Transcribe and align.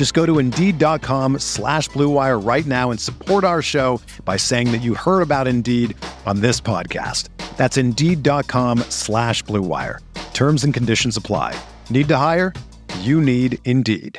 Just 0.00 0.14
go 0.14 0.24
to 0.24 0.38
Indeed.com 0.38 1.40
slash 1.40 1.90
BlueWire 1.90 2.42
right 2.42 2.64
now 2.64 2.90
and 2.90 2.98
support 2.98 3.44
our 3.44 3.60
show 3.60 4.00
by 4.24 4.38
saying 4.38 4.72
that 4.72 4.80
you 4.80 4.94
heard 4.94 5.20
about 5.20 5.46
Indeed 5.46 5.94
on 6.24 6.40
this 6.40 6.58
podcast. 6.58 7.28
That's 7.58 7.76
Indeed.com 7.76 8.78
slash 8.88 9.44
BlueWire. 9.44 9.98
Terms 10.32 10.64
and 10.64 10.72
conditions 10.72 11.18
apply. 11.18 11.54
Need 11.90 12.08
to 12.08 12.16
hire? 12.16 12.54
You 13.00 13.20
need 13.20 13.58
Indeed. 13.66 14.18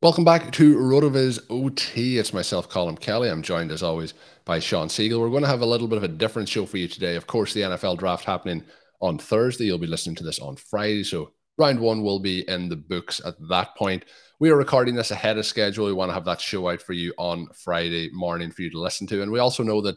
Welcome 0.00 0.24
back 0.24 0.52
to 0.52 0.76
RotoViz 0.78 1.38
OT. 1.50 2.16
It's 2.16 2.32
myself, 2.32 2.70
Colm 2.70 2.98
Kelly. 2.98 3.28
I'm 3.28 3.42
joined 3.42 3.70
as 3.70 3.82
always 3.82 4.14
by 4.46 4.58
Shawn 4.58 4.88
Siegele. 4.88 5.20
We're 5.20 5.28
going 5.28 5.42
to 5.42 5.48
have 5.48 5.60
a 5.60 5.66
little 5.66 5.88
bit 5.88 5.98
of 5.98 6.02
a 6.04 6.08
different 6.08 6.48
show 6.48 6.64
for 6.64 6.78
you 6.78 6.88
today. 6.88 7.14
Of 7.14 7.26
course, 7.26 7.52
the 7.52 7.60
NFL 7.60 7.98
draft 7.98 8.24
happening 8.24 8.64
on 9.02 9.18
Thursday. 9.18 9.64
You'll 9.64 9.76
be 9.76 9.86
listening 9.86 10.16
to 10.16 10.24
this 10.24 10.38
on 10.38 10.56
Friday. 10.56 11.04
So 11.04 11.32
round 11.56 11.78
one 11.78 12.02
will 12.02 12.18
be 12.18 12.48
in 12.48 12.68
the 12.68 12.76
books 12.76 13.20
at 13.24 13.34
that 13.48 13.76
point. 13.76 14.04
We 14.40 14.50
are 14.50 14.56
recording 14.56 14.94
this 14.94 15.10
ahead 15.10 15.38
of 15.38 15.46
schedule. 15.46 15.86
We 15.86 15.92
want 15.92 16.10
to 16.10 16.14
have 16.14 16.24
that 16.24 16.40
show 16.40 16.68
out 16.68 16.82
for 16.82 16.92
you 16.92 17.14
on 17.16 17.48
Friday 17.54 18.10
morning 18.12 18.50
for 18.50 18.62
you 18.62 18.70
to 18.70 18.80
listen 18.80 19.06
to. 19.08 19.22
And 19.22 19.30
we 19.30 19.38
also 19.38 19.62
know 19.62 19.80
that 19.82 19.96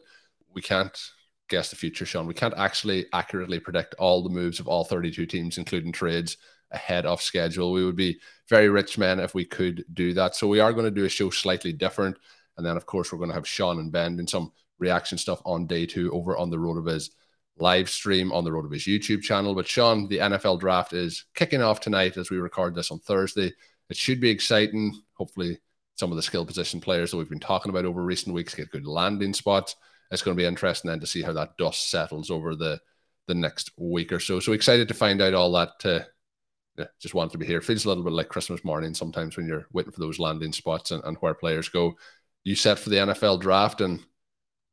we 0.53 0.61
can't 0.61 0.97
guess 1.49 1.69
the 1.69 1.75
future, 1.75 2.05
Shawn. 2.05 2.27
We 2.27 2.33
can't 2.33 2.53
actually 2.57 3.07
accurately 3.13 3.59
predict 3.59 3.95
all 3.95 4.21
the 4.21 4.29
moves 4.29 4.59
of 4.59 4.67
all 4.67 4.83
32 4.83 5.25
teams, 5.25 5.57
including 5.57 5.91
trades 5.91 6.37
ahead 6.71 7.05
of 7.05 7.21
schedule. 7.21 7.71
We 7.71 7.85
would 7.85 7.95
be 7.95 8.19
very 8.49 8.69
rich 8.69 8.97
men 8.97 9.19
if 9.19 9.33
we 9.33 9.45
could 9.45 9.85
do 9.93 10.13
that. 10.13 10.35
So 10.35 10.47
we 10.47 10.59
are 10.59 10.73
going 10.73 10.85
to 10.85 10.91
do 10.91 11.05
a 11.05 11.09
show 11.09 11.29
slightly 11.29 11.73
different. 11.73 12.17
And 12.57 12.65
then, 12.65 12.77
of 12.77 12.85
course, 12.85 13.11
we're 13.11 13.19
going 13.19 13.29
to 13.29 13.35
have 13.35 13.47
Shawn 13.47 13.79
and 13.79 13.91
Ben 13.91 14.19
and 14.19 14.29
some 14.29 14.51
reaction 14.79 15.17
stuff 15.17 15.41
on 15.45 15.67
day 15.67 15.85
two 15.85 16.11
over 16.11 16.37
on 16.37 16.49
the 16.49 16.57
RotoViz 16.57 17.09
live 17.59 17.89
stream 17.89 18.31
on 18.31 18.43
the 18.43 18.51
Road 18.51 18.65
RotoViz 18.65 18.87
YouTube 18.87 19.21
channel. 19.21 19.55
But 19.55 19.67
Shawn, 19.67 20.07
the 20.07 20.19
NFL 20.19 20.59
draft 20.59 20.93
is 20.93 21.25
kicking 21.35 21.61
off 21.61 21.79
tonight 21.79 22.17
as 22.17 22.29
we 22.29 22.37
record 22.37 22.75
this 22.75 22.91
on 22.91 22.99
Thursday. 22.99 23.53
It 23.89 23.97
should 23.97 24.19
be 24.19 24.29
exciting. 24.29 24.93
Hopefully, 25.13 25.59
some 25.95 26.11
of 26.11 26.15
the 26.15 26.23
skill 26.23 26.45
position 26.45 26.79
players 26.79 27.11
that 27.11 27.17
we've 27.17 27.29
been 27.29 27.39
talking 27.39 27.69
about 27.69 27.85
over 27.85 28.03
recent 28.03 28.33
weeks 28.33 28.53
get 28.53 28.71
good 28.71 28.85
landing 28.85 29.33
spots. 29.33 29.75
It's 30.11 30.21
going 30.21 30.37
to 30.37 30.41
be 30.41 30.47
interesting 30.47 30.89
then 30.89 30.99
to 30.99 31.07
see 31.07 31.21
how 31.21 31.33
that 31.33 31.57
dust 31.57 31.89
settles 31.89 32.29
over 32.29 32.55
the 32.55 32.79
the 33.27 33.35
next 33.35 33.71
week 33.77 34.13
or 34.13 34.19
so. 34.19 34.39
So 34.39 34.53
excited 34.53 34.87
to 34.87 34.93
find 34.93 35.21
out 35.21 35.33
all 35.33 35.51
that. 35.53 35.71
Uh, 35.83 36.05
yeah, 36.77 36.85
just 37.01 37.13
wanted 37.13 37.31
to 37.31 37.37
be 37.37 37.45
here. 37.45 37.59
Feels 37.59 37.85
a 37.85 37.87
little 37.89 38.03
bit 38.03 38.13
like 38.13 38.29
Christmas 38.29 38.63
morning 38.63 38.93
sometimes 38.93 39.35
when 39.35 39.47
you're 39.47 39.67
waiting 39.73 39.91
for 39.91 39.99
those 39.99 40.19
landing 40.19 40.53
spots 40.53 40.91
and, 40.91 41.03
and 41.03 41.17
where 41.17 41.33
players 41.33 41.67
go. 41.69 41.95
You 42.43 42.55
set 42.55 42.79
for 42.79 42.89
the 42.89 42.97
NFL 42.97 43.41
draft, 43.41 43.81
and 43.81 43.99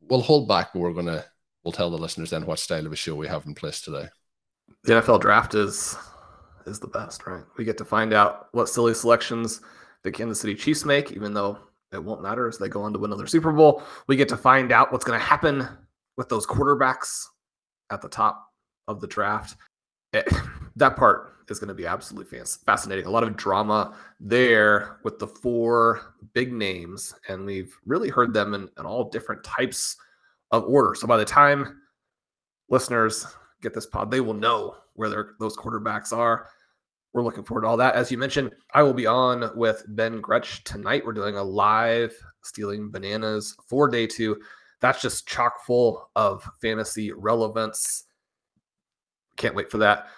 we'll 0.02 0.20
hold 0.20 0.46
back. 0.46 0.72
But 0.72 0.80
we're 0.80 0.92
gonna 0.92 1.24
we'll 1.64 1.72
tell 1.72 1.90
the 1.90 1.98
listeners 1.98 2.30
then 2.30 2.46
what 2.46 2.58
style 2.58 2.86
of 2.86 2.92
a 2.92 2.96
show 2.96 3.14
we 3.14 3.26
have 3.26 3.46
in 3.46 3.54
place 3.54 3.80
today. 3.80 4.08
The 4.84 4.94
NFL 4.94 5.20
draft 5.20 5.54
is 5.54 5.96
is 6.66 6.78
the 6.78 6.86
best, 6.86 7.26
right? 7.26 7.44
We 7.58 7.64
get 7.64 7.78
to 7.78 7.84
find 7.84 8.12
out 8.12 8.48
what 8.52 8.68
silly 8.68 8.94
selections 8.94 9.60
the 10.02 10.10
Kansas 10.10 10.40
City 10.40 10.54
Chiefs 10.54 10.84
make, 10.84 11.12
even 11.12 11.34
though 11.34 11.58
it 11.92 12.02
won't 12.02 12.22
matter 12.22 12.48
as 12.48 12.58
they 12.58 12.68
go 12.68 12.82
on 12.82 12.92
to 12.92 12.98
win 12.98 13.12
another 13.12 13.26
Super 13.26 13.52
Bowl. 13.52 13.82
We 14.06 14.16
get 14.16 14.28
to 14.30 14.36
find 14.36 14.72
out 14.72 14.92
what's 14.92 15.04
going 15.04 15.18
to 15.18 15.24
happen 15.24 15.68
with 16.16 16.28
those 16.28 16.46
quarterbacks 16.46 17.24
at 17.90 18.00
the 18.00 18.08
top 18.08 18.50
of 18.88 19.00
the 19.00 19.06
draft. 19.06 19.56
It, 20.12 20.24
eh, 20.30 20.40
that 20.76 20.96
part 20.96 21.34
is 21.48 21.58
going 21.58 21.68
to 21.68 21.74
be 21.74 21.86
absolutely 21.86 22.40
fascinating. 22.66 23.06
A 23.06 23.10
lot 23.10 23.22
of 23.22 23.36
drama 23.36 23.94
there 24.18 24.98
with 25.04 25.18
the 25.18 25.26
four 25.26 26.14
big 26.32 26.52
names, 26.52 27.14
and 27.28 27.44
we've 27.44 27.76
really 27.84 28.08
heard 28.08 28.32
them 28.32 28.54
in, 28.54 28.68
in 28.78 28.86
all 28.86 29.10
different 29.10 29.44
types 29.44 29.96
of 30.54 30.64
order. 30.64 30.94
So 30.94 31.06
by 31.06 31.16
the 31.16 31.24
time 31.24 31.80
listeners 32.68 33.26
get 33.60 33.74
this 33.74 33.86
pod, 33.86 34.10
they 34.10 34.20
will 34.20 34.34
know 34.34 34.76
where 34.94 35.34
those 35.40 35.56
quarterbacks 35.56 36.16
are. 36.16 36.48
We're 37.12 37.22
looking 37.22 37.44
forward 37.44 37.62
to 37.62 37.68
all 37.68 37.76
that. 37.76 37.94
As 37.94 38.10
you 38.10 38.18
mentioned, 38.18 38.52
I 38.72 38.82
will 38.82 38.94
be 38.94 39.06
on 39.06 39.50
with 39.56 39.84
Ben 39.88 40.20
Gretch 40.20 40.64
tonight. 40.64 41.04
We're 41.04 41.12
doing 41.12 41.36
a 41.36 41.42
live 41.42 42.16
stealing 42.42 42.90
bananas 42.90 43.56
for 43.68 43.88
day 43.88 44.06
two. 44.06 44.40
That's 44.80 45.02
just 45.02 45.26
chock 45.26 45.64
full 45.64 46.10
of 46.14 46.48
fantasy 46.60 47.12
relevance. 47.12 48.04
Can't 49.36 49.54
wait 49.54 49.70
for 49.70 49.78
that. 49.78 50.08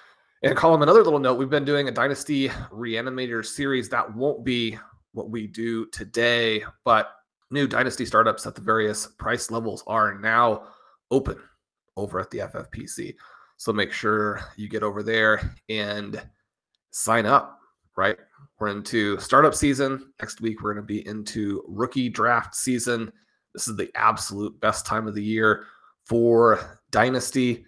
And 0.43 0.57
Colm, 0.57 0.83
another 0.83 1.03
little 1.03 1.19
note, 1.19 1.39
we've 1.39 1.49
been 1.49 1.65
doing 1.65 1.89
a 1.89 1.93
Dynasty 1.93 2.49
Reanimator 2.71 3.45
series. 3.45 3.89
That 3.89 4.15
won't 4.15 4.45
be 4.45 4.79
what 5.13 5.31
we 5.31 5.47
do 5.47 5.87
today, 5.87 6.63
but 6.85 7.16
new 7.51 7.67
Dynasty 7.67 8.05
startups 8.05 8.47
at 8.47 8.55
the 8.55 8.61
various 8.61 9.07
price 9.07 9.51
levels 9.51 9.83
are 9.87 10.19
now 10.19 10.69
open 11.11 11.39
over 11.97 12.21
at 12.21 12.31
the 12.31 12.39
FFPC. 12.39 13.15
So 13.57 13.73
make 13.73 13.93
sure 13.93 14.41
you 14.57 14.69
get 14.69 14.83
over 14.83 15.03
there 15.03 15.55
and 15.69 16.23
sign 16.91 17.27
up, 17.27 17.59
right? 17.97 18.19
We're 18.59 18.69
into 18.69 19.19
startup 19.19 19.55
season. 19.55 20.13
Next 20.21 20.41
week, 20.41 20.63
we're 20.63 20.75
going 20.75 20.83
to 20.83 20.87
be 20.87 21.07
into 21.07 21.63
rookie 21.67 22.09
draft 22.09 22.55
season. 22.55 23.13
This 23.55 23.69
is 23.69 23.77
the 23.77 23.91
absolute 23.95 24.59
best 24.61 24.85
time 24.85 25.07
of 25.07 25.15
the 25.15 25.25
year 25.25 25.67
for 26.05 26.81
Dynasty. 26.91 27.65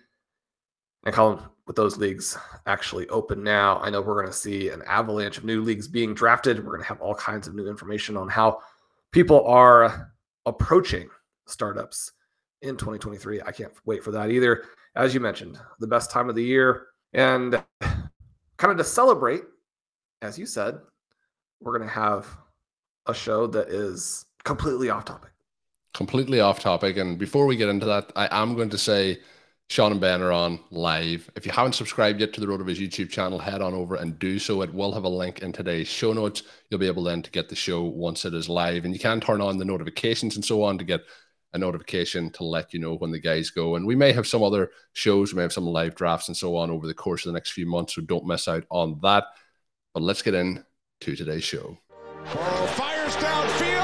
And 1.04 1.14
Colm, 1.14 1.42
with 1.66 1.76
those 1.76 1.98
leagues 1.98 2.36
actually 2.66 3.08
open 3.08 3.44
now. 3.44 3.78
I 3.80 3.90
know 3.90 4.00
we're 4.00 4.20
going 4.20 4.26
to 4.26 4.32
see 4.32 4.70
an 4.70 4.82
avalanche 4.86 5.38
of 5.38 5.44
new 5.44 5.62
leagues 5.62 5.86
being 5.86 6.14
drafted. 6.14 6.58
We're 6.58 6.72
going 6.72 6.82
to 6.82 6.88
have 6.88 7.00
all 7.00 7.14
kinds 7.14 7.46
of 7.46 7.54
new 7.54 7.68
information 7.68 8.16
on 8.16 8.28
how 8.28 8.60
people 9.12 9.46
are 9.46 10.12
approaching 10.46 11.08
startups 11.46 12.12
in 12.62 12.76
2023. 12.76 13.42
I 13.42 13.52
can't 13.52 13.72
wait 13.84 14.02
for 14.02 14.10
that 14.12 14.30
either. 14.30 14.64
As 14.96 15.14
you 15.14 15.20
mentioned, 15.20 15.58
the 15.78 15.86
best 15.86 16.10
time 16.10 16.28
of 16.28 16.34
the 16.34 16.44
year. 16.44 16.86
And 17.12 17.62
kind 17.80 18.70
of 18.72 18.76
to 18.76 18.84
celebrate, 18.84 19.42
as 20.22 20.38
you 20.38 20.46
said, 20.46 20.78
we're 21.60 21.76
going 21.76 21.88
to 21.88 21.94
have 21.94 22.26
a 23.06 23.14
show 23.14 23.46
that 23.48 23.68
is 23.68 24.26
completely 24.44 24.90
off 24.90 25.04
topic. 25.04 25.30
Completely 25.94 26.40
off 26.40 26.60
topic. 26.60 26.96
And 26.96 27.18
before 27.18 27.46
we 27.46 27.56
get 27.56 27.68
into 27.68 27.86
that, 27.86 28.12
I 28.14 28.28
am 28.30 28.54
going 28.54 28.70
to 28.70 28.78
say, 28.78 29.18
Shawn 29.70 29.92
and 29.92 30.00
Ben 30.00 30.22
are 30.22 30.32
on 30.32 30.60
live. 30.70 31.30
If 31.36 31.44
you 31.44 31.52
haven't 31.52 31.74
subscribed 31.74 32.20
yet 32.20 32.32
to 32.32 32.40
the 32.40 32.46
RotoViz 32.46 32.78
YouTube 32.78 33.10
channel, 33.10 33.38
head 33.38 33.60
on 33.60 33.74
over 33.74 33.96
and 33.96 34.18
do 34.18 34.38
so. 34.38 34.62
It 34.62 34.72
will 34.72 34.92
have 34.92 35.04
a 35.04 35.10
link 35.10 35.40
in 35.40 35.52
today's 35.52 35.88
show 35.88 36.14
notes. 36.14 36.42
You'll 36.70 36.80
be 36.80 36.86
able 36.86 37.04
then 37.04 37.20
to 37.20 37.30
get 37.30 37.50
the 37.50 37.54
show 37.54 37.82
once 37.82 38.24
it 38.24 38.32
is 38.32 38.48
live. 38.48 38.86
And 38.86 38.94
you 38.94 39.00
can 39.00 39.20
turn 39.20 39.42
on 39.42 39.58
the 39.58 39.66
notifications 39.66 40.36
and 40.36 40.44
so 40.44 40.62
on 40.62 40.78
to 40.78 40.84
get 40.84 41.02
a 41.52 41.58
notification 41.58 42.30
to 42.30 42.44
let 42.44 42.72
you 42.72 42.80
know 42.80 42.94
when 42.94 43.10
the 43.10 43.20
guys 43.20 43.50
go. 43.50 43.76
And 43.76 43.86
we 43.86 43.94
may 43.94 44.10
have 44.12 44.26
some 44.26 44.42
other 44.42 44.70
shows, 44.94 45.34
we 45.34 45.36
may 45.36 45.42
have 45.42 45.52
some 45.52 45.66
live 45.66 45.94
drafts 45.94 46.28
and 46.28 46.36
so 46.36 46.56
on 46.56 46.70
over 46.70 46.86
the 46.86 46.94
course 46.94 47.26
of 47.26 47.32
the 47.32 47.36
next 47.36 47.52
few 47.52 47.66
months. 47.66 47.94
So 47.94 48.00
don't 48.00 48.26
miss 48.26 48.48
out 48.48 48.64
on 48.70 48.98
that. 49.02 49.24
But 49.92 50.02
let's 50.02 50.22
get 50.22 50.32
in 50.32 50.64
to 51.02 51.14
today's 51.14 51.44
show. 51.44 51.76
Oh, 52.24 52.66
fires 52.74 53.16
downfield 53.16 53.77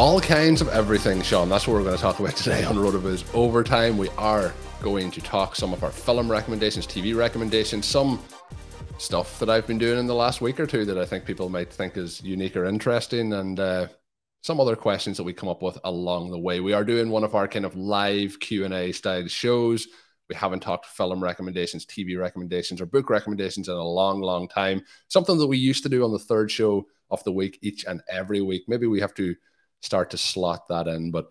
all 0.00 0.18
kinds 0.18 0.62
of 0.62 0.68
everything, 0.68 1.20
Shawn. 1.20 1.50
That's 1.50 1.68
what 1.68 1.74
we're 1.74 1.82
going 1.82 1.94
to 1.94 2.00
talk 2.00 2.20
about 2.20 2.34
today 2.34 2.64
on 2.64 2.78
Road 2.78 2.94
of 2.94 3.02
RotoViz 3.02 3.34
Overtime. 3.34 3.98
We 3.98 4.08
are 4.16 4.54
going 4.80 5.10
to 5.10 5.20
talk 5.20 5.54
some 5.54 5.74
of 5.74 5.84
our 5.84 5.90
film 5.90 6.30
recommendations, 6.30 6.86
TV 6.86 7.14
recommendations, 7.14 7.84
some 7.84 8.18
stuff 8.96 9.38
that 9.40 9.50
I've 9.50 9.66
been 9.66 9.76
doing 9.76 9.98
in 9.98 10.06
the 10.06 10.14
last 10.14 10.40
week 10.40 10.58
or 10.58 10.66
two 10.66 10.86
that 10.86 10.96
I 10.96 11.04
think 11.04 11.26
people 11.26 11.50
might 11.50 11.70
think 11.70 11.98
is 11.98 12.22
unique 12.22 12.56
or 12.56 12.64
interesting. 12.64 13.34
And 13.34 13.60
uh, 13.60 13.88
some 14.40 14.58
other 14.58 14.74
questions 14.74 15.18
that 15.18 15.24
we 15.24 15.34
come 15.34 15.50
up 15.50 15.60
with 15.60 15.78
along 15.84 16.30
the 16.30 16.38
way. 16.38 16.60
We 16.60 16.72
are 16.72 16.82
doing 16.82 17.10
one 17.10 17.22
of 17.22 17.34
our 17.34 17.46
kind 17.46 17.66
of 17.66 17.76
live 17.76 18.40
Q&A 18.40 18.92
style 18.92 19.28
shows. 19.28 19.86
We 20.30 20.34
haven't 20.34 20.60
talked 20.60 20.86
film 20.86 21.22
recommendations, 21.22 21.84
TV 21.84 22.18
recommendations, 22.18 22.80
or 22.80 22.86
book 22.86 23.10
recommendations 23.10 23.68
in 23.68 23.74
a 23.74 23.84
long, 23.84 24.22
long 24.22 24.48
time. 24.48 24.82
Something 25.08 25.36
that 25.36 25.46
we 25.46 25.58
used 25.58 25.82
to 25.82 25.90
do 25.90 26.04
on 26.04 26.12
the 26.12 26.18
third 26.18 26.50
show 26.50 26.86
of 27.10 27.22
the 27.24 27.32
week 27.32 27.58
each 27.60 27.84
and 27.84 28.00
every 28.08 28.40
week. 28.40 28.62
Maybe 28.66 28.86
we 28.86 29.00
have 29.00 29.12
to 29.16 29.36
start 29.80 30.10
to 30.10 30.18
slot 30.18 30.68
that 30.68 30.86
in, 30.86 31.10
but 31.10 31.30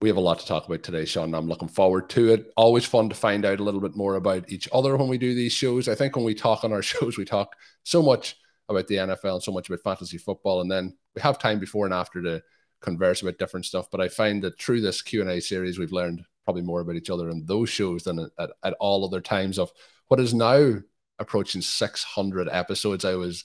we 0.00 0.08
have 0.08 0.16
a 0.16 0.20
lot 0.20 0.40
to 0.40 0.46
talk 0.46 0.66
about 0.66 0.82
today, 0.82 1.04
Shawn. 1.04 1.32
I'm 1.32 1.48
looking 1.48 1.68
forward 1.68 2.10
to 2.10 2.32
it. 2.32 2.52
Always 2.56 2.84
fun 2.84 3.08
to 3.08 3.14
find 3.14 3.44
out 3.44 3.60
a 3.60 3.62
little 3.62 3.80
bit 3.80 3.94
more 3.94 4.16
about 4.16 4.50
each 4.50 4.68
other 4.72 4.96
when 4.96 5.08
we 5.08 5.16
do 5.16 5.32
these 5.34 5.52
shows. 5.52 5.88
I 5.88 5.94
think 5.94 6.16
when 6.16 6.24
we 6.24 6.34
talk 6.34 6.64
on 6.64 6.72
our 6.72 6.82
shows, 6.82 7.16
we 7.16 7.24
talk 7.24 7.54
so 7.84 8.02
much 8.02 8.36
about 8.68 8.88
the 8.88 8.96
NFL 8.96 9.34
and 9.34 9.42
so 9.42 9.52
much 9.52 9.68
about 9.68 9.82
fantasy 9.82 10.18
football, 10.18 10.60
and 10.60 10.70
then 10.70 10.96
we 11.14 11.22
have 11.22 11.38
time 11.38 11.60
before 11.60 11.84
and 11.84 11.94
after 11.94 12.20
to 12.22 12.42
converse 12.80 13.22
about 13.22 13.38
different 13.38 13.64
stuff. 13.64 13.90
But 13.90 14.00
I 14.00 14.08
find 14.08 14.42
that 14.42 14.58
through 14.58 14.80
this 14.80 15.02
Q 15.02 15.20
and 15.20 15.30
A 15.30 15.40
series, 15.40 15.78
we've 15.78 15.92
learned 15.92 16.24
probably 16.44 16.62
more 16.62 16.80
about 16.80 16.96
each 16.96 17.10
other 17.10 17.30
in 17.30 17.46
those 17.46 17.70
shows 17.70 18.02
than 18.02 18.28
at, 18.38 18.50
at 18.64 18.74
all 18.80 19.04
other 19.04 19.20
times 19.20 19.58
of 19.58 19.72
what 20.08 20.18
is 20.18 20.34
now 20.34 20.74
approaching 21.20 21.62
600 21.62 22.48
episodes. 22.50 23.04
I 23.04 23.14
was 23.14 23.44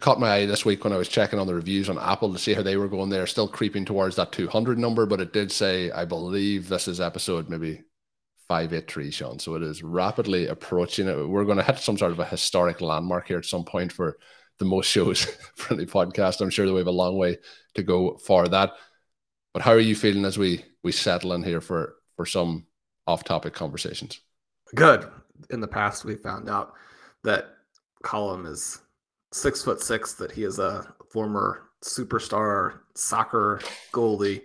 caught 0.00 0.20
my 0.20 0.30
eye 0.30 0.46
this 0.46 0.64
week 0.64 0.84
when 0.84 0.92
I 0.92 0.96
was 0.96 1.08
checking 1.08 1.38
on 1.38 1.46
the 1.46 1.54
reviews 1.54 1.88
on 1.88 1.98
Apple 1.98 2.32
to 2.32 2.38
see 2.38 2.54
how 2.54 2.62
they 2.62 2.76
were 2.76 2.88
going. 2.88 3.10
They're 3.10 3.26
still 3.26 3.48
creeping 3.48 3.84
towards 3.84 4.16
that 4.16 4.32
200 4.32 4.78
number, 4.78 5.06
but 5.06 5.20
it 5.20 5.32
did 5.32 5.52
say, 5.52 5.90
I 5.90 6.04
believe 6.04 6.68
this 6.68 6.88
is 6.88 7.00
episode 7.00 7.48
maybe 7.48 7.82
583, 8.48 9.10
Shawn. 9.10 9.38
So 9.38 9.54
it 9.54 9.62
is 9.62 9.82
rapidly 9.82 10.48
approaching 10.48 11.06
it. 11.06 11.28
We're 11.28 11.44
going 11.44 11.58
to 11.58 11.62
hit 11.62 11.78
some 11.78 11.96
sort 11.96 12.12
of 12.12 12.18
a 12.18 12.24
historic 12.24 12.80
landmark 12.80 13.28
here 13.28 13.38
at 13.38 13.44
some 13.44 13.64
point 13.64 13.92
for 13.92 14.16
the 14.58 14.64
most 14.64 14.86
shows 14.86 15.24
for 15.54 15.74
the 15.74 15.86
podcast. 15.86 16.40
I'm 16.40 16.50
sure 16.50 16.66
that 16.66 16.72
we 16.72 16.78
have 16.78 16.86
a 16.86 16.92
long 16.92 17.16
way 17.16 17.38
to 17.74 17.82
go 17.82 18.18
for 18.18 18.48
that. 18.48 18.72
But 19.52 19.62
how 19.62 19.72
are 19.72 19.78
you 19.80 19.96
feeling 19.96 20.24
as 20.24 20.38
we 20.38 20.64
we 20.82 20.92
settle 20.92 21.32
in 21.32 21.42
here 21.42 21.60
for 21.60 21.94
for 22.16 22.26
some 22.26 22.66
off-topic 23.06 23.52
conversations? 23.54 24.20
Good. 24.74 25.08
In 25.50 25.60
the 25.60 25.68
past, 25.68 26.04
we 26.04 26.16
found 26.16 26.48
out 26.48 26.74
that 27.24 27.46
Colm 28.04 28.46
is 28.46 28.80
six 29.32 29.62
foot 29.62 29.80
six, 29.82 30.14
that 30.14 30.32
he 30.32 30.44
is 30.44 30.58
a 30.58 30.94
former 31.10 31.70
superstar 31.82 32.80
soccer 32.94 33.60
goalie. 33.92 34.42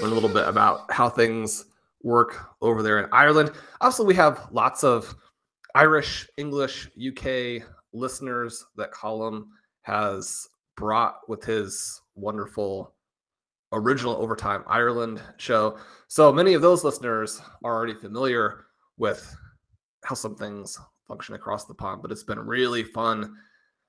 Learn 0.00 0.12
a 0.12 0.14
little 0.14 0.28
bit 0.28 0.48
about 0.48 0.90
how 0.92 1.08
things 1.08 1.66
work 2.02 2.50
over 2.60 2.82
there 2.82 2.98
in 2.98 3.08
Ireland. 3.12 3.52
Also, 3.80 4.04
we 4.04 4.14
have 4.14 4.48
lots 4.52 4.84
of 4.84 5.14
Irish, 5.74 6.28
English, 6.36 6.88
UK 6.96 7.62
listeners 7.92 8.64
that 8.76 8.92
Colm 8.92 9.46
has 9.82 10.48
brought 10.76 11.28
with 11.28 11.44
his 11.44 12.00
wonderful 12.14 12.94
original 13.72 14.16
Overtime 14.16 14.62
Ireland 14.66 15.20
show. 15.38 15.78
So 16.08 16.32
many 16.32 16.54
of 16.54 16.62
those 16.62 16.84
listeners 16.84 17.40
are 17.64 17.74
already 17.74 17.94
familiar 17.94 18.66
with 18.98 19.34
how 20.04 20.14
some 20.14 20.36
things 20.36 20.78
function 21.08 21.34
across 21.34 21.64
the 21.64 21.74
pond, 21.74 22.02
but 22.02 22.12
it's 22.12 22.24
been 22.24 22.38
really 22.38 22.84
fun 22.84 23.36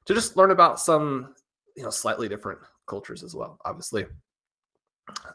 to 0.07 0.13
just 0.13 0.35
learn 0.37 0.51
about 0.51 0.79
some, 0.79 1.35
you 1.75 1.83
know, 1.83 1.89
slightly 1.89 2.27
different 2.27 2.59
cultures 2.87 3.23
as 3.23 3.35
well. 3.35 3.59
Obviously, 3.65 4.05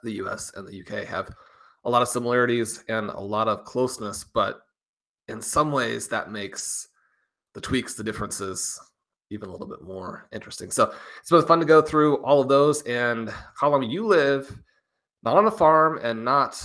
the 0.02 0.12
US 0.14 0.52
and 0.56 0.66
the 0.66 0.80
UK 0.80 1.06
have 1.06 1.30
a 1.84 1.90
lot 1.90 2.02
of 2.02 2.08
similarities 2.08 2.82
and 2.88 3.10
a 3.10 3.20
lot 3.20 3.48
of 3.48 3.64
closeness, 3.64 4.24
but 4.24 4.62
in 5.28 5.40
some 5.40 5.70
ways 5.72 6.08
that 6.08 6.32
makes 6.32 6.88
the 7.54 7.60
tweaks, 7.60 7.94
the 7.94 8.04
differences 8.04 8.80
even 9.30 9.48
a 9.48 9.52
little 9.52 9.66
bit 9.66 9.82
more 9.82 10.28
interesting. 10.32 10.70
So 10.70 10.92
it's 11.20 11.30
been 11.30 11.46
fun 11.46 11.60
to 11.60 11.64
go 11.64 11.80
through 11.80 12.16
all 12.16 12.40
of 12.40 12.48
those. 12.48 12.82
And 12.82 13.32
Colm, 13.58 13.90
you 13.90 14.06
live 14.06 14.54
not 15.22 15.36
on 15.36 15.46
a 15.46 15.50
farm 15.50 15.98
and 16.02 16.24
not 16.24 16.62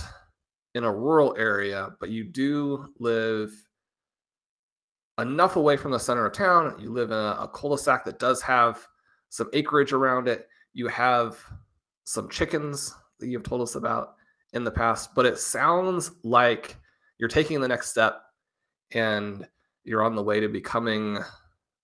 in 0.74 0.84
a 0.84 0.92
rural 0.92 1.34
area, 1.38 1.90
but 1.98 2.10
you 2.10 2.24
do 2.24 2.86
live 2.98 3.52
enough 5.18 5.56
away 5.56 5.76
from 5.76 5.90
the 5.90 5.98
center 5.98 6.26
of 6.26 6.32
town. 6.32 6.76
You 6.78 6.90
live 6.90 7.10
in 7.10 7.16
a, 7.16 7.36
a 7.40 7.50
cul-de-sac 7.52 8.04
that 8.04 8.18
does 8.18 8.40
have 8.42 8.86
some 9.28 9.50
acreage 9.52 9.92
around 9.92 10.28
it. 10.28 10.48
You 10.72 10.88
have 10.88 11.38
some 12.04 12.28
chickens 12.28 12.94
that 13.20 13.28
you've 13.28 13.42
told 13.42 13.62
us 13.62 13.74
about 13.74 14.14
in 14.52 14.64
the 14.64 14.70
past, 14.70 15.14
but 15.14 15.26
it 15.26 15.38
sounds 15.38 16.12
like 16.22 16.76
you're 17.18 17.28
taking 17.28 17.60
the 17.60 17.68
next 17.68 17.90
step 17.90 18.22
and 18.92 19.46
you're 19.84 20.02
on 20.02 20.14
the 20.14 20.22
way 20.22 20.40
to 20.40 20.48
becoming 20.48 21.18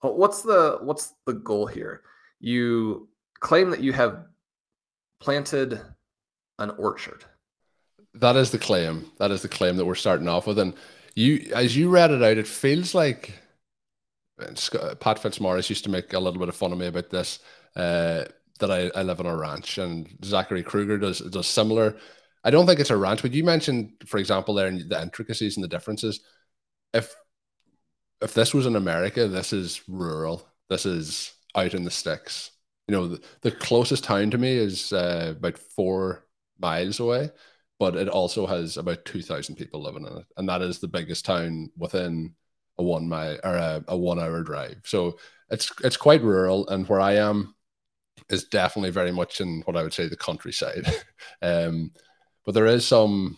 what's 0.01 0.43
the 0.43 0.79
what's 0.83 1.15
the 1.27 1.33
goal 1.33 1.67
here 1.67 2.03
you 2.41 3.09
claim 3.41 3.71
that 3.71 3.83
you 3.83 3.93
have 3.93 4.27
planted 5.21 5.81
an 6.59 6.71
orchard 6.79 7.25
that 8.15 8.37
is 8.37 8.51
the 8.51 8.59
claim 8.59 9.11
that 9.19 9.31
is 9.31 9.43
the 9.43 9.49
claim 9.49 9.77
that 9.77 9.85
we're 9.85 9.95
starting 9.95 10.29
off 10.29 10.47
with 10.47 10.59
and 10.59 10.75
you 11.15 11.51
as 11.55 11.77
you 11.77 11.89
read 11.89 12.11
it 12.11 12.23
out 12.23 12.39
it 12.39 12.47
feels 12.47 12.95
like 12.95 13.33
pat 15.01 15.19
fitzmaurice 15.19 15.71
used 15.71 15.85
to 15.85 15.91
make 15.91 16.13
a 16.13 16.19
little 16.19 16.41
bit 16.41 16.49
of 16.49 16.57
fun 16.57 16.73
of 16.73 16.79
me 16.79 16.87
about 16.87 17.11
this 17.11 17.39
uh, 17.77 18.25
that 18.61 18.71
I, 18.71 18.91
I 18.99 19.03
live 19.03 19.21
on 19.21 19.27
a 19.27 19.37
ranch 19.37 19.79
and 19.79 20.09
zachary 20.25 20.63
kruger 20.63 20.99
does 20.99 21.21
does 21.21 21.47
similar 21.47 21.97
i 22.43 22.51
don't 22.51 22.67
think 22.67 22.81
it's 22.81 22.91
a 22.91 22.97
ranch 22.97 23.23
but 23.23 23.33
you 23.33 23.45
mentioned 23.45 23.93
for 24.07 24.19
example 24.19 24.55
there 24.55 24.69
in 24.69 24.89
the 24.89 25.01
intricacies 25.01 25.57
and 25.57 25.65
the 25.65 25.69
differences 25.69 26.21
if 26.93 27.15
if 28.25 28.35
this 28.35 28.55
was 28.55 28.67
in 28.67 28.75
America, 28.75 29.29
this 29.29 29.53
is 29.53 29.87
rural. 29.89 30.49
This 30.71 30.87
is 30.87 31.35
out 31.55 31.75
in 31.75 31.85
the 31.85 31.91
sticks. 31.91 32.51
You 32.89 32.95
know, 32.95 33.09
the, 33.09 33.23
the 33.43 33.51
closest 33.51 34.05
town 34.05 34.31
to 34.31 34.39
me 34.39 34.57
is 34.57 34.93
uh, 34.93 35.35
about 35.37 35.59
four 35.59 36.27
miles 36.59 37.01
away, 37.01 37.31
but 37.85 37.97
it 37.97 38.09
also 38.09 38.47
has 38.47 38.79
about 38.79 39.05
2,000 39.05 39.57
people 39.57 39.83
living 39.83 40.07
in 40.07 40.17
it. 40.17 40.25
And 40.39 40.49
that 40.49 40.63
is 40.63 40.79
the 40.79 40.89
biggest 40.89 41.27
town 41.27 41.71
within 41.77 42.35
a 42.79 42.83
one 42.83 43.07
mile 43.07 43.39
or 43.45 43.57
a, 43.57 43.85
a 43.89 43.95
one 43.99 44.19
hour 44.19 44.43
drive. 44.43 44.81
So 44.85 45.19
it's 45.51 45.71
it's 45.83 45.99
quite 45.99 46.23
rural. 46.23 46.67
And 46.69 46.89
where 46.89 47.03
I 47.03 47.17
am 47.17 47.55
is 48.31 48.45
definitely 48.45 48.89
very 48.89 49.13
much 49.13 49.43
in 49.43 49.61
what 49.67 49.77
I 49.77 49.83
would 49.83 49.93
say 49.93 50.09
the 50.09 50.17
countryside. 50.17 50.91
um, 51.43 51.93
but 52.47 52.55
there 52.55 52.65
is 52.65 52.87
some 52.87 53.37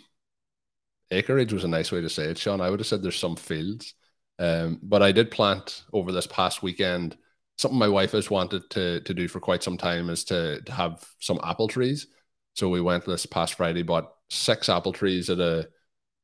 acreage 1.11 1.53
was 1.53 1.65
a 1.65 1.69
nice 1.69 1.91
way 1.91 2.01
to 2.01 2.09
say 2.09 2.27
it, 2.27 2.39
Shawn. 2.39 2.61
I 2.61 2.71
would 2.71 2.79
have 2.79 2.87
said 2.87 3.03
there's 3.03 3.19
some 3.19 3.35
fields. 3.35 3.95
Um, 4.39 4.79
but 4.81 5.03
I 5.03 5.11
did 5.11 5.33
plant 5.33 5.83
over 5.93 6.13
this 6.13 6.29
past 6.29 6.63
weekend 6.63 7.17
something 7.59 7.81
my 7.81 7.89
wife 7.89 8.13
has 8.13 8.31
wanted 8.31 8.71
to 8.71 9.01
to 9.01 9.13
do 9.13 9.27
for 9.27 9.41
quite 9.41 9.65
some 9.65 9.77
time 9.77 10.09
is 10.09 10.23
to, 10.23 10.63
to 10.63 10.71
have 10.71 11.05
some 11.19 11.41
apple 11.43 11.67
trees. 11.67 12.07
So 12.55 12.69
we 12.69 12.81
went 12.81 13.05
this 13.05 13.27
past 13.27 13.55
Friday, 13.55 13.83
bought 13.83 14.13
six 14.31 14.69
apple 14.69 14.93
trees 14.93 15.31
at 15.31 15.41
a 15.41 15.69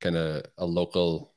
kind 0.00 0.16
of 0.16 0.44
a 0.59 0.66
local, 0.66 1.35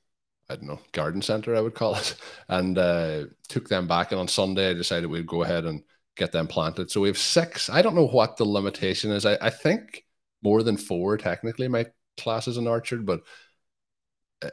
I 0.50 0.56
don't 0.56 0.68
know, 0.68 0.80
garden 0.92 1.22
center, 1.22 1.56
I 1.56 1.62
would 1.62 1.76
call 1.76 1.96
it, 1.96 2.16
and 2.48 2.78
uh, 2.78 3.26
took 3.48 3.68
them 3.70 3.88
back. 3.88 4.12
And 4.12 4.20
on 4.20 4.28
Sunday, 4.28 4.70
I 4.70 4.74
decided 4.74 5.08
we'd 5.08 5.28
go 5.28 5.44
ahead 5.44 5.66
and 5.66 5.84
get 6.16 6.32
them 6.32 6.48
planted. 6.48 6.90
So 6.90 7.02
we 7.02 7.10
have 7.10 7.18
six. 7.18 7.70
I 7.70 7.82
don't 7.82 7.96
know 7.96 8.08
what 8.08 8.38
the 8.38 8.46
limitation 8.46 9.12
is. 9.12 9.26
I, 9.26 9.38
I 9.42 9.50
think 9.50 10.04
more 10.42 10.64
than 10.64 10.78
four 10.78 11.18
technically 11.18 11.68
my 11.68 11.86
class 12.18 12.48
is 12.48 12.58
an 12.58 12.68
orchard, 12.68 13.06
but 13.06 13.22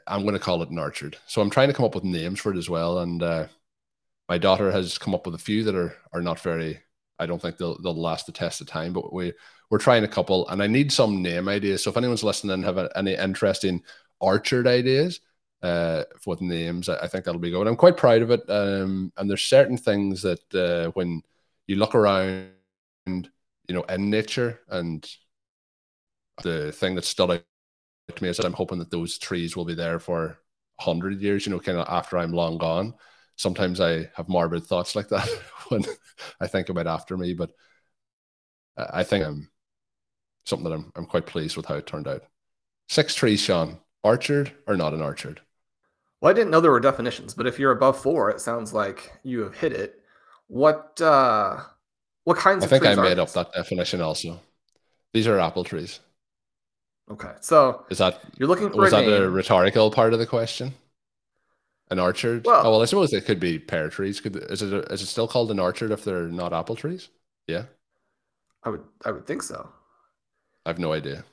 I'm 0.06 0.22
going 0.22 0.34
to 0.34 0.40
call 0.40 0.62
it 0.62 0.70
an 0.70 0.78
orchard. 0.78 1.16
So 1.26 1.42
I'm 1.42 1.50
trying 1.50 1.68
to 1.68 1.74
come 1.74 1.84
up 1.84 1.94
with 1.94 2.04
names 2.04 2.40
for 2.40 2.52
it 2.52 2.58
as 2.58 2.70
well. 2.70 3.00
And 3.00 3.22
uh, 3.22 3.46
my 4.28 4.38
daughter 4.38 4.70
has 4.70 4.98
come 4.98 5.14
up 5.14 5.26
with 5.26 5.34
a 5.34 5.38
few 5.38 5.64
that 5.64 5.74
are 5.74 5.94
are 6.12 6.22
not 6.22 6.40
very. 6.40 6.80
I 7.18 7.26
don't 7.26 7.40
think 7.40 7.58
they'll 7.58 7.80
they'll 7.80 8.00
last 8.00 8.26
the 8.26 8.32
test 8.32 8.60
of 8.60 8.66
time. 8.66 8.92
But 8.92 9.12
we 9.12 9.32
we're 9.72 9.78
trying 9.78 10.04
a 10.04 10.08
couple, 10.08 10.46
and 10.50 10.62
I 10.62 10.66
need 10.66 10.92
some 10.92 11.22
name 11.22 11.48
ideas. 11.48 11.82
So 11.82 11.90
if 11.90 11.96
anyone's 11.96 12.22
listening 12.22 12.52
and 12.52 12.62
have 12.62 12.76
a, 12.76 12.92
any 12.94 13.14
interesting 13.14 13.82
orchard 14.20 14.66
ideas 14.66 15.20
uh, 15.62 16.04
with 16.26 16.42
names, 16.42 16.90
I, 16.90 16.96
I, 16.96 17.08
think 17.08 17.24
that'll 17.24 17.40
be 17.40 17.50
good. 17.50 17.66
I'm 17.66 17.76
quite 17.76 17.96
proud 17.96 18.20
of 18.20 18.30
it. 18.30 18.42
Um, 18.50 19.14
and 19.16 19.30
there's 19.30 19.40
certain 19.40 19.78
things 19.78 20.20
that 20.20 20.54
uh, 20.54 20.90
when 20.90 21.22
you 21.66 21.76
look 21.76 21.94
around, 21.94 22.50
you 23.06 23.24
know, 23.70 23.80
in 23.84 24.10
nature, 24.10 24.60
and 24.68 25.10
the 26.42 26.70
thing 26.72 26.94
that 26.96 27.06
stood 27.06 27.30
out 27.30 27.44
to 28.14 28.22
me 28.22 28.28
is 28.28 28.36
that 28.36 28.44
I'm 28.44 28.52
hoping 28.52 28.78
that 28.80 28.90
those 28.90 29.16
trees 29.16 29.56
will 29.56 29.64
be 29.64 29.74
there 29.74 29.98
for 29.98 30.36
hundred 30.80 31.22
years. 31.22 31.46
You 31.46 31.52
know, 31.52 31.60
kind 31.60 31.78
of 31.78 31.88
after 31.88 32.18
I'm 32.18 32.32
long 32.32 32.58
gone. 32.58 32.92
Sometimes 33.36 33.80
I 33.80 34.10
have 34.16 34.28
morbid 34.28 34.64
thoughts 34.64 34.94
like 34.94 35.08
that 35.08 35.26
when 35.70 35.82
I 36.42 36.46
think 36.46 36.68
about 36.68 36.86
after 36.86 37.16
me, 37.16 37.32
but 37.32 37.52
I 38.76 39.02
think 39.04 39.24
I'm 39.24 39.48
something 40.44 40.68
that 40.68 40.74
I'm 40.74 40.92
I'm 40.96 41.06
quite 41.06 41.26
pleased 41.26 41.56
with 41.56 41.66
how 41.66 41.76
it 41.76 41.86
turned 41.86 42.08
out. 42.08 42.24
Six 42.88 43.14
trees, 43.14 43.40
Shawn. 43.40 43.78
Orchard 44.04 44.52
or 44.66 44.76
not 44.76 44.94
an 44.94 45.02
orchard? 45.02 45.40
Well, 46.20 46.30
I 46.30 46.34
didn't 46.34 46.50
know 46.50 46.60
there 46.60 46.70
were 46.70 46.80
definitions, 46.80 47.34
but 47.34 47.46
if 47.46 47.58
you're 47.58 47.72
above 47.72 48.00
four, 48.00 48.30
it 48.30 48.40
sounds 48.40 48.72
like 48.72 49.12
you 49.22 49.40
have 49.40 49.54
hit 49.54 49.72
it. 49.72 50.00
What 50.48 51.00
uh 51.00 51.60
what 52.24 52.36
kinds 52.36 52.64
of 52.64 52.72
I 52.72 52.78
think 52.78 52.86
I 52.86 53.00
made 53.00 53.18
up 53.18 53.32
that 53.32 53.52
definition 53.52 54.00
also. 54.00 54.40
These 55.12 55.26
are 55.26 55.38
apple 55.38 55.64
trees. 55.64 56.00
Okay, 57.10 57.32
so 57.40 57.84
is 57.90 57.98
that 57.98 58.20
you're 58.38 58.48
looking 58.48 58.70
for 58.70 58.78
was 58.82 58.92
a 58.92 58.96
that 58.96 59.06
name. 59.06 59.22
a 59.22 59.30
rhetorical 59.30 59.90
part 59.90 60.12
of 60.12 60.18
the 60.18 60.26
question? 60.26 60.74
An 61.90 61.98
orchard? 61.98 62.44
Well, 62.46 62.66
oh 62.66 62.70
well, 62.72 62.82
I 62.82 62.86
suppose 62.86 63.12
it 63.12 63.24
could 63.26 63.40
be 63.40 63.58
pear 63.58 63.88
trees. 63.88 64.20
Could 64.20 64.36
is 64.36 64.62
it 64.62 64.72
a, 64.72 64.80
is 64.92 65.02
it 65.02 65.06
still 65.06 65.28
called 65.28 65.50
an 65.50 65.58
orchard 65.60 65.90
if 65.90 66.04
they're 66.04 66.28
not 66.28 66.52
apple 66.52 66.76
trees? 66.76 67.08
Yeah. 67.46 67.64
I 68.64 68.70
would 68.70 68.84
I 69.04 69.10
would 69.10 69.26
think 69.26 69.42
so. 69.42 69.68
I 70.64 70.70
have 70.70 70.78
no 70.78 70.92
idea. 70.92 71.24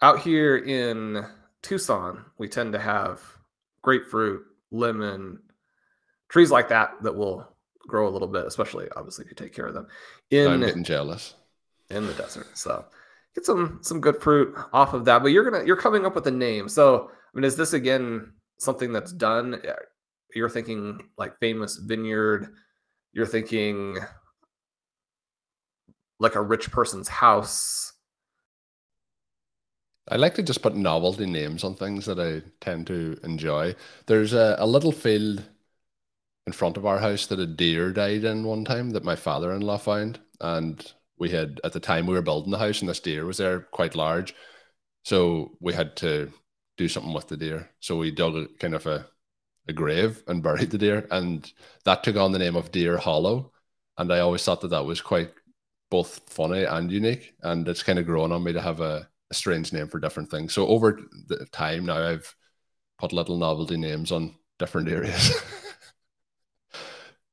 Out 0.00 0.20
here 0.20 0.56
in 0.56 1.24
Tucson, 1.62 2.24
we 2.38 2.48
tend 2.48 2.72
to 2.72 2.78
have 2.78 3.20
grapefruit, 3.82 4.44
lemon, 4.70 5.40
trees 6.28 6.50
like 6.50 6.68
that 6.68 6.92
that 7.02 7.14
will 7.14 7.48
grow 7.80 8.08
a 8.08 8.10
little 8.10 8.28
bit, 8.28 8.46
especially 8.46 8.88
obviously 8.96 9.24
if 9.24 9.30
you 9.30 9.34
take 9.34 9.54
care 9.54 9.66
of 9.66 9.74
them. 9.74 9.88
In 10.30 10.48
I'm 10.48 10.60
getting 10.60 10.84
jealous. 10.84 11.34
In 11.90 12.06
the 12.06 12.12
desert. 12.14 12.46
So 12.56 12.84
get 13.34 13.46
some 13.46 13.80
some 13.82 14.00
good 14.00 14.20
fruit 14.20 14.54
off 14.72 14.94
of 14.94 15.04
that. 15.06 15.22
But 15.22 15.28
you're 15.28 15.48
gonna 15.50 15.64
you're 15.64 15.76
coming 15.76 16.04
up 16.06 16.14
with 16.14 16.26
a 16.26 16.30
name. 16.30 16.68
So 16.68 17.10
I 17.10 17.36
mean, 17.36 17.44
is 17.44 17.56
this 17.56 17.72
again 17.72 18.32
something 18.58 18.92
that's 18.92 19.12
done? 19.12 19.60
You're 20.34 20.50
thinking 20.50 21.00
like 21.16 21.38
famous 21.40 21.76
vineyard. 21.76 22.54
You're 23.12 23.26
thinking 23.26 23.98
like 26.20 26.34
a 26.34 26.42
rich 26.42 26.70
person's 26.70 27.08
house. 27.08 27.94
I 30.10 30.16
like 30.16 30.34
to 30.36 30.42
just 30.42 30.62
put 30.62 30.74
novelty 30.74 31.26
names 31.26 31.64
on 31.64 31.74
things 31.74 32.06
that 32.06 32.18
I 32.18 32.42
tend 32.60 32.86
to 32.86 33.18
enjoy. 33.22 33.74
There's 34.06 34.32
a, 34.32 34.56
a 34.58 34.66
little 34.66 34.92
field 34.92 35.42
in 36.46 36.52
front 36.52 36.78
of 36.78 36.86
our 36.86 36.98
house 36.98 37.26
that 37.26 37.38
a 37.38 37.46
deer 37.46 37.92
died 37.92 38.24
in 38.24 38.44
one 38.44 38.64
time 38.64 38.90
that 38.90 39.04
my 39.04 39.16
father-in-law 39.16 39.78
found, 39.78 40.18
and 40.40 40.92
we 41.18 41.30
had 41.30 41.60
at 41.62 41.72
the 41.74 41.80
time 41.80 42.06
we 42.06 42.14
were 42.14 42.22
building 42.22 42.50
the 42.50 42.58
house, 42.58 42.80
and 42.80 42.88
this 42.88 43.00
deer 43.00 43.26
was 43.26 43.36
there, 43.36 43.60
quite 43.60 43.94
large. 43.94 44.34
So 45.04 45.56
we 45.60 45.74
had 45.74 45.94
to 45.96 46.32
do 46.78 46.88
something 46.88 47.12
with 47.12 47.28
the 47.28 47.36
deer. 47.36 47.70
So 47.80 47.96
we 47.98 48.10
dug 48.10 48.34
a, 48.36 48.48
kind 48.58 48.74
of 48.74 48.86
a, 48.86 49.06
a 49.68 49.72
grave 49.74 50.22
and 50.26 50.42
buried 50.42 50.70
the 50.70 50.78
deer, 50.78 51.06
and 51.10 51.52
that 51.84 52.02
took 52.02 52.16
on 52.16 52.32
the 52.32 52.38
name 52.38 52.56
of 52.56 52.72
Deer 52.72 52.96
Hollow. 52.96 53.52
And 53.98 54.12
I 54.12 54.20
always 54.20 54.44
thought 54.44 54.62
that 54.62 54.68
that 54.68 54.86
was 54.86 55.02
quite 55.02 55.32
both 55.90 56.20
funny 56.30 56.64
and 56.64 56.90
unique, 56.90 57.34
and 57.42 57.68
it's 57.68 57.82
kind 57.82 57.98
of 57.98 58.06
grown 58.06 58.32
on 58.32 58.42
me 58.44 58.54
to 58.54 58.62
have 58.62 58.80
a, 58.80 59.08
a 59.30 59.34
strange 59.34 59.72
name 59.72 59.88
for 59.88 60.00
different 60.00 60.30
things. 60.30 60.52
So 60.52 60.66
over 60.66 61.00
the 61.26 61.46
time 61.46 61.86
now, 61.86 62.08
I've 62.08 62.34
put 62.98 63.12
little 63.12 63.36
novelty 63.36 63.76
names 63.76 64.12
on 64.12 64.34
different 64.58 64.88
areas. 64.98 65.40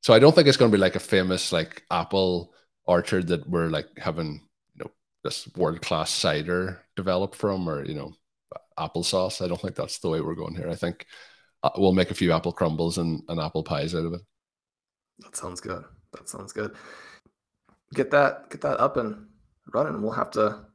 so 0.02 0.14
I 0.14 0.20
don't 0.20 0.34
think 0.34 0.48
it's 0.48 0.58
going 0.58 0.72
to 0.72 0.78
be 0.78 0.82
like 0.82 0.96
a 0.96 1.00
famous 1.00 1.52
like 1.52 1.84
apple 1.90 2.54
orchard 2.86 3.28
that 3.28 3.50
we're 3.50 3.70
like 3.70 3.88
having 3.98 4.48
you 4.76 4.84
know 4.84 4.92
this 5.24 5.48
world 5.56 5.82
class 5.82 6.12
cider 6.12 6.82
developed 6.96 7.36
from, 7.36 7.68
or 7.68 7.86
you 7.86 7.96
know 7.96 8.14
applesauce. 8.78 9.44
I 9.44 9.48
don't 9.48 9.60
think 9.60 9.76
that's 9.76 10.00
the 10.00 10.10
way 10.10 10.22
we're 10.22 10.36
going 10.36 10.56
here. 10.56 10.70
I 10.70 10.76
think 10.76 11.06
uh, 11.64 11.72
we'll 11.78 11.94
make 11.94 12.12
a 12.12 12.16
few 12.16 12.32
apple 12.32 12.52
crumbles 12.52 12.98
and, 12.98 13.24
and 13.30 13.40
apple 13.40 13.64
pies 13.64 13.96
out 13.96 14.06
of 14.06 14.14
it. 14.14 14.22
That 15.20 15.36
sounds 15.36 15.62
good. 15.62 15.84
That 16.12 16.30
sounds 16.30 16.54
good. 16.54 16.76
Get 17.94 18.12
that 18.12 18.50
get 18.50 18.62
that 18.62 18.80
up 18.80 18.98
and 18.98 19.28
running. 19.74 20.02
We'll 20.02 20.12
have 20.12 20.32
to 20.32 20.66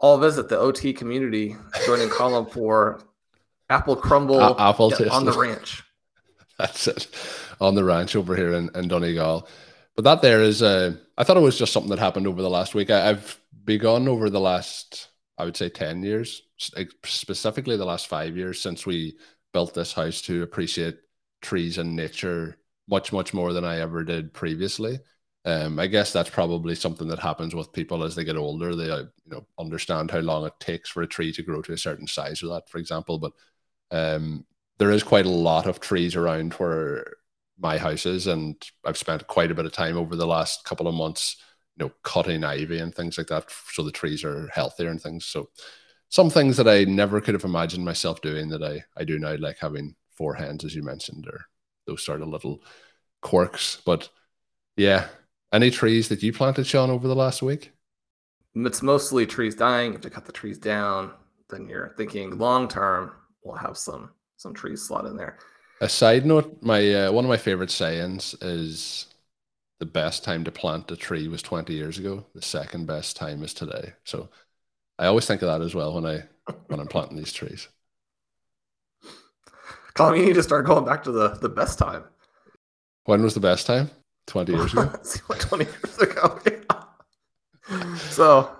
all 0.00 0.18
visit 0.18 0.48
the 0.48 0.58
OT 0.58 0.92
community 0.92 1.56
joining 1.86 2.08
Colm 2.08 2.50
for 2.50 3.02
apple 3.68 3.94
crumble 3.94 4.40
uh, 4.40 4.54
apple 4.58 4.92
on 5.10 5.24
the 5.24 5.32
ranch. 5.32 5.82
That's 6.58 6.88
it 6.88 7.08
on 7.60 7.74
the 7.74 7.84
ranch 7.84 8.16
over 8.16 8.34
here 8.34 8.54
in, 8.54 8.70
in 8.74 8.88
Donegal. 8.88 9.48
But 9.96 10.04
that 10.04 10.22
there 10.22 10.42
is, 10.42 10.62
uh, 10.62 10.94
I 11.18 11.24
thought 11.24 11.36
it 11.36 11.40
was 11.40 11.58
just 11.58 11.72
something 11.72 11.90
that 11.90 11.98
happened 11.98 12.26
over 12.26 12.42
the 12.42 12.50
last 12.50 12.74
week. 12.74 12.90
I, 12.90 13.10
I've 13.10 13.38
begun 13.64 14.08
over 14.08 14.30
the 14.30 14.40
last, 14.40 15.08
I 15.36 15.44
would 15.44 15.56
say, 15.56 15.68
10 15.68 16.02
years, 16.02 16.42
specifically 17.04 17.76
the 17.76 17.84
last 17.84 18.08
five 18.08 18.36
years 18.36 18.60
since 18.60 18.86
we 18.86 19.18
built 19.52 19.74
this 19.74 19.92
house 19.92 20.22
to 20.22 20.42
appreciate 20.42 20.98
trees 21.42 21.78
and 21.78 21.96
nature 21.96 22.56
much, 22.88 23.12
much 23.12 23.34
more 23.34 23.52
than 23.52 23.64
I 23.64 23.80
ever 23.80 24.04
did 24.04 24.32
previously. 24.32 25.00
Um, 25.44 25.78
I 25.78 25.86
guess 25.86 26.12
that's 26.12 26.28
probably 26.30 26.74
something 26.74 27.08
that 27.08 27.18
happens 27.18 27.54
with 27.54 27.72
people 27.72 28.04
as 28.04 28.14
they 28.14 28.24
get 28.24 28.36
older. 28.36 28.76
They, 28.76 28.90
uh, 28.90 28.98
you 28.98 29.30
know, 29.30 29.46
understand 29.58 30.10
how 30.10 30.18
long 30.18 30.44
it 30.46 30.52
takes 30.60 30.90
for 30.90 31.02
a 31.02 31.06
tree 31.06 31.32
to 31.32 31.42
grow 31.42 31.62
to 31.62 31.72
a 31.72 31.78
certain 31.78 32.06
size, 32.06 32.42
or 32.42 32.48
that, 32.48 32.68
for 32.68 32.78
example. 32.78 33.18
But 33.18 33.32
um, 33.90 34.44
there 34.78 34.90
is 34.90 35.02
quite 35.02 35.26
a 35.26 35.30
lot 35.30 35.66
of 35.66 35.80
trees 35.80 36.14
around 36.14 36.52
where 36.54 37.06
my 37.58 37.78
house 37.78 38.06
is, 38.06 38.26
and 38.26 38.56
I've 38.84 38.98
spent 38.98 39.26
quite 39.28 39.50
a 39.50 39.54
bit 39.54 39.66
of 39.66 39.72
time 39.72 39.96
over 39.96 40.14
the 40.16 40.26
last 40.26 40.64
couple 40.64 40.88
of 40.88 40.94
months, 40.94 41.36
you 41.76 41.86
know, 41.86 41.92
cutting 42.02 42.44
ivy 42.44 42.78
and 42.78 42.94
things 42.94 43.16
like 43.16 43.28
that, 43.28 43.50
so 43.72 43.82
the 43.82 43.92
trees 43.92 44.24
are 44.24 44.48
healthier 44.48 44.88
and 44.88 45.00
things. 45.00 45.24
So 45.26 45.50
some 46.10 46.30
things 46.30 46.56
that 46.58 46.68
I 46.68 46.84
never 46.84 47.20
could 47.20 47.34
have 47.34 47.44
imagined 47.44 47.84
myself 47.84 48.20
doing 48.20 48.48
that 48.50 48.62
I 48.62 48.84
I 48.96 49.04
do 49.04 49.18
now, 49.18 49.36
like 49.36 49.58
having 49.58 49.94
four 50.10 50.34
hands, 50.34 50.64
as 50.64 50.74
you 50.74 50.82
mentioned, 50.82 51.26
or 51.26 51.46
those 51.86 52.04
sort 52.04 52.22
of 52.22 52.28
little 52.28 52.62
quirks. 53.22 53.80
But 53.86 54.08
yeah, 54.76 55.08
any 55.52 55.70
trees 55.70 56.08
that 56.08 56.22
you 56.22 56.32
planted, 56.32 56.66
Shawn, 56.66 56.90
over 56.90 57.08
the 57.08 57.14
last 57.14 57.42
week? 57.42 57.72
It's 58.54 58.82
mostly 58.82 59.26
trees 59.26 59.54
dying. 59.54 59.94
If 59.94 60.04
you 60.04 60.10
cut 60.10 60.24
the 60.24 60.32
trees 60.32 60.58
down, 60.58 61.12
then 61.48 61.68
you're 61.68 61.94
thinking 61.96 62.38
long 62.38 62.68
term, 62.68 63.12
we'll 63.44 63.56
have 63.56 63.76
some 63.76 64.10
some 64.36 64.54
trees 64.54 64.82
slot 64.82 65.06
in 65.06 65.16
there. 65.16 65.38
A 65.80 65.88
side 65.88 66.26
note: 66.26 66.58
my 66.62 66.94
uh, 66.94 67.12
one 67.12 67.24
of 67.24 67.28
my 67.28 67.36
favorite 67.36 67.70
sayings 67.70 68.34
is 68.40 69.06
the 69.78 69.86
best 69.86 70.24
time 70.24 70.44
to 70.44 70.52
plant 70.52 70.90
a 70.90 70.96
tree 70.96 71.26
was 71.26 71.42
20 71.42 71.72
years 71.72 71.98
ago. 71.98 72.24
The 72.34 72.42
second 72.42 72.86
best 72.86 73.16
time 73.16 73.42
is 73.42 73.54
today. 73.54 73.94
So 74.04 74.28
I 74.98 75.06
always 75.06 75.26
think 75.26 75.42
of 75.42 75.48
that 75.48 75.64
as 75.64 75.74
well 75.74 75.94
when 75.94 76.06
I 76.06 76.24
when 76.66 76.80
I'm 76.80 76.86
planting 76.86 77.16
these 77.16 77.32
trees. 77.32 77.68
Colm, 79.94 80.16
you 80.16 80.24
need 80.24 80.34
to 80.34 80.42
start 80.42 80.66
going 80.66 80.84
back 80.84 81.02
to 81.04 81.12
the 81.12 81.30
the 81.30 81.48
best 81.48 81.78
time. 81.78 82.04
When 83.04 83.22
was 83.22 83.34
the 83.34 83.40
best 83.40 83.66
time? 83.66 83.90
20 84.26 84.52
years 84.52 84.72
ago. 84.72 84.86
20 85.28 85.64
years 85.64 85.98
ago. 85.98 86.40
Yeah. 86.46 87.96
So 87.96 88.50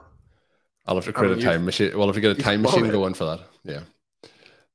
I'll 0.86 0.96
have 0.96 1.04
to 1.04 1.12
create 1.12 1.32
I 1.32 1.34
mean, 1.36 1.46
a 1.46 1.50
time 1.50 1.64
machine. 1.64 1.96
Well, 1.96 2.10
if 2.10 2.16
you 2.16 2.22
get 2.22 2.38
a 2.38 2.42
time 2.42 2.62
machine 2.62 2.88
going 2.90 3.14
for 3.14 3.24
that, 3.24 3.40
yeah. 3.64 3.80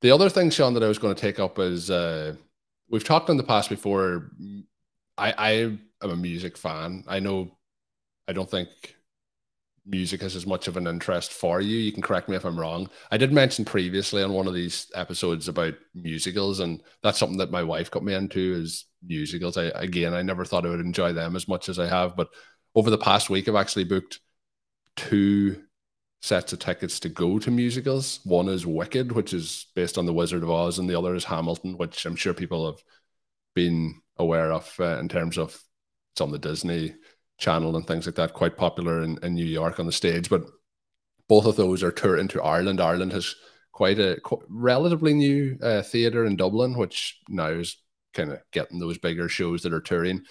The 0.02 0.10
other 0.10 0.28
thing, 0.28 0.50
Shawn, 0.50 0.74
that 0.74 0.82
I 0.82 0.88
was 0.88 0.98
going 0.98 1.14
to 1.14 1.20
take 1.20 1.38
up 1.38 1.58
is 1.58 1.90
uh, 1.90 2.34
we've 2.88 3.04
talked 3.04 3.30
in 3.30 3.36
the 3.36 3.42
past 3.42 3.68
before. 3.68 4.30
I, 5.18 5.32
I 5.32 5.50
am 5.50 5.80
a 6.02 6.16
music 6.16 6.58
fan. 6.58 7.04
I 7.08 7.20
know 7.20 7.50
I 8.28 8.32
don't 8.32 8.50
think 8.50 8.95
music 9.86 10.20
has 10.20 10.34
as 10.34 10.46
much 10.46 10.68
of 10.68 10.76
an 10.76 10.86
interest 10.86 11.32
for 11.32 11.60
you. 11.60 11.76
You 11.78 11.92
can 11.92 12.02
correct 12.02 12.28
me 12.28 12.36
if 12.36 12.44
I'm 12.44 12.58
wrong. 12.58 12.90
I 13.10 13.16
did 13.16 13.32
mention 13.32 13.64
previously 13.64 14.22
on 14.22 14.32
one 14.32 14.46
of 14.46 14.54
these 14.54 14.90
episodes 14.94 15.48
about 15.48 15.74
musicals, 15.94 16.60
and 16.60 16.82
that's 17.02 17.18
something 17.18 17.38
that 17.38 17.50
my 17.50 17.62
wife 17.62 17.90
got 17.90 18.04
me 18.04 18.14
into 18.14 18.54
is 18.54 18.86
musicals. 19.06 19.56
I 19.56 19.64
again, 19.74 20.14
I 20.14 20.22
never 20.22 20.44
thought 20.44 20.66
I 20.66 20.70
would 20.70 20.80
enjoy 20.80 21.12
them 21.12 21.36
as 21.36 21.48
much 21.48 21.68
as 21.68 21.78
I 21.78 21.86
have, 21.86 22.16
but 22.16 22.28
over 22.74 22.90
the 22.90 22.98
past 22.98 23.30
week, 23.30 23.48
I've 23.48 23.54
actually 23.54 23.84
booked 23.84 24.20
two 24.96 25.62
sets 26.20 26.52
of 26.52 26.58
tickets 26.58 26.98
to 27.00 27.08
go 27.08 27.38
to 27.38 27.50
musicals. 27.50 28.20
One 28.24 28.48
is 28.48 28.66
Wicked, 28.66 29.12
which 29.12 29.32
is 29.32 29.66
based 29.74 29.96
on 29.96 30.06
The 30.06 30.12
Wizard 30.12 30.42
of 30.42 30.50
Oz, 30.50 30.78
and 30.78 30.88
the 30.88 30.98
other 30.98 31.14
is 31.14 31.24
Hamilton, 31.24 31.78
which 31.78 32.04
I'm 32.04 32.16
sure 32.16 32.34
people 32.34 32.66
have 32.66 32.82
been 33.54 33.94
aware 34.18 34.52
of 34.52 34.74
uh, 34.80 34.98
in 34.98 35.08
terms 35.08 35.38
of 35.38 35.60
it's 36.12 36.20
on 36.20 36.30
the 36.32 36.38
Disney 36.38 36.94
channel 37.38 37.76
and 37.76 37.86
things 37.86 38.06
like 38.06 38.14
that, 38.16 38.34
quite 38.34 38.56
popular 38.56 39.02
in, 39.02 39.18
in 39.22 39.34
New 39.34 39.44
York 39.44 39.78
on 39.78 39.86
the 39.86 39.92
stage. 39.92 40.30
But 40.30 40.44
both 41.28 41.46
of 41.46 41.56
those 41.56 41.82
are 41.82 41.90
touring 41.90 42.28
to 42.28 42.42
Ireland. 42.42 42.80
Ireland 42.80 43.12
has 43.12 43.34
quite 43.72 43.98
a 43.98 44.18
relatively 44.48 45.12
new 45.12 45.58
uh, 45.62 45.82
theatre 45.82 46.24
in 46.24 46.36
Dublin, 46.36 46.78
which 46.78 47.20
now 47.28 47.48
is 47.48 47.76
kind 48.14 48.32
of 48.32 48.40
getting 48.52 48.78
those 48.78 48.98
bigger 48.98 49.28
shows 49.28 49.62
that 49.62 49.72
are 49.72 49.80
touring. 49.80 50.22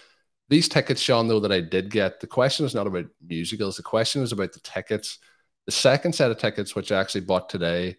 These 0.49 0.69
tickets, 0.69 1.01
Shawn, 1.01 1.27
though, 1.27 1.39
that 1.39 1.51
I 1.51 1.61
did 1.61 1.89
get, 1.89 2.19
the 2.19 2.27
question 2.27 2.65
is 2.65 2.75
not 2.75 2.87
about 2.87 3.05
musicals. 3.25 3.77
The 3.77 3.83
question 3.83 4.21
is 4.21 4.31
about 4.31 4.53
the 4.53 4.59
tickets. 4.59 5.19
The 5.65 5.71
second 5.71 6.13
set 6.13 6.31
of 6.31 6.37
tickets, 6.37 6.75
which 6.75 6.91
I 6.91 6.99
actually 6.99 7.21
bought 7.21 7.49
today, 7.49 7.97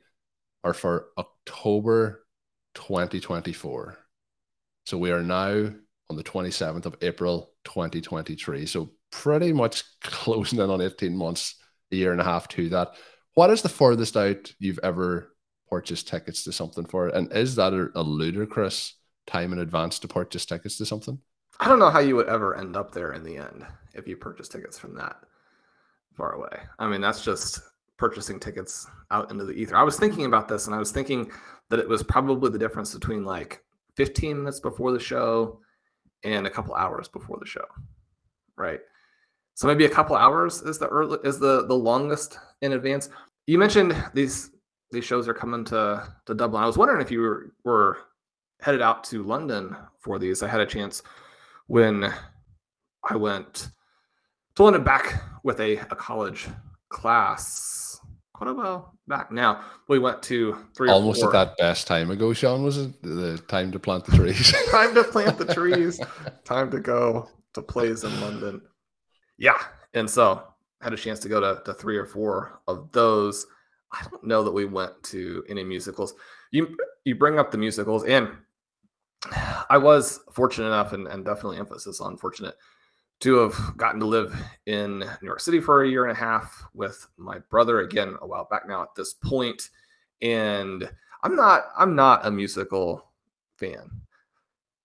are 0.63 0.75
for 0.75 1.09
October 1.19 2.27
2024. 2.75 3.99
So 4.85 4.99
we 4.99 5.11
are 5.11 5.23
now 5.23 5.73
on 6.09 6.17
the 6.17 6.23
27th 6.23 6.87
of 6.87 6.97
April 7.03 7.53
2023. 7.65 8.67
So 8.67 8.91
pretty 9.11 9.53
much 9.53 9.85
closing 10.03 10.59
in 10.59 10.71
on 10.71 10.81
18 10.81 11.17
months, 11.17 11.57
a 11.93 11.97
year 11.97 12.13
and 12.13 12.21
a 12.21 12.25
half 12.25 12.49
to 12.49 12.69
that. 12.71 12.93
What 13.35 13.51
is 13.51 13.63
the 13.63 13.69
furthest 13.69 14.17
out 14.17 14.53
you've 14.59 14.81
ever 14.83 15.33
purchased 15.69 16.09
tickets 16.09 16.45
to 16.45 16.53
something 16.53 16.87
for? 16.87 17.09
And 17.09 17.33
is 17.33 17.57
that 17.57 17.73
a, 17.73 17.89
a 17.95 18.03
ludicrous 18.03 18.95
time 19.27 19.53
in 19.53 19.59
advance 19.59 19.99
to 20.01 20.09
purchase 20.09 20.47
tickets 20.47 20.79
to 20.79 20.87
something? 20.87 21.19
I 21.59 21.69
don't 21.69 21.79
know 21.79 21.91
how 21.91 22.01
you 22.01 22.17
would 22.17 22.29
ever 22.29 22.57
end 22.57 22.77
up 22.77 22.93
there 22.93 23.13
in 23.13 23.25
the 23.25 23.37
end 23.37 23.67
if 23.95 24.07
you 24.07 24.17
purchase 24.17 24.49
tickets 24.49 24.79
from 24.79 24.95
that 24.97 25.17
far 26.15 26.33
away. 26.33 26.59
I 26.79 26.89
mean, 26.89 27.01
that's 27.01 27.25
just 27.25 27.61
purchasing 27.97 28.39
tickets 28.39 28.87
out 29.11 29.31
into 29.31 29.45
the 29.45 29.53
ether. 29.53 29.77
I 29.77 29.83
was 29.83 29.99
thinking 29.99 30.27
about 30.27 30.49
this 30.49 30.67
and 30.67 30.75
I 30.75 30.79
was 30.79 30.93
thinking 30.93 31.31
that 31.71 31.79
it 31.79 31.89
was 31.89 32.03
probably 32.03 32.51
the 32.51 32.59
difference 32.59 32.95
between 32.95 33.25
like 33.25 33.63
15 33.97 34.39
minutes 34.39 34.61
before 34.61 34.93
the 34.93 35.01
show 35.01 35.61
and 36.25 36.47
a 36.47 36.51
couple 36.51 36.75
hours 36.75 37.09
before 37.09 37.39
the 37.39 37.47
show. 37.47 37.65
Right. 38.57 38.81
So 39.57 39.67
maybe 39.67 39.87
a 39.87 39.89
couple 39.89 40.15
hours 40.17 40.61
is 40.63 40.79
the 40.79 40.87
early 40.89 41.19
is 41.25 41.39
the 41.39 41.67
the 41.67 41.75
longest 41.75 42.39
in 42.61 42.75
advance. 42.75 43.09
You 43.47 43.59
mentioned 43.59 43.97
these 44.13 44.51
these 44.93 45.05
shows 45.05 45.27
are 45.29 45.35
coming 45.35 45.65
to 45.67 46.07
to 46.27 46.35
Dublin. 46.35 46.63
I 46.63 46.67
was 46.67 46.77
wondering 46.77 47.01
if 47.01 47.11
you 47.11 47.21
were, 47.21 47.53
were 47.65 47.99
headed 48.61 48.83
out 48.83 49.03
to 49.05 49.23
London 49.23 49.75
for 49.99 50.19
these. 50.19 50.43
I 50.43 50.49
had 50.49 50.61
a 50.61 50.67
chance 50.67 51.03
when 51.69 52.13
I 53.09 53.17
went 53.17 53.71
pulling 54.57 54.75
it 54.75 54.85
back 54.85 55.23
with 55.43 55.59
a, 55.61 55.79
a 55.79 55.97
college 55.97 56.49
class 56.91 57.99
quite 58.35 58.51
a 58.51 58.55
while 58.55 58.95
back 59.09 59.33
now. 59.33 59.65
We 59.89 59.99
went 59.99 60.23
to 60.25 60.59
three 60.77 60.91
almost 60.91 61.23
at 61.23 61.33
that 61.33 61.57
best 61.57 61.87
time 61.87 62.11
ago, 62.11 62.35
Shawn. 62.35 62.63
Was 62.63 62.77
it 62.77 63.03
the 63.03 63.39
time 63.49 63.73
to 63.73 63.79
plant 63.79 64.05
the 64.05 64.17
trees? 64.17 64.55
time 64.71 64.95
to 64.95 65.05
plant 65.05 65.39
the 65.39 65.47
trees. 65.55 65.99
time 66.45 66.71
to 66.73 66.79
go 66.79 67.31
to 67.55 67.63
plays 67.63 68.05
in 68.05 68.21
London. 68.21 68.61
Yeah, 69.39 69.59
and 69.95 70.09
so 70.09 70.43
had 70.81 70.93
a 70.93 70.97
chance 70.97 71.21
to 71.21 71.29
go 71.29 71.41
to, 71.41 71.63
to 71.65 71.75
three 71.75 71.97
or 71.97 72.07
four 72.07 72.61
of 72.69 72.91
those. 72.93 73.47
I 73.93 74.05
don't 74.11 74.25
know 74.25 74.43
that 74.43 74.53
we 74.53 74.65
went 74.65 75.03
to 75.05 75.45
any 75.49 75.65
musicals. 75.65 76.15
You 76.51 76.77
you 77.05 77.15
bring 77.15 77.39
up 77.39 77.51
the 77.51 77.59
musicals, 77.59 78.05
and 78.05 78.29
I 79.71 79.79
was 79.79 80.21
fortunate 80.33 80.67
enough, 80.67 80.93
and, 80.93 81.07
and 81.07 81.25
definitely 81.25 81.59
emphasis 81.59 82.01
on 82.01 82.17
fortunate, 82.17 82.55
to 83.21 83.37
have 83.37 83.77
gotten 83.77 84.01
to 84.01 84.07
live 84.07 84.35
in 84.67 84.99
New 84.99 85.07
York 85.23 85.41
City 85.41 85.61
for 85.61 85.83
a 85.83 85.89
year 85.89 86.05
and 86.05 86.13
a 86.13 86.21
half 86.21 86.65
with 86.75 87.07
my 87.17 87.39
brother 87.51 87.81
again 87.81 88.17
a 88.21 88.27
while 88.27 88.47
back 88.51 88.69
now 88.69 88.83
at 88.83 88.95
this 88.95 89.15
point. 89.15 89.71
And 90.23 90.89
I'm 91.23 91.37
not 91.37 91.69
I'm 91.77 91.95
not 91.95 92.27
a 92.27 92.31
musical 92.31 93.11
fan. 93.57 93.91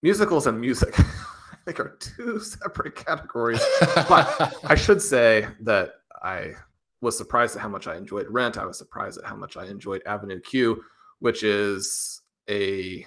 Musicals 0.01 0.47
and 0.47 0.59
music 0.59 0.95
think 1.65 1.79
are 1.79 1.97
two 1.99 2.39
separate 2.39 2.95
categories. 2.95 3.61
but 4.09 4.55
I 4.63 4.75
should 4.75 5.01
say 5.01 5.47
that 5.61 5.95
I 6.23 6.53
was 7.01 7.17
surprised 7.17 7.55
at 7.55 7.61
how 7.61 7.69
much 7.69 7.87
I 7.87 7.95
enjoyed 7.95 8.27
Rent. 8.29 8.57
I 8.57 8.65
was 8.65 8.77
surprised 8.77 9.17
at 9.17 9.25
how 9.25 9.35
much 9.35 9.57
I 9.57 9.65
enjoyed 9.65 10.01
Avenue 10.05 10.39
Q, 10.39 10.83
which 11.19 11.43
is 11.43 12.21
a 12.49 13.05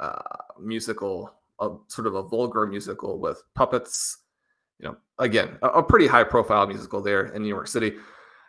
uh, 0.00 0.22
musical 0.60 1.32
a 1.60 1.70
sort 1.86 2.06
of 2.06 2.14
a 2.16 2.22
vulgar 2.22 2.66
musical 2.66 3.18
with 3.18 3.42
puppets. 3.54 4.18
You 4.78 4.88
know, 4.88 4.96
again, 5.18 5.58
a, 5.62 5.68
a 5.68 5.82
pretty 5.82 6.06
high 6.06 6.24
profile 6.24 6.66
musical 6.66 7.00
there 7.00 7.26
in 7.26 7.42
New 7.42 7.48
York 7.48 7.68
City. 7.68 7.94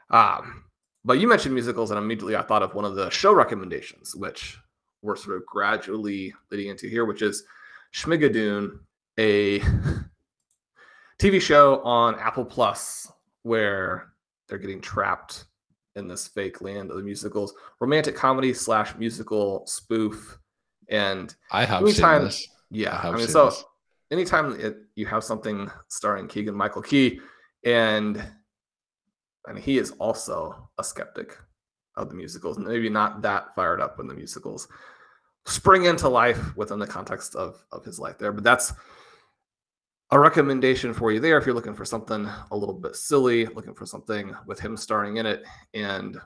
Um, 0.09 0.63
but 1.05 1.19
you 1.19 1.27
mentioned 1.27 1.53
musicals, 1.53 1.91
and 1.91 1.97
immediately 1.97 2.35
I 2.35 2.41
thought 2.41 2.63
of 2.63 2.73
one 2.73 2.85
of 2.85 2.95
the 2.95 3.09
show 3.09 3.33
recommendations, 3.33 4.15
which 4.15 4.57
we're 5.01 5.15
sort 5.15 5.37
of 5.37 5.45
gradually 5.45 6.33
leading 6.49 6.69
into 6.69 6.87
here, 6.87 7.05
which 7.05 7.21
is 7.21 7.43
Schmigadoon, 7.93 8.79
a 9.19 9.59
TV 11.19 11.41
show 11.41 11.81
on 11.83 12.19
Apple 12.19 12.45
Plus 12.45 13.11
where 13.43 14.13
they're 14.47 14.57
getting 14.57 14.81
trapped 14.81 15.45
in 15.95 16.07
this 16.07 16.27
fake 16.27 16.61
land 16.61 16.89
of 16.89 16.97
the 16.97 17.03
musicals, 17.03 17.53
romantic 17.79 18.15
comedy 18.15 18.53
slash 18.53 18.95
musical 18.95 19.65
spoof. 19.67 20.39
And 20.89 21.33
I 21.51 21.65
have 21.65 21.83
anytime, 21.83 22.21
seen 22.21 22.25
this. 22.25 22.47
Yeah, 22.71 22.99
I, 23.01 23.09
I 23.09 23.15
mean, 23.15 23.27
so 23.27 23.45
this. 23.45 23.63
anytime 24.11 24.59
it, 24.59 24.77
you 24.95 25.05
have 25.05 25.23
something 25.23 25.69
starring 25.87 26.27
Keegan 26.27 26.55
Michael 26.55 26.81
Key, 26.81 27.19
and 27.63 28.21
and 29.45 29.59
he 29.59 29.77
is 29.77 29.91
also 29.91 30.69
a 30.77 30.83
skeptic 30.83 31.37
of 31.95 32.09
the 32.09 32.15
musicals, 32.15 32.57
maybe 32.57 32.89
not 32.89 33.21
that 33.21 33.53
fired 33.55 33.79
up 33.79 33.97
when 33.97 34.07
the 34.07 34.13
musicals 34.13 34.67
spring 35.45 35.85
into 35.85 36.07
life 36.07 36.55
within 36.55 36.79
the 36.79 36.87
context 36.87 37.35
of 37.35 37.63
of 37.71 37.83
his 37.83 37.99
life 37.99 38.17
there. 38.17 38.31
But 38.31 38.43
that's 38.43 38.73
a 40.11 40.19
recommendation 40.19 40.93
for 40.93 41.11
you 41.11 41.19
there 41.19 41.37
if 41.37 41.45
you're 41.45 41.55
looking 41.55 41.73
for 41.73 41.85
something 41.85 42.29
a 42.51 42.55
little 42.55 42.75
bit 42.75 42.95
silly, 42.95 43.45
looking 43.47 43.73
for 43.73 43.85
something 43.85 44.35
with 44.45 44.59
him 44.59 44.77
starring 44.77 45.17
in 45.17 45.25
it, 45.25 45.43
and 45.73 46.17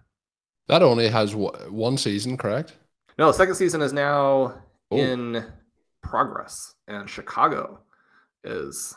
that 0.68 0.84
only 0.84 1.08
has 1.08 1.34
one 1.36 1.98
season, 1.98 2.38
correct? 2.38 2.76
No, 3.18 3.28
the 3.28 3.34
second 3.34 3.56
season 3.56 3.82
is 3.82 3.94
now 3.94 4.62
oh. 4.92 4.98
in 4.98 5.46
progress, 6.04 6.76
and 6.88 7.10
Chicago 7.10 7.80
is 8.44 8.96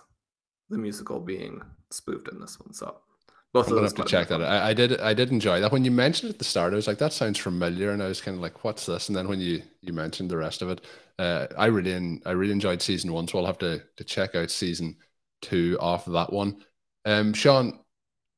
the 0.68 0.78
musical 0.78 1.20
being 1.20 1.62
spoofed 1.90 2.28
in 2.28 2.40
this 2.40 2.58
one. 2.60 2.72
So 2.72 2.98
both 3.52 3.66
I'm 3.66 3.74
gonna 3.74 3.86
have 3.86 3.94
to 3.96 4.04
check 4.04 4.28
that. 4.28 4.42
I, 4.42 4.68
I, 4.68 4.74
did. 4.74 5.00
I 5.00 5.12
did 5.12 5.30
enjoy 5.30 5.60
that. 5.60 5.72
When 5.72 5.84
you 5.84 5.90
mentioned 5.90 6.30
it 6.30 6.34
at 6.34 6.38
the 6.38 6.44
start, 6.44 6.72
I 6.72 6.76
was 6.76 6.86
like, 6.86 6.98
"That 6.98 7.12
sounds 7.12 7.38
familiar," 7.38 7.90
and 7.90 8.02
I 8.02 8.06
was 8.06 8.20
kind 8.20 8.36
of 8.36 8.40
like, 8.40 8.62
"What's 8.62 8.86
this?" 8.86 9.08
And 9.08 9.16
then 9.16 9.26
when 9.26 9.40
you 9.40 9.62
you 9.80 9.92
mentioned 9.92 10.30
the 10.30 10.36
rest 10.36 10.62
of 10.62 10.70
it, 10.70 10.84
uh, 11.18 11.48
I 11.58 11.66
really 11.66 11.92
in, 11.92 12.22
I 12.24 12.30
really 12.30 12.52
enjoyed 12.52 12.80
season 12.80 13.12
one. 13.12 13.26
So 13.26 13.38
I'll 13.38 13.46
have 13.46 13.58
to 13.58 13.82
to 13.96 14.04
check 14.04 14.36
out 14.36 14.50
season 14.50 14.96
two 15.42 15.76
off 15.80 16.06
of 16.06 16.12
that 16.12 16.32
one. 16.32 16.64
Um, 17.04 17.32
Shawn, 17.32 17.80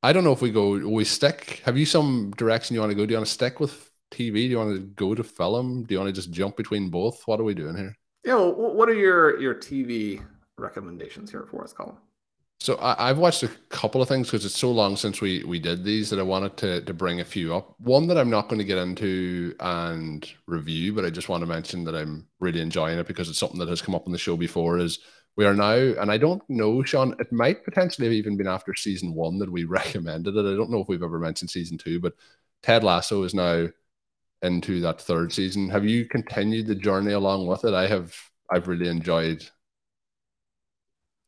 I 0.01 0.13
don't 0.13 0.23
know 0.23 0.33
if 0.33 0.41
we 0.41 0.51
go 0.51 0.71
we 0.71 1.03
stick. 1.03 1.61
Have 1.63 1.77
you 1.77 1.85
some 1.85 2.31
direction 2.31 2.73
you 2.73 2.79
want 2.79 2.91
to 2.91 2.95
go? 2.95 3.05
Do 3.05 3.11
you 3.11 3.17
want 3.17 3.27
to 3.27 3.33
stick 3.33 3.59
with 3.59 3.91
TV? 4.11 4.33
Do 4.33 4.39
you 4.41 4.57
want 4.57 4.75
to 4.75 4.81
go 4.81 5.13
to 5.13 5.23
film? 5.23 5.83
Do 5.83 5.93
you 5.93 5.99
want 5.99 6.09
to 6.09 6.13
just 6.13 6.31
jump 6.31 6.57
between 6.57 6.89
both? 6.89 7.21
What 7.27 7.39
are 7.39 7.43
we 7.43 7.53
doing 7.53 7.75
here? 7.75 7.95
Yeah, 8.25 8.35
well, 8.35 8.73
what 8.73 8.89
are 8.89 8.95
your 8.95 9.39
your 9.39 9.53
TV 9.53 10.25
recommendations 10.57 11.29
here 11.29 11.45
for 11.49 11.63
us, 11.63 11.71
Colm? 11.71 11.97
So 12.63 12.77
I, 12.79 13.07
have 13.07 13.17
watched 13.17 13.43
a 13.43 13.49
couple 13.67 14.01
of 14.01 14.07
things 14.07 14.27
because 14.27 14.45
it's 14.45 14.57
so 14.57 14.71
long 14.71 14.95
since 14.95 15.19
we 15.19 15.43
we 15.43 15.59
did 15.59 15.83
these 15.83 16.09
that 16.09 16.17
I 16.17 16.23
wanted 16.23 16.55
to 16.59 16.79
to 16.83 16.93
bring 16.93 17.19
a 17.19 17.25
few 17.25 17.53
up. 17.53 17.75
One 17.81 18.07
that 18.07 18.17
I'm 18.17 18.29
not 18.29 18.47
going 18.47 18.59
to 18.59 18.63
get 18.63 18.77
into 18.77 19.53
and 19.59 20.25
review, 20.47 20.93
but 20.93 21.03
I 21.03 21.09
just 21.09 21.27
want 21.27 21.41
to 21.41 21.45
mention 21.45 21.83
that 21.83 21.93
I'm 21.93 22.25
really 22.39 22.61
enjoying 22.61 22.97
it 22.97 23.05
because 23.05 23.27
it's 23.27 23.37
something 23.37 23.59
that 23.59 23.67
has 23.67 23.81
come 23.81 23.93
up 23.93 24.05
on 24.05 24.13
the 24.13 24.17
show 24.17 24.37
before. 24.37 24.77
Is 24.77 24.99
we 25.35 25.45
are 25.45 25.53
now, 25.53 25.73
and 25.73 26.09
I 26.09 26.17
don't 26.17 26.41
know, 26.47 26.81
Shawn. 26.83 27.17
It 27.19 27.33
might 27.33 27.65
potentially 27.65 28.07
have 28.07 28.13
even 28.13 28.37
been 28.37 28.47
after 28.47 28.73
season 28.73 29.13
one 29.13 29.39
that 29.39 29.51
we 29.51 29.63
recommended 29.65 30.37
it. 30.37 30.49
I 30.49 30.55
don't 30.55 30.71
know 30.71 30.79
if 30.79 30.87
we've 30.87 31.03
ever 31.03 31.19
mentioned 31.19 31.49
season 31.49 31.77
two, 31.77 31.99
but 31.99 32.13
Ted 32.61 32.81
Lasso 32.85 33.23
is 33.23 33.33
now 33.33 33.67
into 34.41 34.79
that 34.79 35.01
third 35.01 35.33
season. 35.33 35.69
Have 35.69 35.83
you 35.83 36.05
continued 36.05 36.67
the 36.67 36.75
journey 36.75 37.11
along 37.11 37.45
with 37.45 37.65
it? 37.65 37.73
I 37.73 37.87
have. 37.87 38.15
I've 38.49 38.69
really 38.69 38.87
enjoyed 38.87 39.43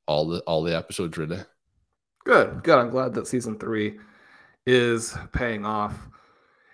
all 0.07 0.27
the 0.27 0.39
all 0.41 0.63
the 0.63 0.75
episodes. 0.75 1.17
Really 1.17 1.43
good. 2.25 2.63
Good. 2.63 2.79
I'm 2.79 2.89
glad 2.89 3.13
that 3.13 3.27
season 3.27 3.57
three 3.59 3.99
is 4.65 5.15
paying 5.31 5.65
off. 5.65 5.95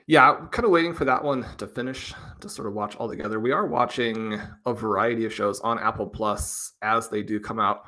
Yeah, 0.07 0.47
kind 0.51 0.65
of 0.65 0.71
waiting 0.71 0.93
for 0.93 1.05
that 1.05 1.23
one 1.23 1.45
to 1.57 1.67
finish 1.67 2.13
to 2.41 2.49
sort 2.49 2.67
of 2.67 2.73
watch 2.73 2.95
all 2.95 3.07
together. 3.07 3.39
We 3.39 3.51
are 3.51 3.65
watching 3.65 4.39
a 4.65 4.73
variety 4.73 5.25
of 5.25 5.33
shows 5.33 5.59
on 5.61 5.79
Apple 5.79 6.07
Plus 6.07 6.73
as 6.81 7.07
they 7.07 7.23
do 7.23 7.39
come 7.39 7.59
out. 7.59 7.83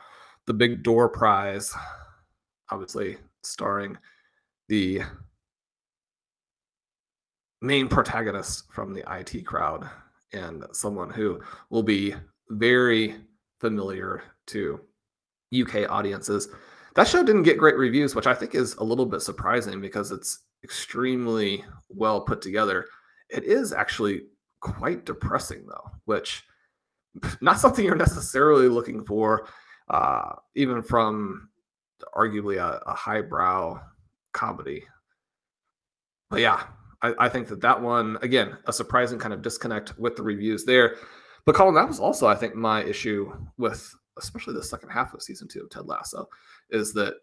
The 0.45 0.53
Big 0.53 0.84
Door 0.84 1.10
Prize, 1.10 1.73
obviously 2.69 3.17
starring 3.43 3.97
the 4.69 5.01
main 7.62 7.88
protagonist 7.88 8.71
from 8.71 8.93
the 8.93 9.03
IT 9.10 9.45
crowd 9.45 9.89
and 10.34 10.65
someone 10.73 11.10
who 11.10 11.39
will 11.69 11.84
be 11.84 12.13
very 12.49 13.15
familiar 13.60 14.23
to 14.47 14.82
UK 15.62 15.89
audiences. 15.89 16.50
That 16.96 17.08
show 17.08 17.24
didn't 17.24 17.44
get 17.44 17.58
great 17.58 17.78
reviews, 17.78 18.16
which 18.16 18.28
I 18.28 18.34
think 18.34 18.56
is 18.56 18.76
a 18.76 18.84
little 18.84 19.06
bit 19.06 19.22
surprising 19.22 19.82
because 19.82 20.12
it's 20.12 20.39
extremely 20.63 21.63
well 21.89 22.22
put 22.22 22.42
together. 22.42 22.86
It 23.30 23.44
is 23.44 23.74
actually 23.74 24.24
quite 24.60 25.06
depressing, 25.06 25.66
though, 25.68 25.92
which 26.06 26.44
not 27.42 27.60
something 27.60 27.84
you're 27.84 27.96
necessarily 27.96 28.68
looking 28.68 29.04
for, 29.06 29.48
uh, 29.89 30.34
even 30.56 30.82
from 30.82 31.50
arguably 32.16 32.58
a, 32.58 32.82
a 32.86 32.94
highbrow 32.94 33.80
comedy. 34.34 34.84
But 36.30 36.42
yeah, 36.42 36.63
I, 37.02 37.13
I, 37.20 37.30
think 37.30 37.48
that 37.50 37.62
that 37.62 37.82
one 37.82 38.18
again 38.22 38.58
a 38.66 38.74
surprising 38.74 39.20
kind 39.20 39.34
of 39.34 39.42
disconnect 39.42 39.98
with 40.00 40.16
the 40.16 40.24
reviews 40.24 40.66
there. 40.66 40.96
But 41.46 41.56
Colm, 41.56 41.76
that 41.76 41.88
was 41.88 42.00
also 42.00 42.28
I 42.28 42.36
think 42.36 42.56
my 42.56 42.84
issue 42.84 43.32
with 43.58 43.94
especially 44.17 44.54
the 44.54 44.63
second 44.63 44.89
half 44.89 45.13
of 45.13 45.21
season 45.21 45.47
two 45.47 45.62
of 45.62 45.69
Ted 45.69 45.88
Lasso 45.88 46.28
is 46.69 46.93
that 46.93 47.15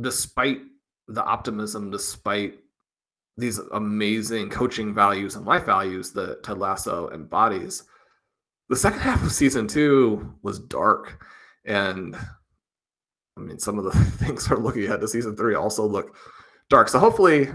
despite 0.00 0.60
the 1.08 1.24
optimism, 1.24 1.90
despite 1.90 2.58
these 3.36 3.58
amazing 3.72 4.48
coaching 4.48 4.94
values 4.94 5.36
and 5.36 5.44
life 5.44 5.64
values 5.64 6.12
that 6.12 6.42
Ted 6.42 6.58
Lasso 6.58 7.10
embodies, 7.10 7.84
the 8.68 8.76
second 8.76 9.00
half 9.00 9.22
of 9.22 9.32
season 9.32 9.68
two 9.68 10.34
was 10.42 10.58
dark. 10.58 11.24
And 11.64 12.16
I 13.36 13.40
mean, 13.40 13.58
some 13.58 13.78
of 13.78 13.84
the 13.84 13.90
things 14.24 14.48
we're 14.48 14.56
looking 14.56 14.86
at 14.86 15.00
to 15.00 15.08
season 15.08 15.36
three 15.36 15.54
also 15.54 15.86
look 15.86 16.16
dark. 16.70 16.88
So 16.88 16.98
hopefully, 16.98 17.48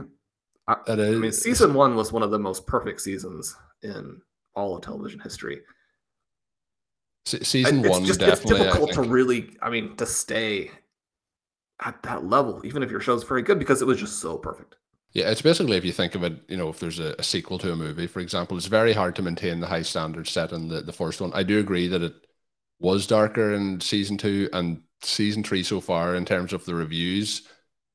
I, 0.67 0.75
I 0.87 0.95
mean, 0.95 1.31
season 1.31 1.73
one 1.73 1.95
was 1.95 2.11
one 2.11 2.23
of 2.23 2.31
the 2.31 2.39
most 2.39 2.67
perfect 2.67 3.01
seasons 3.01 3.55
in 3.81 4.21
all 4.55 4.75
of 4.75 4.83
television 4.83 5.19
history. 5.19 5.61
Se- 7.25 7.43
season 7.43 7.81
one, 7.83 8.05
just, 8.05 8.19
definitely. 8.19 8.61
It's 8.61 8.75
difficult 8.75 8.93
to 8.93 9.01
really, 9.03 9.55
I 9.61 9.69
mean, 9.69 9.95
to 9.97 10.05
stay 10.05 10.71
at 11.83 12.01
that 12.03 12.25
level, 12.25 12.61
even 12.63 12.83
if 12.83 12.91
your 12.91 12.99
show's 12.99 13.23
very 13.23 13.41
good, 13.41 13.59
because 13.59 13.81
it 13.81 13.85
was 13.85 13.99
just 13.99 14.19
so 14.19 14.37
perfect. 14.37 14.75
Yeah, 15.13 15.29
it's 15.29 15.41
basically 15.41 15.77
if 15.77 15.83
you 15.83 15.91
think 15.91 16.15
of 16.15 16.23
it, 16.23 16.33
you 16.47 16.55
know, 16.55 16.69
if 16.69 16.79
there's 16.79 16.99
a, 16.99 17.15
a, 17.19 17.23
sequel 17.23 17.57
to 17.59 17.73
a 17.73 17.75
movie, 17.75 18.07
for 18.07 18.21
example, 18.21 18.55
it's 18.55 18.67
very 18.67 18.93
hard 18.93 19.15
to 19.17 19.21
maintain 19.21 19.59
the 19.59 19.67
high 19.67 19.81
standards 19.81 20.31
set 20.31 20.53
in 20.53 20.69
the, 20.69 20.81
the 20.81 20.93
first 20.93 21.19
one. 21.19 21.31
I 21.33 21.43
do 21.43 21.59
agree 21.59 21.87
that 21.87 22.01
it 22.01 22.13
was 22.79 23.07
darker 23.07 23.53
in 23.53 23.81
season 23.81 24.17
two 24.17 24.49
and 24.53 24.81
season 25.01 25.43
three 25.43 25.63
so 25.63 25.81
far 25.81 26.15
in 26.15 26.23
terms 26.23 26.53
of 26.53 26.63
the 26.63 26.75
reviews. 26.75 27.43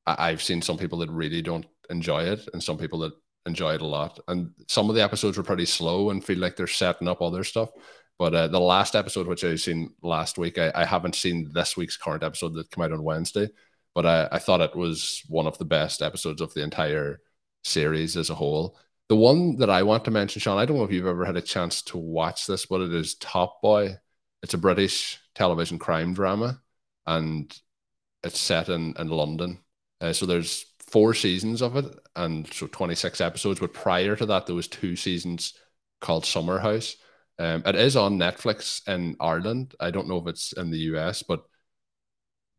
I, 0.05 0.29
I've 0.29 0.43
seen 0.43 0.61
some 0.61 0.77
people 0.77 0.99
that 0.99 1.09
really 1.09 1.41
don't 1.41 1.65
enjoy 1.89 2.23
it 2.23 2.47
and 2.53 2.61
some 2.61 2.77
people 2.77 2.99
that 2.99 3.13
enjoy 3.47 3.73
it 3.73 3.81
a 3.81 3.85
lot. 3.85 4.19
And 4.27 4.51
some 4.67 4.89
of 4.89 4.95
the 4.95 5.03
episodes 5.03 5.37
were 5.37 5.43
pretty 5.43 5.65
slow 5.65 6.11
and 6.11 6.23
feel 6.23 6.37
like 6.37 6.55
they're 6.55 6.67
setting 6.67 7.07
up 7.07 7.21
other 7.21 7.43
stuff. 7.43 7.69
But 8.19 8.33
uh, 8.33 8.47
the 8.47 8.59
last 8.59 8.95
episode, 8.95 9.27
which 9.27 9.43
I 9.43 9.55
seen 9.55 9.93
last 10.01 10.37
week, 10.37 10.57
I, 10.57 10.71
I 10.73 10.85
haven't 10.85 11.15
seen 11.15 11.51
this 11.53 11.77
week's 11.77 11.97
current 11.97 12.23
episode 12.23 12.53
that 12.55 12.71
came 12.71 12.83
out 12.83 12.91
on 12.91 13.03
Wednesday. 13.03 13.49
But 13.93 14.05
I, 14.05 14.27
I 14.33 14.39
thought 14.39 14.61
it 14.61 14.75
was 14.75 15.23
one 15.27 15.47
of 15.47 15.57
the 15.57 15.65
best 15.65 16.01
episodes 16.01 16.41
of 16.41 16.53
the 16.53 16.63
entire 16.63 17.19
series 17.63 18.17
as 18.17 18.29
a 18.29 18.35
whole. 18.35 18.77
The 19.09 19.15
one 19.15 19.57
that 19.57 19.69
I 19.69 19.83
want 19.83 20.05
to 20.05 20.11
mention, 20.11 20.39
Shawn, 20.39 20.57
I 20.57 20.65
don't 20.65 20.77
know 20.77 20.83
if 20.83 20.91
you've 20.91 21.05
ever 21.05 21.25
had 21.25 21.37
a 21.37 21.41
chance 21.41 21.81
to 21.83 21.97
watch 21.97 22.45
this, 22.45 22.65
but 22.65 22.81
it 22.81 22.93
is 22.93 23.15
Top 23.15 23.61
Boy. 23.61 23.95
It's 24.43 24.53
a 24.53 24.57
British 24.57 25.19
television 25.33 25.79
crime 25.79 26.13
drama, 26.13 26.61
and 27.05 27.55
it's 28.23 28.39
set 28.39 28.69
in, 28.69 28.93
in 28.99 29.07
London. 29.07 29.59
Uh, 30.01 30.13
so 30.13 30.25
there's 30.25 30.65
four 30.79 31.13
seasons 31.13 31.61
of 31.61 31.75
it, 31.75 31.85
and 32.15 32.51
so 32.53 32.67
26 32.67 33.21
episodes. 33.21 33.59
But 33.59 33.73
prior 33.73 34.15
to 34.15 34.25
that, 34.25 34.45
there 34.45 34.55
was 34.55 34.67
two 34.67 34.95
seasons 34.95 35.53
called 36.01 36.25
Summer 36.25 36.59
House. 36.59 36.97
Um, 37.39 37.63
it 37.65 37.75
is 37.75 37.95
on 37.95 38.17
Netflix 38.17 38.87
in 38.87 39.15
Ireland. 39.19 39.75
I 39.79 39.91
don't 39.91 40.07
know 40.07 40.17
if 40.17 40.27
it's 40.27 40.53
in 40.53 40.71
the 40.71 40.79
US, 40.79 41.23
but 41.23 41.43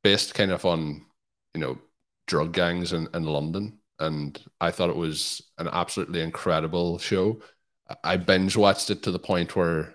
based 0.03 0.35
kind 0.35 0.51
of 0.51 0.65
on 0.65 1.07
you 1.55 1.61
know 1.61 1.79
drug 2.27 2.53
gangs 2.53 2.93
in, 2.93 3.09
in 3.15 3.25
London. 3.25 3.79
And 3.99 4.39
I 4.61 4.71
thought 4.71 4.91
it 4.91 4.97
was 4.97 5.43
an 5.59 5.69
absolutely 5.69 6.21
incredible 6.21 6.99
show. 6.99 7.41
I 8.05 8.17
binge 8.17 8.57
watched 8.57 8.91
it 8.91 9.03
to 9.05 9.11
the 9.11 9.19
point 9.19 9.57
where 9.57 9.95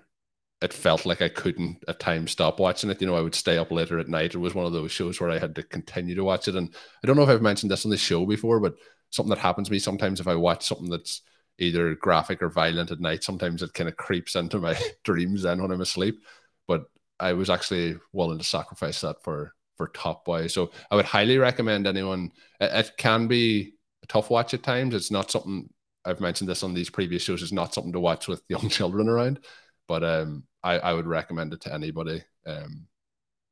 it 0.61 0.73
felt 0.73 1.05
like 1.05 1.21
I 1.21 1.29
couldn't 1.29 1.83
at 1.87 1.99
times 1.99 2.31
stop 2.31 2.59
watching 2.59 2.89
it. 2.89 2.99
You 3.01 3.07
know, 3.07 3.15
I 3.15 3.21
would 3.21 3.35
stay 3.35 3.57
up 3.57 3.71
later 3.71 3.99
at 3.99 4.09
night. 4.09 4.33
It 4.33 4.39
was 4.39 4.55
one 4.55 4.65
of 4.65 4.73
those 4.73 4.91
shows 4.91 5.19
where 5.21 5.29
I 5.29 5.39
had 5.39 5.55
to 5.55 5.63
continue 5.63 6.15
to 6.15 6.23
watch 6.23 6.47
it. 6.47 6.55
And 6.55 6.73
I 7.03 7.07
don't 7.07 7.15
know 7.15 7.23
if 7.23 7.29
I've 7.29 7.41
mentioned 7.41 7.71
this 7.71 7.85
on 7.85 7.91
the 7.91 7.97
show 7.97 8.25
before, 8.25 8.59
but 8.59 8.75
something 9.09 9.29
that 9.29 9.39
happens 9.39 9.67
to 9.67 9.71
me 9.71 9.79
sometimes 9.79 10.19
if 10.19 10.27
I 10.27 10.35
watch 10.35 10.65
something 10.65 10.89
that's 10.89 11.21
either 11.63 11.95
graphic 11.95 12.41
or 12.41 12.49
violent 12.49 12.91
at 12.91 12.99
night, 12.99 13.23
sometimes 13.23 13.61
it 13.61 13.73
kind 13.73 13.89
of 13.89 13.97
creeps 13.97 14.35
into 14.35 14.59
my 14.59 14.77
dreams 15.03 15.43
then 15.43 15.61
when 15.61 15.71
I'm 15.71 15.81
asleep. 15.81 16.23
But 16.67 16.85
I 17.19 17.33
was 17.33 17.49
actually 17.49 17.97
willing 18.11 18.37
to 18.37 18.43
sacrifice 18.43 19.01
that 19.01 19.23
for 19.23 19.53
for 19.77 19.87
Top 19.87 20.25
Boy. 20.25 20.47
So 20.47 20.71
I 20.91 20.95
would 20.95 21.05
highly 21.05 21.37
recommend 21.37 21.87
anyone. 21.87 22.31
It, 22.59 22.91
can 22.97 23.27
be 23.27 23.73
a 24.03 24.07
tough 24.07 24.29
watch 24.29 24.53
at 24.53 24.63
times. 24.63 24.93
It's 24.93 25.11
not 25.11 25.31
something 25.31 25.69
I've 26.05 26.19
mentioned 26.19 26.49
this 26.49 26.63
on 26.63 26.73
these 26.73 26.89
previous 26.89 27.23
shows. 27.23 27.41
It's 27.41 27.51
not 27.51 27.73
something 27.73 27.93
to 27.93 27.99
watch 27.99 28.27
with 28.27 28.43
young 28.49 28.69
children 28.69 29.09
around, 29.09 29.39
but 29.87 30.03
um, 30.03 30.43
I, 30.63 30.79
I 30.79 30.93
would 30.93 31.07
recommend 31.07 31.53
it 31.53 31.61
to 31.61 31.73
anybody. 31.73 32.23
Um, 32.45 32.87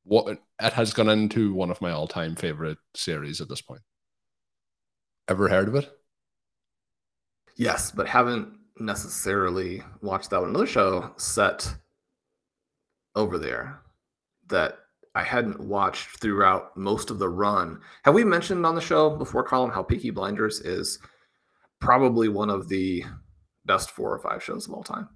what 0.03 0.27
it 0.59 0.73
has 0.73 0.93
gone 0.93 1.09
into 1.09 1.53
one 1.53 1.71
of 1.71 1.81
my 1.81 1.91
all-time 1.91 2.35
favorite 2.35 2.79
series 2.95 3.39
at 3.39 3.49
this 3.49 3.61
point. 3.61 3.81
Ever 5.27 5.47
heard 5.47 5.67
of 5.67 5.75
it? 5.75 5.91
Yes, 7.61 7.91
but 7.91 8.07
haven't 8.07 8.57
necessarily 8.79 9.83
watched 10.01 10.31
that 10.31 10.41
one. 10.41 10.49
Another 10.49 10.65
show 10.65 11.13
set 11.17 11.71
over 13.15 13.37
there 13.37 13.81
that 14.47 14.79
I 15.13 15.21
hadn't 15.21 15.59
watched 15.59 16.19
throughout 16.19 16.75
most 16.75 17.11
of 17.11 17.19
the 17.19 17.29
run. 17.29 17.79
Have 18.03 18.15
we 18.15 18.23
mentioned 18.23 18.65
on 18.65 18.73
the 18.73 18.81
show 18.81 19.15
before, 19.15 19.45
Colm, 19.45 19.71
how 19.71 19.83
Peaky 19.83 20.09
Blinders 20.09 20.59
is 20.61 20.97
probably 21.79 22.29
one 22.29 22.49
of 22.49 22.67
the 22.67 23.05
best 23.63 23.91
four 23.91 24.11
or 24.11 24.17
five 24.17 24.41
shows 24.41 24.67
of 24.67 24.73
all 24.73 24.81
time? 24.81 25.09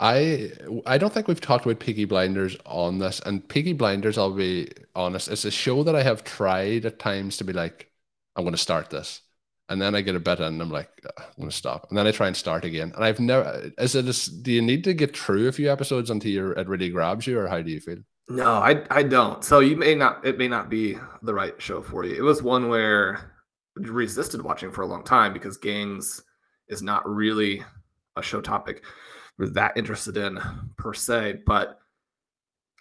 I 0.00 0.50
I 0.84 0.98
don't 0.98 1.12
think 1.12 1.28
we've 1.28 1.40
talked 1.40 1.64
about 1.64 1.78
Peaky 1.78 2.06
Blinders 2.06 2.56
on 2.66 2.98
this, 2.98 3.20
and 3.24 3.48
Peaky 3.48 3.72
Blinders, 3.72 4.18
I'll 4.18 4.32
be 4.32 4.68
honest, 4.96 5.28
it's 5.28 5.44
a 5.44 5.52
show 5.52 5.84
that 5.84 5.94
I 5.94 6.02
have 6.02 6.24
tried 6.24 6.84
at 6.86 6.98
times 6.98 7.36
to 7.36 7.44
be 7.44 7.52
like, 7.52 7.88
I'm 8.34 8.42
going 8.42 8.52
to 8.52 8.58
start 8.58 8.90
this, 8.90 9.20
and 9.68 9.80
then 9.80 9.94
I 9.94 10.00
get 10.00 10.14
a 10.14 10.20
bit 10.20 10.38
in, 10.38 10.46
and 10.46 10.62
I'm 10.62 10.70
like, 10.70 10.90
I'm 11.18 11.44
to 11.44 11.50
stop, 11.50 11.86
and 11.88 11.98
then 11.98 12.06
I 12.06 12.12
try 12.12 12.26
and 12.26 12.36
start 12.36 12.64
again, 12.64 12.92
and 12.94 13.04
I've 13.04 13.20
never. 13.20 13.70
Is 13.78 13.94
it? 13.94 14.08
A, 14.08 14.42
do 14.42 14.52
you 14.52 14.62
need 14.62 14.84
to 14.84 14.94
get 14.94 15.16
through 15.16 15.48
a 15.48 15.52
few 15.52 15.70
episodes 15.70 16.10
until 16.10 16.30
you 16.30 16.50
it 16.52 16.68
really 16.68 16.90
grabs 16.90 17.26
you, 17.26 17.38
or 17.38 17.48
how 17.48 17.60
do 17.60 17.70
you 17.70 17.80
feel? 17.80 17.98
No, 18.28 18.54
I 18.54 18.84
I 18.90 19.02
don't. 19.02 19.44
So 19.44 19.60
you 19.60 19.76
may 19.76 19.94
not. 19.94 20.24
It 20.24 20.38
may 20.38 20.48
not 20.48 20.68
be 20.68 20.98
the 21.22 21.34
right 21.34 21.60
show 21.60 21.82
for 21.82 22.04
you. 22.04 22.14
It 22.14 22.22
was 22.22 22.42
one 22.42 22.68
where 22.68 23.32
I 23.78 23.86
resisted 23.86 24.42
watching 24.42 24.70
for 24.70 24.82
a 24.82 24.86
long 24.86 25.04
time 25.04 25.32
because 25.32 25.56
gangs 25.56 26.22
is 26.68 26.82
not 26.82 27.08
really 27.08 27.62
a 28.16 28.22
show 28.22 28.40
topic 28.40 28.82
we're 29.38 29.48
that 29.50 29.76
interested 29.76 30.16
in 30.16 30.38
per 30.76 30.94
se. 30.94 31.40
But 31.46 31.78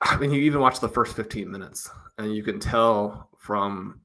I 0.02 0.18
mean, 0.18 0.32
you 0.32 0.42
even 0.42 0.62
watch 0.62 0.80
the 0.80 0.90
first 0.90 1.16
15 1.16 1.50
minutes 1.50 1.90
and 2.18 2.36
you 2.36 2.44
can 2.44 2.60
tell 2.60 3.30
from 3.38 4.02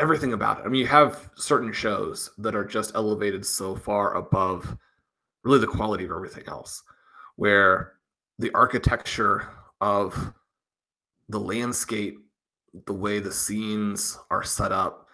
everything 0.00 0.32
about 0.32 0.60
it. 0.60 0.66
I 0.66 0.68
mean, 0.68 0.80
you 0.80 0.86
have 0.86 1.30
certain 1.36 1.72
shows 1.72 2.30
that 2.38 2.54
are 2.54 2.64
just 2.64 2.94
elevated 2.94 3.46
so 3.46 3.76
far 3.76 4.14
above 4.14 4.76
really 5.44 5.60
the 5.60 5.66
quality 5.66 6.04
of 6.04 6.10
everything 6.10 6.44
else, 6.48 6.82
where 7.36 7.92
the 8.38 8.52
architecture 8.54 9.48
of 9.80 10.32
the 11.28 11.38
landscape, 11.38 12.18
the 12.86 12.92
way 12.92 13.20
the 13.20 13.32
scenes 13.32 14.18
are 14.30 14.42
set 14.42 14.72
up, 14.72 15.06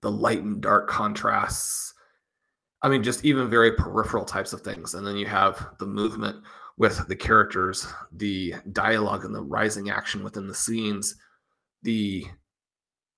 the 0.00 0.10
light 0.10 0.42
and 0.42 0.60
dark 0.60 0.88
contrasts, 0.88 1.94
I 2.82 2.88
mean, 2.90 3.02
just 3.02 3.24
even 3.24 3.48
very 3.48 3.72
peripheral 3.72 4.26
types 4.26 4.52
of 4.52 4.60
things. 4.60 4.94
And 4.94 5.06
then 5.06 5.16
you 5.16 5.24
have 5.26 5.68
the 5.78 5.86
movement 5.86 6.36
with 6.76 7.08
the 7.08 7.16
characters, 7.16 7.86
the 8.12 8.54
dialogue 8.72 9.24
and 9.24 9.34
the 9.34 9.42
rising 9.42 9.88
action 9.88 10.22
within 10.22 10.46
the 10.46 10.54
scenes, 10.54 11.16
the 11.82 12.26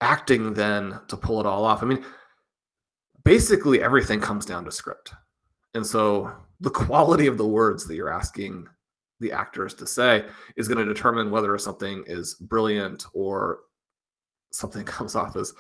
acting 0.00 0.54
then 0.54 0.98
to 1.09 1.16
pull 1.16 1.40
it 1.40 1.46
all 1.46 1.64
off. 1.64 1.82
I 1.82 1.87
mean, 1.87 2.04
basically 3.24 3.82
everything 3.82 4.20
comes 4.20 4.46
down 4.46 4.64
to 4.64 4.72
script. 4.72 5.12
And 5.74 5.87
so 5.87 6.32
the 6.61 6.70
quality 6.70 7.26
of 7.26 7.38
the 7.38 7.46
words 7.46 7.87
that 7.87 7.94
you're 7.94 8.12
asking 8.12 8.66
the 9.20 9.32
actors 9.32 9.74
to 9.74 9.87
say 9.87 10.26
is 10.56 10.68
going 10.68 10.78
to 10.78 10.92
determine 10.92 11.30
whether 11.30 11.56
something 11.59 12.04
is 12.06 12.35
brilliant 12.35 13.06
or 13.14 13.61
something 14.52 14.85
comes 14.85 15.14
off 15.14 15.37
as 15.37 15.52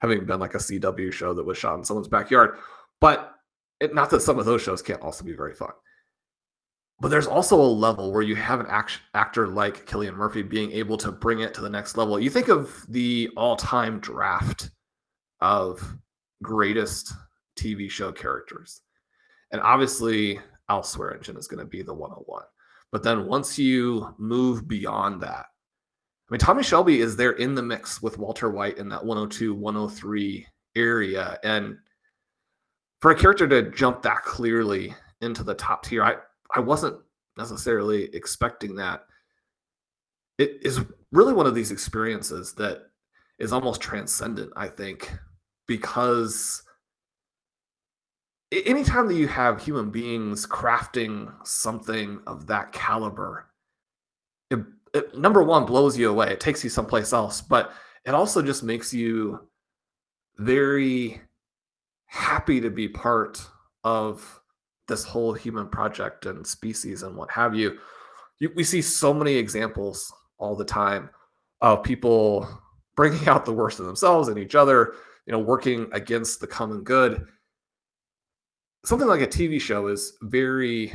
having 0.00 0.24
been 0.24 0.40
like 0.40 0.54
a 0.54 0.58
CW 0.58 1.12
show 1.12 1.32
that 1.32 1.44
was 1.44 1.56
shot 1.56 1.76
in 1.78 1.84
someone's 1.84 2.08
backyard. 2.08 2.58
But 3.00 3.34
it, 3.80 3.94
not 3.94 4.10
that 4.10 4.20
some 4.20 4.38
of 4.38 4.46
those 4.46 4.62
shows 4.62 4.82
can't 4.82 5.02
also 5.02 5.24
be 5.24 5.32
very 5.32 5.54
fun. 5.54 5.72
But 7.02 7.08
there's 7.08 7.26
also 7.26 7.60
a 7.60 7.66
level 7.66 8.12
where 8.12 8.22
you 8.22 8.36
have 8.36 8.60
an 8.60 8.66
act, 8.68 9.00
actor 9.14 9.48
like 9.48 9.86
Cillian 9.86 10.14
Murphy 10.14 10.40
being 10.40 10.70
able 10.70 10.96
to 10.98 11.10
bring 11.10 11.40
it 11.40 11.52
to 11.54 11.60
the 11.60 11.68
next 11.68 11.96
level. 11.96 12.20
You 12.20 12.30
think 12.30 12.46
of 12.46 12.86
the 12.88 13.28
all-time 13.36 13.98
draft 13.98 14.70
of 15.40 15.96
greatest 16.44 17.12
TV 17.58 17.90
show 17.90 18.12
characters. 18.12 18.82
And 19.50 19.60
obviously, 19.62 20.38
Al 20.68 20.84
Swearingen 20.84 21.36
is 21.36 21.48
going 21.48 21.58
to 21.58 21.66
be 21.68 21.82
the 21.82 21.92
101. 21.92 22.44
But 22.92 23.02
then 23.02 23.26
once 23.26 23.58
you 23.58 24.14
move 24.16 24.68
beyond 24.68 25.20
that, 25.22 25.46
I 25.46 26.30
mean, 26.30 26.38
Tommy 26.38 26.62
Shelby 26.62 27.00
is 27.00 27.16
there 27.16 27.32
in 27.32 27.56
the 27.56 27.62
mix 27.62 28.00
with 28.00 28.16
Walter 28.16 28.48
White 28.48 28.78
in 28.78 28.88
that 28.90 29.04
102, 29.04 29.56
103 29.56 30.46
area. 30.76 31.36
And 31.42 31.78
for 33.00 33.10
a 33.10 33.18
character 33.18 33.48
to 33.48 33.72
jump 33.72 34.02
that 34.02 34.22
clearly 34.22 34.94
into 35.20 35.42
the 35.42 35.54
top 35.54 35.84
tier, 35.84 36.04
I, 36.04 36.14
I 36.54 36.60
wasn't 36.60 36.98
necessarily 37.36 38.04
expecting 38.14 38.76
that. 38.76 39.04
It 40.38 40.58
is 40.62 40.80
really 41.12 41.32
one 41.32 41.46
of 41.46 41.54
these 41.54 41.70
experiences 41.70 42.52
that 42.54 42.90
is 43.38 43.52
almost 43.52 43.80
transcendent, 43.80 44.52
I 44.56 44.68
think, 44.68 45.12
because 45.66 46.62
anytime 48.52 49.08
that 49.08 49.14
you 49.14 49.28
have 49.28 49.62
human 49.62 49.90
beings 49.90 50.46
crafting 50.46 51.32
something 51.46 52.20
of 52.26 52.46
that 52.46 52.72
caliber, 52.72 53.48
it, 54.50 54.60
it, 54.94 55.16
number 55.16 55.42
one 55.42 55.64
blows 55.64 55.96
you 55.96 56.10
away. 56.10 56.30
It 56.30 56.40
takes 56.40 56.62
you 56.62 56.70
someplace 56.70 57.12
else, 57.12 57.40
but 57.40 57.72
it 58.04 58.14
also 58.14 58.42
just 58.42 58.62
makes 58.62 58.92
you 58.92 59.48
very 60.36 61.20
happy 62.06 62.60
to 62.60 62.70
be 62.70 62.88
part 62.88 63.44
of 63.84 64.41
this 64.92 65.04
whole 65.04 65.32
human 65.32 65.66
project 65.66 66.26
and 66.26 66.46
species 66.46 67.02
and 67.02 67.16
what 67.16 67.30
have 67.30 67.54
you. 67.54 67.78
you 68.38 68.52
we 68.54 68.62
see 68.62 68.82
so 68.82 69.14
many 69.14 69.34
examples 69.34 70.12
all 70.36 70.54
the 70.54 70.64
time 70.64 71.08
of 71.62 71.82
people 71.82 72.46
bringing 72.96 73.26
out 73.26 73.46
the 73.46 73.52
worst 73.52 73.80
of 73.80 73.86
themselves 73.86 74.28
and 74.28 74.38
each 74.38 74.54
other, 74.54 74.92
you 75.24 75.32
know, 75.32 75.38
working 75.38 75.88
against 75.92 76.40
the 76.40 76.46
common 76.46 76.82
good. 76.82 77.24
Something 78.84 79.08
like 79.08 79.22
a 79.22 79.26
TV 79.26 79.58
show 79.58 79.86
is 79.86 80.18
very 80.20 80.92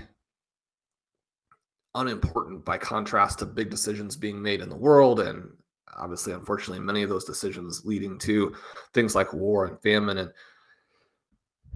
unimportant 1.95 2.63
by 2.63 2.77
contrast 2.77 3.39
to 3.39 3.47
big 3.47 3.71
decisions 3.71 4.15
being 4.15 4.39
made 4.39 4.61
in 4.61 4.69
the 4.69 4.75
world 4.75 5.19
and 5.21 5.49
obviously 5.97 6.33
unfortunately 6.33 6.83
many 6.83 7.01
of 7.01 7.09
those 7.09 7.25
decisions 7.25 7.83
leading 7.83 8.19
to 8.19 8.53
things 8.93 9.15
like 9.15 9.33
war 9.33 9.65
and 9.65 9.81
famine 9.81 10.19
and 10.19 10.31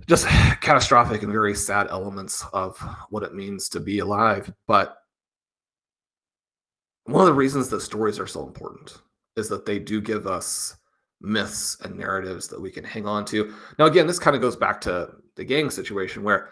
just 0.08 0.28
catastrophic 0.62 1.24
and 1.24 1.32
very 1.32 1.56
sad 1.56 1.88
elements 1.90 2.46
of 2.54 2.78
what 3.10 3.24
it 3.24 3.34
means 3.34 3.70
to 3.70 3.80
be 3.80 4.00
alive. 4.00 4.52
But 4.68 4.98
one 7.06 7.22
of 7.22 7.28
the 7.28 7.34
reasons 7.34 7.70
that 7.70 7.82
stories 7.82 8.20
are 8.20 8.28
so 8.28 8.46
important 8.46 8.98
is 9.36 9.50
that 9.50 9.66
they 9.66 9.80
do 9.80 10.02
give 10.02 10.28
us 10.28 10.76
myths 11.22 11.78
and 11.84 11.98
narratives 11.98 12.48
that 12.48 12.60
we 12.60 12.72
can 12.72 12.84
hang 12.84 13.08
on 13.08 13.26
to. 13.26 13.54
Now, 13.78 13.86
again, 13.86 14.08
this 14.08 14.20
kind 14.20 14.36
of 14.36 14.42
goes 14.42 14.56
back 14.56 14.82
to 14.82 15.10
the 15.36 15.44
gang 15.44 15.70
situation 15.70 16.24
where 16.24 16.52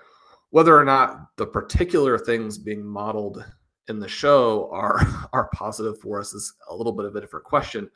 whether 0.52 0.78
or 0.78 0.86
not 0.86 1.36
the 1.38 1.46
particular 1.46 2.18
things 2.18 2.58
being 2.58 2.84
modeled 2.84 3.44
in 3.88 4.00
the 4.00 4.08
show 4.08 4.70
are 4.72 5.00
are 5.34 5.50
positive 5.54 6.00
for 6.00 6.20
us 6.20 6.34
is 6.34 6.54
a 6.70 6.76
little 6.76 6.94
bit 6.94 7.06
of 7.06 7.16
a 7.16 7.22
different 7.22 7.46
question. 7.46 7.90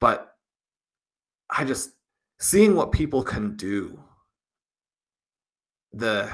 But 0.00 0.32
I 1.50 1.64
just 1.64 1.92
seeing 2.40 2.74
what 2.74 2.92
people 2.92 3.22
can 3.22 3.56
do, 3.56 3.98
the 5.92 6.30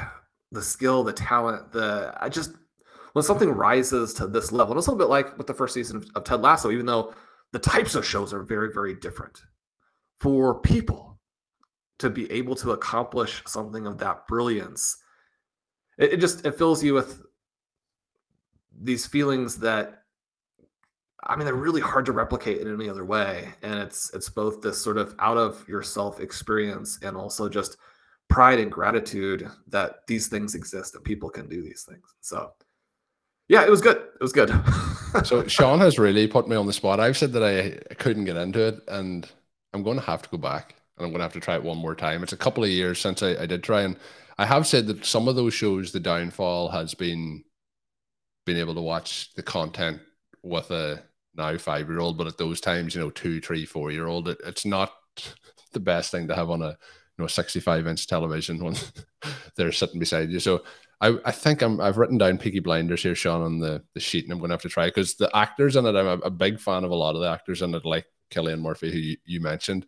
the 0.50 0.62
skill, 0.62 1.02
the 1.02 1.12
talent, 1.12 1.72
the 1.72 2.14
I 2.20 2.28
just 2.28 2.52
when 3.12 3.22
something 3.22 3.50
rises 3.50 4.14
to 4.14 4.26
this 4.26 4.52
level, 4.52 4.72
and 4.72 4.78
it's 4.78 4.86
a 4.86 4.90
little 4.90 5.06
bit 5.06 5.10
like 5.10 5.36
with 5.38 5.46
the 5.46 5.54
first 5.54 5.74
season 5.74 6.04
of 6.14 6.24
Ted 6.24 6.40
Lasso, 6.40 6.70
even 6.70 6.86
though 6.86 7.14
the 7.52 7.58
types 7.58 7.94
of 7.94 8.06
shows 8.06 8.32
are 8.32 8.42
very, 8.42 8.72
very 8.72 8.94
different. 8.94 9.42
For 10.18 10.60
people 10.60 11.18
to 11.98 12.08
be 12.08 12.30
able 12.32 12.54
to 12.56 12.72
accomplish 12.72 13.42
something 13.46 13.86
of 13.86 13.98
that 13.98 14.26
brilliance, 14.26 14.96
it, 15.98 16.14
it 16.14 16.20
just 16.20 16.46
it 16.46 16.56
fills 16.56 16.82
you 16.82 16.94
with 16.94 17.22
these 18.80 19.06
feelings 19.06 19.58
that 19.58 20.02
I 21.24 21.36
mean 21.36 21.44
they're 21.44 21.54
really 21.54 21.80
hard 21.80 22.06
to 22.06 22.12
replicate 22.12 22.60
in 22.60 22.72
any 22.72 22.88
other 22.88 23.04
way. 23.04 23.52
And 23.62 23.74
it's 23.74 24.12
it's 24.14 24.28
both 24.28 24.62
this 24.62 24.82
sort 24.82 24.96
of 24.96 25.14
out 25.18 25.36
of 25.36 25.66
yourself 25.68 26.20
experience 26.20 26.98
and 27.02 27.16
also 27.16 27.48
just 27.48 27.76
pride 28.28 28.58
and 28.58 28.72
gratitude 28.72 29.48
that 29.68 30.06
these 30.06 30.28
things 30.28 30.54
exist 30.54 30.92
that 30.92 31.04
people 31.04 31.28
can 31.28 31.48
do 31.48 31.62
these 31.62 31.82
things. 31.88 32.14
So 32.20 32.52
yeah, 33.48 33.64
it 33.64 33.70
was 33.70 33.80
good. 33.80 33.96
It 33.96 34.22
was 34.22 34.32
good. 34.32 34.50
so 35.24 35.46
Shawn 35.46 35.78
has 35.80 35.98
really 35.98 36.26
put 36.26 36.48
me 36.48 36.56
on 36.56 36.66
the 36.66 36.72
spot. 36.72 37.00
I've 37.00 37.18
said 37.18 37.32
that 37.32 37.42
I 37.42 37.94
couldn't 37.94 38.24
get 38.24 38.36
into 38.36 38.60
it, 38.60 38.80
and 38.88 39.28
I'm 39.74 39.82
going 39.82 39.98
to 39.98 40.06
have 40.06 40.22
to 40.22 40.28
go 40.30 40.38
back, 40.38 40.76
and 40.96 41.04
I'm 41.04 41.12
going 41.12 41.18
to 41.18 41.24
have 41.24 41.34
to 41.34 41.40
try 41.40 41.56
it 41.56 41.62
one 41.62 41.78
more 41.78 41.94
time. 41.94 42.22
It's 42.22 42.32
a 42.32 42.38
couple 42.38 42.64
of 42.64 42.70
years 42.70 42.98
since 42.98 43.22
I, 43.22 43.42
I 43.42 43.46
did 43.46 43.62
try, 43.62 43.82
and 43.82 43.96
I 44.38 44.46
have 44.46 44.66
said 44.66 44.86
that 44.86 45.04
some 45.04 45.28
of 45.28 45.36
those 45.36 45.54
shows, 45.54 45.92
the 45.92 46.00
downfall 46.00 46.70
has 46.70 46.94
been 46.94 47.44
being 48.46 48.58
able 48.58 48.74
to 48.74 48.80
watch 48.80 49.34
the 49.34 49.42
content 49.42 50.00
with 50.42 50.70
a 50.70 51.02
now 51.34 51.56
five 51.58 51.88
year 51.88 52.00
old, 52.00 52.18
but 52.18 52.26
at 52.26 52.38
those 52.38 52.60
times, 52.60 52.94
you 52.94 53.00
know, 53.00 53.10
two, 53.10 53.40
three, 53.40 53.66
four 53.66 53.90
year 53.90 54.06
old, 54.06 54.28
it, 54.28 54.38
it's 54.44 54.64
not 54.64 54.92
the 55.72 55.80
best 55.80 56.10
thing 56.10 56.28
to 56.28 56.34
have 56.34 56.50
on 56.50 56.62
a 56.62 56.76
know 57.18 57.26
65 57.26 57.86
inch 57.86 58.06
television 58.06 58.62
when 58.62 58.74
they're 59.56 59.72
sitting 59.72 59.98
beside 59.98 60.30
you. 60.30 60.40
So 60.40 60.62
I, 61.00 61.18
I 61.24 61.30
think 61.32 61.62
I'm 61.62 61.80
I've 61.80 61.98
written 61.98 62.18
down 62.18 62.38
Peaky 62.38 62.60
Blinders 62.60 63.02
here, 63.02 63.14
Shawn, 63.14 63.42
on 63.42 63.58
the, 63.58 63.82
the 63.94 64.00
sheet, 64.00 64.24
and 64.24 64.32
I'm 64.32 64.38
gonna 64.38 64.54
have 64.54 64.62
to 64.62 64.68
try 64.68 64.86
because 64.86 65.14
the 65.14 65.34
actors 65.36 65.76
in 65.76 65.86
it, 65.86 65.96
I'm 65.96 66.06
a, 66.06 66.18
a, 66.24 66.30
big 66.30 66.60
fan 66.60 66.84
of 66.84 66.90
a 66.90 66.96
lot 66.96 67.14
of 67.14 67.20
the 67.20 67.30
actors 67.30 67.62
in 67.62 67.74
it, 67.74 67.84
like 67.84 68.06
Cillian 68.30 68.60
Murphy, 68.60 68.92
who 68.92 68.98
you, 68.98 69.16
you 69.24 69.40
mentioned. 69.40 69.86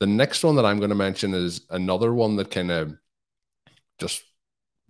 The 0.00 0.06
next 0.06 0.44
one 0.44 0.56
that 0.56 0.64
I'm 0.64 0.78
going 0.78 0.90
to 0.90 0.94
mention 0.94 1.34
is 1.34 1.62
another 1.70 2.14
one 2.14 2.36
that 2.36 2.50
kind 2.50 2.70
of 2.70 2.96
just 3.98 4.22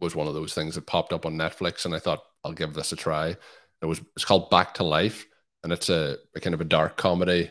was 0.00 0.14
one 0.14 0.28
of 0.28 0.34
those 0.34 0.54
things 0.54 0.74
that 0.74 0.86
popped 0.86 1.12
up 1.12 1.26
on 1.26 1.34
Netflix, 1.34 1.84
and 1.84 1.94
I 1.94 1.98
thought 1.98 2.22
I'll 2.44 2.52
give 2.52 2.74
this 2.74 2.92
a 2.92 2.96
try. 2.96 3.36
It 3.82 3.86
was 3.86 4.00
it's 4.16 4.24
called 4.24 4.50
Back 4.50 4.74
to 4.74 4.84
Life, 4.84 5.26
and 5.64 5.72
it's 5.72 5.88
a, 5.88 6.18
a 6.34 6.40
kind 6.40 6.54
of 6.54 6.60
a 6.60 6.64
dark 6.64 6.96
comedy 6.96 7.50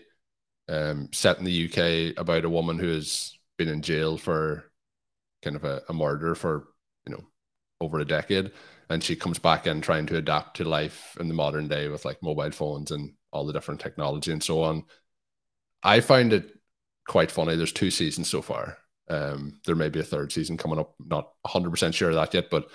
um, 0.70 1.10
set 1.12 1.40
in 1.40 1.46
the 1.46 1.66
UK 1.66 2.18
about 2.18 2.46
a 2.46 2.50
woman 2.50 2.80
who 2.80 2.94
has 2.94 3.37
been 3.58 3.68
in 3.70 3.82
jail 3.82 4.18
for 4.18 4.66
kind 5.44 5.56
of 5.56 5.64
a, 5.64 5.82
a 5.90 5.94
murder 5.94 6.36
for 6.36 6.68
you 7.06 7.14
know 7.14 7.24
over 7.82 8.00
a 8.00 8.06
decade, 8.06 8.52
and 8.90 9.04
she 9.04 9.16
comes 9.16 9.40
back 9.40 9.68
in 9.68 9.82
trying 9.82 10.06
to 10.08 10.18
adapt 10.18 10.58
to 10.58 10.64
life 10.64 11.18
in 11.20 11.28
the 11.28 11.34
modern 11.34 11.68
day 11.68 11.88
with 11.90 12.06
like 12.06 12.22
mobile 12.24 12.52
phones 12.52 12.92
and 12.92 13.14
all 13.32 13.46
the 13.46 13.54
different 13.54 13.82
technology 13.82 14.32
and 14.32 14.44
so 14.44 14.62
on. 14.64 14.84
I 15.84 16.00
find 16.02 16.34
it 16.34 16.58
quite 17.08 17.32
funny. 17.32 17.56
There's 17.56 17.72
two 17.72 17.92
seasons 17.92 18.30
so 18.30 18.42
far. 18.42 18.78
Um, 19.10 19.60
there 19.66 19.76
may 19.76 19.90
be 19.90 20.00
a 20.00 20.04
third 20.04 20.32
season 20.32 20.58
coming 20.58 20.80
up. 20.80 20.96
Not 21.00 21.32
100% 21.46 21.94
sure 21.94 22.10
of 22.10 22.16
that 22.16 22.34
yet, 22.34 22.50
but 22.50 22.70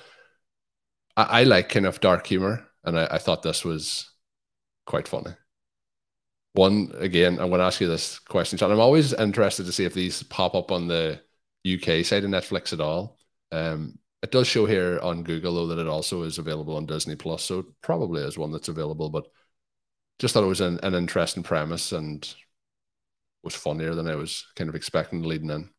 I, 1.17 1.41
I 1.41 1.43
like 1.45 1.69
kind 1.69 1.87
of 1.87 2.01
dark 2.01 2.27
humor, 2.27 2.67
and 2.85 2.99
I, 2.99 3.09
I 3.13 3.19
thought 3.19 3.43
this 3.43 3.65
was 3.65 4.11
quite 4.87 5.09
funny. 5.09 5.33
One 6.55 6.93
again, 6.99 7.39
I'm 7.39 7.49
going 7.49 7.61
to 7.61 7.65
ask 7.65 7.81
you 7.81 7.89
this 7.89 8.19
question, 8.19 8.59
Shawn. 8.59 8.71
I'm 8.71 8.81
always 8.81 9.13
interested 9.15 9.65
to 9.67 9.73
see 9.73 9.85
if 9.85 9.95
these 9.95 10.23
pop 10.25 10.55
up 10.55 10.71
on 10.71 10.87
the 10.87 11.21
UK 11.67 12.05
side 12.05 12.25
of 12.25 12.31
Netflix 12.31 12.73
at 12.73 12.81
all. 12.81 13.17
Um, 13.51 13.99
it 14.23 14.31
does 14.31 14.47
show 14.47 14.67
here 14.67 15.01
on 15.03 15.25
Google 15.25 15.55
though 15.55 15.67
that 15.69 15.81
it 15.81 15.89
also 15.89 16.23
is 16.23 16.39
available 16.39 16.77
on 16.77 16.87
Disney 16.87 17.17
Plus, 17.17 17.43
so 17.43 17.65
probably 17.83 18.23
is 18.23 18.39
one 18.39 18.53
that's 18.53 18.69
available. 18.69 19.09
But 19.09 19.27
just 20.19 20.35
thought 20.35 20.45
it 20.45 20.49
was 20.49 20.61
an, 20.61 20.79
an 20.83 20.95
interesting 20.95 21.43
premise 21.43 21.93
and 21.93 22.33
was 23.43 23.55
funnier 23.55 23.95
than 23.95 24.07
I 24.07 24.15
was 24.15 24.47
kind 24.55 24.69
of 24.69 24.77
expecting 24.77 25.23
leading 25.23 25.51
in. 25.51 25.71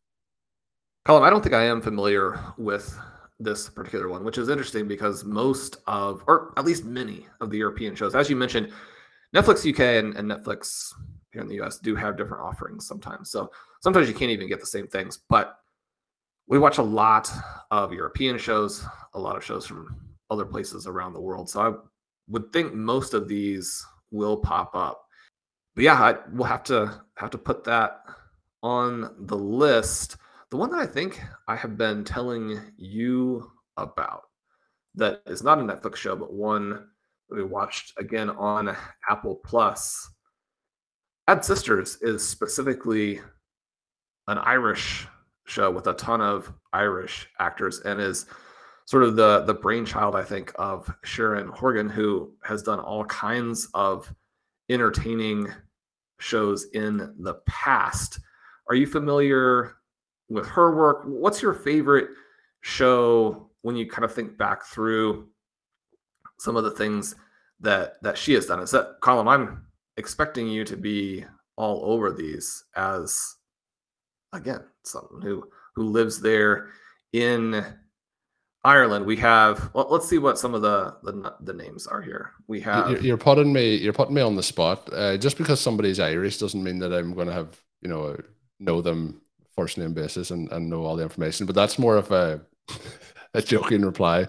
Colm, 1.05 1.21
I 1.21 1.29
don't 1.29 1.41
think 1.41 1.55
I 1.55 1.63
am 1.63 1.81
familiar 1.81 2.39
with 2.57 2.97
this 3.39 3.69
particular 3.69 4.09
one, 4.09 4.23
which 4.23 4.37
is 4.37 4.49
interesting 4.49 4.87
because 4.87 5.23
most 5.23 5.77
of, 5.87 6.23
or 6.27 6.53
at 6.57 6.65
least 6.65 6.85
many 6.85 7.27
of 7.41 7.49
the 7.49 7.57
European 7.57 7.95
shows, 7.95 8.15
as 8.15 8.29
you 8.29 8.35
mentioned, 8.35 8.71
Netflix 9.33 9.67
UK 9.67 10.03
and, 10.03 10.15
and 10.15 10.29
Netflix 10.29 10.93
here 11.31 11.41
in 11.41 11.47
the 11.47 11.59
US 11.61 11.79
do 11.79 11.95
have 11.95 12.17
different 12.17 12.43
offerings 12.43 12.87
sometimes. 12.87 13.31
So 13.31 13.51
sometimes 13.81 14.07
you 14.07 14.13
can't 14.13 14.31
even 14.31 14.47
get 14.47 14.59
the 14.59 14.65
same 14.65 14.87
things. 14.87 15.19
But 15.29 15.57
we 16.47 16.59
watch 16.59 16.77
a 16.77 16.83
lot 16.83 17.29
of 17.71 17.93
European 17.93 18.37
shows, 18.37 18.85
a 19.13 19.19
lot 19.19 19.35
of 19.35 19.43
shows 19.43 19.65
from 19.65 19.95
other 20.29 20.45
places 20.45 20.87
around 20.87 21.13
the 21.13 21.21
world. 21.21 21.49
So 21.49 21.61
I 21.61 21.73
would 22.27 22.51
think 22.53 22.73
most 22.73 23.13
of 23.13 23.27
these 23.27 23.85
will 24.11 24.37
pop 24.37 24.75
up. 24.75 25.05
But 25.75 25.85
yeah, 25.85 26.01
I, 26.01 26.15
we'll 26.31 26.47
have 26.47 26.63
to 26.65 27.01
have 27.17 27.31
to 27.31 27.37
put 27.37 27.63
that 27.63 28.01
on 28.61 29.15
the 29.19 29.37
list. 29.37 30.17
The 30.51 30.57
one 30.57 30.69
that 30.71 30.79
I 30.79 30.85
think 30.85 31.19
I 31.47 31.55
have 31.55 31.77
been 31.77 32.03
telling 32.03 32.59
you 32.77 33.51
about 33.77 34.23
that 34.95 35.21
is 35.25 35.41
not 35.41 35.59
a 35.59 35.63
Netflix 35.63 35.95
show, 35.95 36.15
but 36.15 36.31
one 36.31 36.87
we 37.33 37.43
watched 37.43 37.93
again 37.97 38.29
on 38.29 38.75
Apple 39.09 39.41
Plus. 39.43 40.11
Bad 41.25 41.43
Sisters 41.43 41.97
is 42.01 42.27
specifically 42.27 43.19
an 44.27 44.37
Irish 44.37 45.07
show 45.45 45.71
with 45.71 45.87
a 45.87 45.93
ton 45.93 46.21
of 46.21 46.53
Irish 46.71 47.27
actors 47.39 47.81
and 47.81 47.99
is 47.99 48.27
sort 48.85 49.03
of 49.03 49.15
the 49.15 49.43
the 49.45 49.53
brainchild, 49.53 50.15
I 50.15 50.23
think, 50.23 50.51
of 50.55 50.93
Sharon 51.03 51.47
Horgan, 51.47 51.89
who 51.89 52.33
has 52.43 52.61
done 52.61 52.79
all 52.79 53.05
kinds 53.05 53.67
of 53.73 54.13
entertaining 54.69 55.47
shows 56.19 56.67
in 56.73 57.13
the 57.19 57.35
past. 57.47 58.19
Are 58.69 58.75
you 58.75 58.85
familiar 58.85 59.77
with 60.29 60.47
her 60.47 60.75
work? 60.75 61.03
What's 61.05 61.41
your 61.41 61.53
favorite 61.53 62.09
show 62.61 63.49
when 63.61 63.75
you 63.75 63.89
kind 63.89 64.05
of 64.05 64.13
think 64.13 64.37
back 64.37 64.65
through 64.65 65.27
some 66.37 66.55
of 66.55 66.63
the 66.63 66.71
things 66.71 67.15
that 67.63 68.01
that 68.03 68.17
she 68.17 68.33
has 68.33 68.45
done? 68.45 68.59
Is 68.59 68.71
that 68.71 69.01
Colm? 69.01 69.27
I'm 69.27 69.65
expecting 69.97 70.47
you 70.47 70.63
to 70.65 70.77
be 70.77 71.25
all 71.55 71.81
over 71.83 72.11
these 72.11 72.63
as 72.75 73.35
again 74.33 74.63
someone 74.83 75.21
who 75.21 75.43
who 75.75 75.83
lives 75.83 76.21
there 76.21 76.69
in 77.13 77.65
Ireland. 78.63 79.05
We 79.05 79.17
have. 79.17 79.71
Well, 79.73 79.87
let's 79.89 80.07
see 80.07 80.17
what 80.17 80.39
some 80.39 80.53
of 80.53 80.61
the 80.61 80.95
the, 81.03 81.35
the 81.41 81.53
names 81.53 81.87
are 81.87 82.01
here. 82.01 82.31
We 82.47 82.61
have. 82.61 82.91
You're, 82.91 83.01
you're, 83.01 83.17
putting 83.17 83.51
me. 83.51 83.75
You're 83.75 83.93
putting 83.93 84.15
me 84.15 84.21
on 84.21 84.35
the 84.35 84.43
spot. 84.43 84.89
Uh, 84.93 85.17
just 85.17 85.37
because 85.37 85.59
somebody's 85.59 85.99
Irish 85.99 86.37
doesn't 86.37 86.63
mean 86.63 86.79
that 86.79 86.93
I'm 86.93 87.13
going 87.13 87.27
to 87.27 87.33
have 87.33 87.59
you 87.81 87.89
know 87.89 88.17
know 88.59 88.81
them 88.81 89.21
first 89.55 89.77
name 89.77 89.93
basis 89.93 90.31
and, 90.31 90.51
and 90.51 90.69
know 90.69 90.85
all 90.85 90.95
the 90.95 91.03
information. 91.03 91.45
But 91.45 91.55
that's 91.55 91.77
more 91.77 91.97
of 91.97 92.11
a 92.11 92.41
a 93.33 93.41
joking 93.41 93.81
reply. 93.81 94.27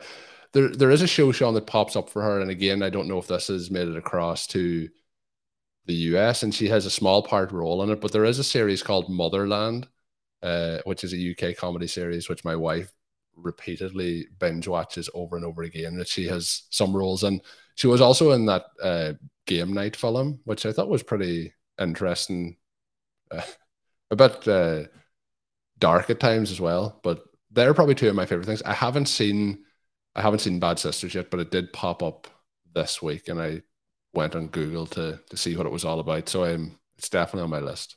There 0.55 0.69
there 0.69 0.91
is 0.91 1.03
a 1.03 1.07
show 1.07 1.33
Shawn 1.33 1.55
that 1.55 1.67
pops 1.67 1.97
up 1.97 2.09
for 2.11 2.23
her, 2.23 2.41
and 2.41 2.51
again, 2.51 2.83
I 2.83 2.91
don't 2.91 3.09
know 3.09 3.19
if 3.19 3.27
this 3.27 3.49
has 3.49 3.71
made 3.71 3.89
it 3.89 3.97
across 3.97 4.47
to 4.49 4.89
the 5.87 5.95
US, 5.95 6.43
and 6.43 6.55
she 6.55 6.69
has 6.69 6.87
a 6.87 6.91
small 6.91 7.23
part 7.23 7.53
role 7.53 7.83
in 7.83 7.91
it. 7.91 8.01
But 8.01 8.13
there 8.13 8.25
is 8.25 8.39
a 8.39 8.45
series 8.45 8.83
called 8.83 9.11
Motherland 9.11 9.89
uh, 10.45 10.79
which 10.85 11.05
is 11.05 11.15
a 11.15 11.31
UK 11.33 11.57
comedy 11.57 11.87
series, 11.89 12.29
which 12.29 12.45
my 12.45 12.55
wife 12.55 12.93
repeatedly 13.35 14.27
binge 14.39 14.69
watches 14.69 15.09
over 15.15 15.37
and 15.37 15.45
over 15.45 15.63
again. 15.63 15.97
That 15.97 16.07
she 16.07 16.27
has 16.29 16.65
some 16.71 16.95
roles 16.95 17.25
in. 17.25 17.41
She 17.77 17.87
was 17.87 18.03
also 18.03 18.33
in 18.33 18.47
that 18.47 18.67
uh, 18.83 19.15
game 19.47 19.73
night 19.73 19.97
film, 19.97 20.41
which 20.45 20.67
I 20.67 20.73
thought 20.73 20.91
was 20.91 21.03
pretty 21.03 21.55
interesting. 21.81 22.59
Uh, 23.31 23.43
a 24.11 24.17
bit 24.17 24.47
uh, 24.47 24.83
dark 25.79 26.11
at 26.11 26.21
times 26.21 26.53
as 26.53 26.61
well, 26.61 27.01
but 27.03 27.25
they're 27.51 27.75
probably 27.75 27.95
two 27.95 28.09
of 28.09 28.15
my 28.15 28.27
favorite 28.27 28.47
things. 28.47 28.63
I 28.63 28.75
haven't 28.75 29.07
seen, 29.07 29.65
I 30.17 30.23
haven't 30.23 30.41
seen 30.41 30.61
Bad 30.61 30.79
Sisters 30.79 31.15
yet, 31.15 31.31
but 31.31 31.41
it 31.41 31.51
did 31.51 31.73
pop 31.73 32.03
up 32.03 32.29
this 32.75 33.03
week, 33.03 33.29
and 33.29 33.41
I 33.41 33.63
went 34.13 34.37
on 34.37 34.49
Google 34.49 34.87
to 34.87 35.21
to 35.29 35.37
see 35.37 35.57
what 35.57 35.67
it 35.67 35.73
was 35.73 35.85
all 35.85 36.01
about. 36.01 36.29
So 36.29 36.45
I'm, 36.45 36.79
it's 36.97 37.09
definitely 37.09 37.45
on 37.45 37.51
my 37.51 37.61
list. 37.61 37.97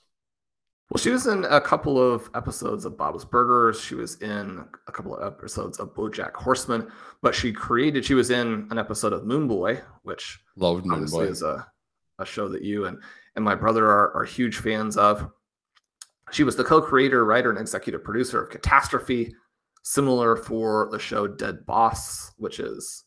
Well, 0.90 1.02
she 1.02 1.10
was 1.10 1.28
in 1.28 1.44
a 1.44 1.60
couple 1.60 2.02
of 2.02 2.30
episodes 2.34 2.86
of 2.86 2.98
Bob's 2.98 3.26
Burgers. 3.26 3.80
She 3.82 3.96
was 3.96 4.22
in 4.22 4.64
a 4.88 4.92
couple 4.92 5.18
of 5.18 5.34
episodes 5.34 5.80
of 5.80 5.94
BoJack 5.94 6.34
Horseman, 6.34 6.90
but 7.22 7.36
she 7.36 7.52
created. 7.52 8.06
She 8.06 8.14
was 8.14 8.30
in 8.30 8.68
an 8.72 8.78
episode 8.78 9.12
of 9.12 9.24
Moone 9.24 9.50
Boy, 9.50 9.82
which 10.04 10.40
loved 10.56 10.86
Moone 10.86 11.12
Boy 11.12 11.26
is 11.26 11.42
a, 11.42 11.68
a 12.20 12.26
show 12.26 12.48
that 12.50 12.64
you 12.64 12.86
and 12.86 13.02
and 13.36 13.44
my 13.44 13.54
brother 13.54 13.86
are, 13.86 14.16
are 14.16 14.24
huge 14.24 14.58
fans 14.58 14.98
of. 14.98 15.30
She 16.32 16.44
was 16.44 16.56
the 16.56 16.64
co-creator, 16.64 17.24
writer, 17.24 17.50
and 17.50 17.60
executive 17.60 18.04
producer 18.04 18.44
of 18.44 18.50
Catastrophe, 18.50 19.34
Similar 19.88 20.36
for 20.36 20.89
the 20.91 21.00
show 21.00 21.28
Dead 21.28 21.65
Boss, 21.65 22.34
which 22.36 22.60
is 22.60 23.06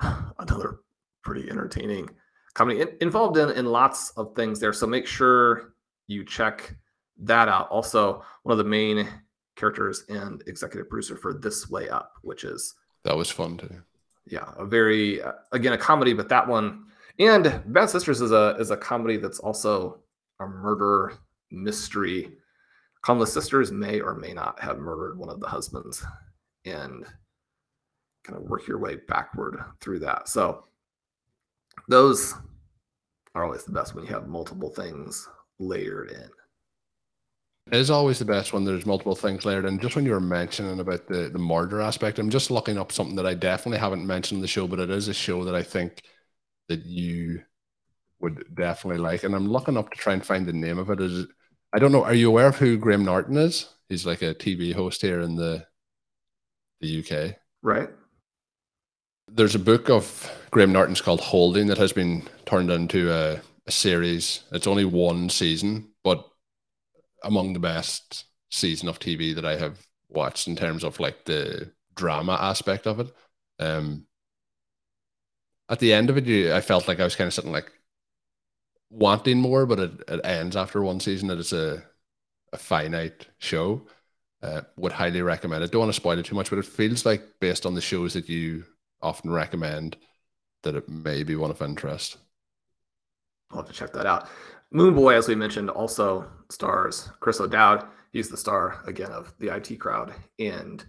another 0.38 0.78
pretty 1.24 1.50
entertaining 1.50 2.08
comedy 2.54 2.84
involved 3.00 3.36
in, 3.36 3.50
in 3.50 3.66
lots 3.66 4.10
of 4.10 4.32
things 4.36 4.60
there. 4.60 4.72
So 4.72 4.86
make 4.86 5.08
sure 5.08 5.74
you 6.06 6.24
check 6.24 6.76
that 7.18 7.48
out. 7.48 7.68
Also, 7.68 8.22
one 8.44 8.52
of 8.52 8.58
the 8.58 8.70
main 8.70 9.08
characters 9.56 10.04
and 10.08 10.40
executive 10.46 10.88
producer 10.88 11.16
for 11.16 11.34
This 11.34 11.68
Way 11.68 11.88
Up, 11.88 12.12
which 12.22 12.44
is 12.44 12.76
that 13.02 13.16
was 13.16 13.28
fun 13.28 13.58
too. 13.58 13.82
Yeah, 14.26 14.52
a 14.56 14.64
very 14.64 15.20
uh, 15.20 15.32
again 15.50 15.72
a 15.72 15.78
comedy, 15.78 16.12
but 16.12 16.28
that 16.28 16.46
one 16.46 16.84
and 17.18 17.60
Bad 17.66 17.90
Sisters 17.90 18.20
is 18.20 18.30
a 18.30 18.54
is 18.60 18.70
a 18.70 18.76
comedy 18.76 19.16
that's 19.16 19.40
also 19.40 19.98
a 20.38 20.46
murder 20.46 21.14
mystery 21.50 22.36
the 23.06 23.26
sisters 23.26 23.72
may 23.72 24.00
or 24.00 24.14
may 24.14 24.32
not 24.32 24.60
have 24.60 24.78
murdered 24.78 25.18
one 25.18 25.28
of 25.28 25.40
the 25.40 25.48
husbands 25.48 26.04
and 26.64 27.04
kind 28.24 28.36
of 28.36 28.42
work 28.42 28.66
your 28.66 28.78
way 28.78 28.96
backward 29.08 29.58
through 29.80 30.00
that. 30.00 30.28
So 30.28 30.64
those 31.88 32.34
are 33.34 33.44
always 33.44 33.64
the 33.64 33.72
best 33.72 33.94
when 33.94 34.04
you 34.04 34.12
have 34.12 34.28
multiple 34.28 34.70
things 34.70 35.28
layered 35.58 36.10
in. 36.10 36.30
It 37.72 37.78
is 37.78 37.90
always 37.90 38.18
the 38.18 38.24
best 38.24 38.52
when 38.52 38.64
there's 38.64 38.86
multiple 38.86 39.14
things 39.14 39.44
layered 39.44 39.64
in. 39.64 39.78
Just 39.78 39.94
when 39.94 40.04
you 40.04 40.12
were 40.12 40.20
mentioning 40.20 40.80
about 40.80 41.06
the, 41.06 41.30
the 41.32 41.38
murder 41.38 41.80
aspect, 41.80 42.18
I'm 42.18 42.30
just 42.30 42.50
looking 42.50 42.78
up 42.78 42.90
something 42.90 43.16
that 43.16 43.26
I 43.26 43.34
definitely 43.34 43.78
haven't 43.78 44.06
mentioned 44.06 44.38
in 44.38 44.42
the 44.42 44.48
show, 44.48 44.66
but 44.66 44.80
it 44.80 44.90
is 44.90 45.08
a 45.08 45.14
show 45.14 45.44
that 45.44 45.54
I 45.54 45.62
think 45.62 46.02
that 46.68 46.84
you 46.84 47.42
would 48.20 48.44
definitely 48.54 49.00
like. 49.00 49.22
And 49.22 49.34
I'm 49.34 49.48
looking 49.48 49.76
up 49.76 49.90
to 49.90 49.98
try 49.98 50.14
and 50.14 50.24
find 50.24 50.46
the 50.46 50.52
name 50.52 50.78
of 50.78 50.90
it. 50.90 51.00
Is 51.00 51.26
I 51.72 51.78
don't 51.78 51.92
know. 51.92 52.04
Are 52.04 52.14
you 52.14 52.28
aware 52.28 52.48
of 52.48 52.56
who 52.56 52.76
Graham 52.76 53.04
Norton 53.04 53.36
is? 53.36 53.68
He's 53.88 54.06
like 54.06 54.22
a 54.22 54.34
TV 54.34 54.74
host 54.74 55.02
here 55.02 55.20
in 55.20 55.36
the 55.36 55.66
the 56.80 57.00
UK. 57.00 57.36
Right. 57.62 57.90
There's 59.28 59.54
a 59.54 59.60
book 59.60 59.88
of 59.90 60.30
Graham 60.50 60.72
Norton's 60.72 61.00
called 61.00 61.20
Holding 61.20 61.68
that 61.68 61.78
has 61.78 61.92
been 61.92 62.22
turned 62.46 62.70
into 62.70 63.12
a, 63.12 63.40
a 63.66 63.70
series. 63.70 64.44
It's 64.50 64.66
only 64.66 64.84
one 64.84 65.28
season, 65.28 65.90
but 66.02 66.24
among 67.22 67.52
the 67.52 67.60
best 67.60 68.24
season 68.50 68.88
of 68.88 68.98
TV 68.98 69.34
that 69.34 69.44
I 69.44 69.56
have 69.56 69.78
watched 70.08 70.48
in 70.48 70.56
terms 70.56 70.82
of 70.82 70.98
like 70.98 71.24
the 71.24 71.70
drama 71.94 72.36
aspect 72.40 72.86
of 72.86 73.00
it. 73.00 73.12
Um, 73.58 74.06
at 75.68 75.78
the 75.78 75.92
end 75.92 76.10
of 76.10 76.16
it, 76.16 76.26
you, 76.26 76.52
I 76.52 76.60
felt 76.60 76.88
like 76.88 76.98
I 76.98 77.04
was 77.04 77.14
kind 77.14 77.28
of 77.28 77.34
sitting 77.34 77.52
like, 77.52 77.70
wanting 78.90 79.40
more, 79.40 79.66
but 79.66 79.78
it, 79.78 79.92
it 80.08 80.20
ends 80.24 80.56
after 80.56 80.82
one 80.82 81.00
season. 81.00 81.28
That 81.28 81.38
It 81.38 81.40
is 81.40 81.52
a 81.52 81.82
a 82.52 82.58
finite 82.58 83.28
show. 83.38 83.86
Uh, 84.42 84.62
would 84.78 84.92
highly 84.92 85.20
recommend 85.20 85.62
it. 85.62 85.70
Don't 85.70 85.80
want 85.80 85.90
to 85.90 86.00
spoil 86.00 86.18
it 86.18 86.24
too 86.24 86.34
much, 86.34 86.48
but 86.48 86.58
it 86.58 86.64
feels 86.64 87.04
like 87.04 87.22
based 87.40 87.66
on 87.66 87.74
the 87.74 87.80
shows 87.82 88.14
that 88.14 88.26
you 88.26 88.64
often 89.02 89.30
recommend 89.30 89.98
that 90.62 90.74
it 90.74 90.88
may 90.88 91.22
be 91.22 91.36
one 91.36 91.50
of 91.50 91.60
interest. 91.60 92.16
I'll 93.50 93.58
have 93.58 93.66
to 93.66 93.72
check 93.72 93.92
that 93.92 94.06
out. 94.06 94.28
Moone 94.72 94.94
Boy, 94.94 95.14
as 95.14 95.28
we 95.28 95.34
mentioned, 95.34 95.68
also 95.68 96.26
stars 96.48 97.10
Chris 97.20 97.40
O'Dowd. 97.40 97.86
He's 98.12 98.28
the 98.28 98.36
star 98.36 98.82
again 98.86 99.10
of 99.10 99.34
the 99.38 99.54
IT 99.54 99.78
crowd 99.78 100.14
and 100.38 100.84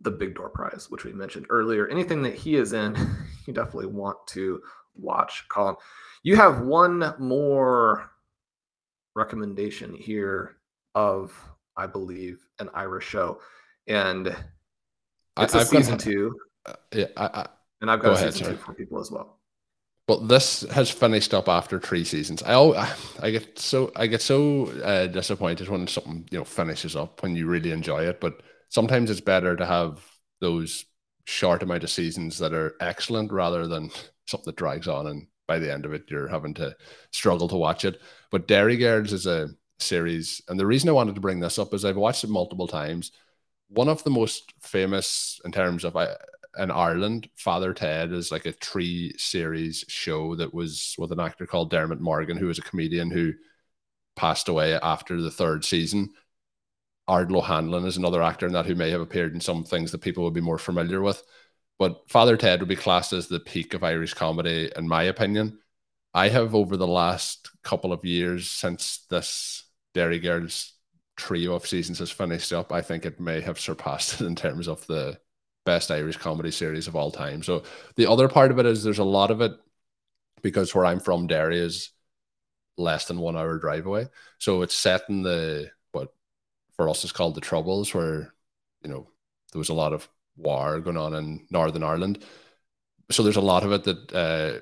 the 0.00 0.10
Big 0.10 0.34
Door 0.34 0.50
Prize, 0.50 0.86
which 0.90 1.04
we 1.04 1.12
mentioned 1.12 1.46
earlier. 1.48 1.88
Anything 1.88 2.22
that 2.22 2.34
he 2.34 2.56
is 2.56 2.72
in, 2.72 2.94
you 3.46 3.52
definitely 3.52 3.86
want 3.86 4.18
to 4.28 4.60
watch. 4.94 5.46
Colm, 5.48 5.76
you 6.22 6.36
have 6.36 6.60
one 6.60 7.14
more 7.18 8.10
recommendation 9.14 9.94
here 9.94 10.56
of, 10.94 11.32
I 11.76 11.86
believe, 11.86 12.46
an 12.58 12.70
Irish 12.74 13.06
show, 13.06 13.40
and 13.86 14.34
it's 15.38 15.54
I, 15.54 15.62
a 15.62 15.64
season 15.64 15.94
got, 15.94 16.00
two. 16.00 16.34
Uh, 16.66 16.72
yeah, 16.94 17.06
I, 17.16 17.24
I, 17.26 17.46
and 17.80 17.90
I've 17.90 18.00
got 18.00 18.12
a 18.12 18.14
ahead, 18.14 18.32
season 18.32 18.44
sorry. 18.44 18.56
two 18.56 18.62
for 18.62 18.74
people 18.74 19.00
as 19.00 19.10
well. 19.10 19.38
But 20.06 20.28
this 20.28 20.62
has 20.70 20.90
finished 20.90 21.32
up 21.32 21.48
after 21.48 21.78
three 21.78 22.04
seasons. 22.04 22.42
I 22.42 22.54
always, 22.54 22.78
I 23.20 23.30
get 23.30 23.58
so 23.58 23.92
I 23.96 24.06
get 24.06 24.22
so 24.22 24.66
uh, 24.82 25.06
disappointed 25.06 25.68
when 25.68 25.86
something 25.86 26.28
you 26.30 26.38
know 26.38 26.44
finishes 26.44 26.96
up 26.96 27.22
when 27.22 27.36
you 27.36 27.46
really 27.46 27.70
enjoy 27.70 28.04
it. 28.04 28.20
But 28.20 28.42
sometimes 28.68 29.10
it's 29.10 29.20
better 29.20 29.56
to 29.56 29.66
have 29.66 30.04
those 30.40 30.84
short 31.24 31.62
amount 31.62 31.84
of 31.84 31.90
seasons 31.90 32.38
that 32.38 32.52
are 32.52 32.74
excellent 32.80 33.32
rather 33.32 33.68
than 33.68 33.90
something 34.26 34.46
that 34.46 34.56
drags 34.56 34.88
on 34.88 35.06
and 35.06 35.26
by 35.52 35.58
the 35.58 35.70
end 35.70 35.84
of 35.84 35.92
it, 35.92 36.04
you're 36.08 36.28
having 36.28 36.54
to 36.54 36.74
struggle 37.10 37.46
to 37.46 37.56
watch 37.56 37.84
it. 37.84 38.00
But 38.30 38.48
Derry 38.48 38.78
Girls 38.78 39.12
is 39.12 39.26
a 39.26 39.50
series, 39.78 40.40
and 40.48 40.58
the 40.58 40.64
reason 40.64 40.88
I 40.88 40.92
wanted 40.92 41.14
to 41.14 41.20
bring 41.20 41.40
this 41.40 41.58
up 41.58 41.74
is 41.74 41.84
I've 41.84 41.96
watched 41.96 42.24
it 42.24 42.30
multiple 42.30 42.66
times. 42.66 43.12
One 43.68 43.88
of 43.88 44.02
the 44.02 44.08
most 44.08 44.54
famous 44.62 45.38
in 45.44 45.52
terms 45.52 45.84
of 45.84 45.94
in 46.58 46.70
Ireland, 46.70 47.28
Father 47.36 47.74
Ted 47.74 48.12
is 48.12 48.32
like 48.32 48.46
a 48.46 48.52
three 48.52 49.12
series 49.18 49.84
show 49.88 50.36
that 50.36 50.54
was 50.54 50.94
with 50.96 51.12
an 51.12 51.20
actor 51.20 51.44
called 51.44 51.70
Dermot 51.70 52.00
Morgan, 52.00 52.38
who 52.38 52.46
was 52.46 52.58
a 52.58 52.62
comedian 52.62 53.10
who 53.10 53.34
passed 54.16 54.48
away 54.48 54.72
after 54.82 55.20
the 55.20 55.30
third 55.30 55.66
season. 55.66 56.14
Ardal 57.10 57.38
O'Hanlon 57.38 57.84
is 57.84 57.98
another 57.98 58.22
actor 58.22 58.46
in 58.46 58.54
that 58.54 58.64
who 58.64 58.74
may 58.74 58.88
have 58.88 59.02
appeared 59.02 59.34
in 59.34 59.40
some 59.40 59.64
things 59.64 59.92
that 59.92 60.00
people 60.00 60.24
would 60.24 60.32
be 60.32 60.40
more 60.40 60.58
familiar 60.58 61.02
with. 61.02 61.22
But 61.82 62.08
Father 62.08 62.36
Ted 62.36 62.60
would 62.60 62.68
be 62.68 62.76
classed 62.76 63.12
as 63.12 63.26
the 63.26 63.40
peak 63.40 63.74
of 63.74 63.82
Irish 63.82 64.14
comedy, 64.14 64.70
in 64.76 64.86
my 64.86 65.02
opinion. 65.02 65.58
I 66.14 66.28
have, 66.28 66.54
over 66.54 66.76
the 66.76 66.86
last 66.86 67.50
couple 67.64 67.92
of 67.92 68.04
years, 68.04 68.48
since 68.48 69.04
this 69.10 69.64
Derry 69.92 70.20
Girls 70.20 70.74
trio 71.16 71.54
of 71.54 71.66
seasons 71.66 71.98
has 71.98 72.12
finished 72.12 72.52
up, 72.52 72.70
I 72.70 72.82
think 72.82 73.04
it 73.04 73.18
may 73.18 73.40
have 73.40 73.58
surpassed 73.58 74.14
it 74.20 74.24
in 74.24 74.36
terms 74.36 74.68
of 74.68 74.86
the 74.86 75.18
best 75.66 75.90
Irish 75.90 76.18
comedy 76.18 76.52
series 76.52 76.86
of 76.86 76.94
all 76.94 77.10
time. 77.10 77.42
So 77.42 77.64
the 77.96 78.06
other 78.06 78.28
part 78.28 78.52
of 78.52 78.60
it 78.60 78.66
is 78.66 78.84
there's 78.84 78.98
a 78.98 79.04
lot 79.04 79.32
of 79.32 79.40
it 79.40 79.50
because 80.40 80.72
where 80.76 80.86
I'm 80.86 81.00
from, 81.00 81.26
Derry 81.26 81.58
is 81.58 81.90
less 82.78 83.06
than 83.06 83.18
one 83.18 83.36
hour 83.36 83.58
drive 83.58 83.86
away. 83.86 84.06
So 84.38 84.62
it's 84.62 84.76
set 84.76 85.02
in 85.08 85.22
the 85.24 85.72
what 85.90 86.14
for 86.76 86.88
us 86.88 87.02
is 87.02 87.10
called 87.10 87.34
the 87.34 87.40
Troubles, 87.40 87.92
where 87.92 88.32
you 88.84 88.88
know 88.88 89.08
there 89.50 89.58
was 89.58 89.70
a 89.70 89.74
lot 89.74 89.92
of 89.92 90.08
war 90.36 90.80
going 90.80 90.96
on 90.96 91.14
in 91.14 91.46
Northern 91.50 91.82
Ireland. 91.82 92.24
So 93.10 93.22
there's 93.22 93.36
a 93.36 93.40
lot 93.40 93.64
of 93.64 93.72
it 93.72 93.84
that 93.84 94.12
uh, 94.14 94.60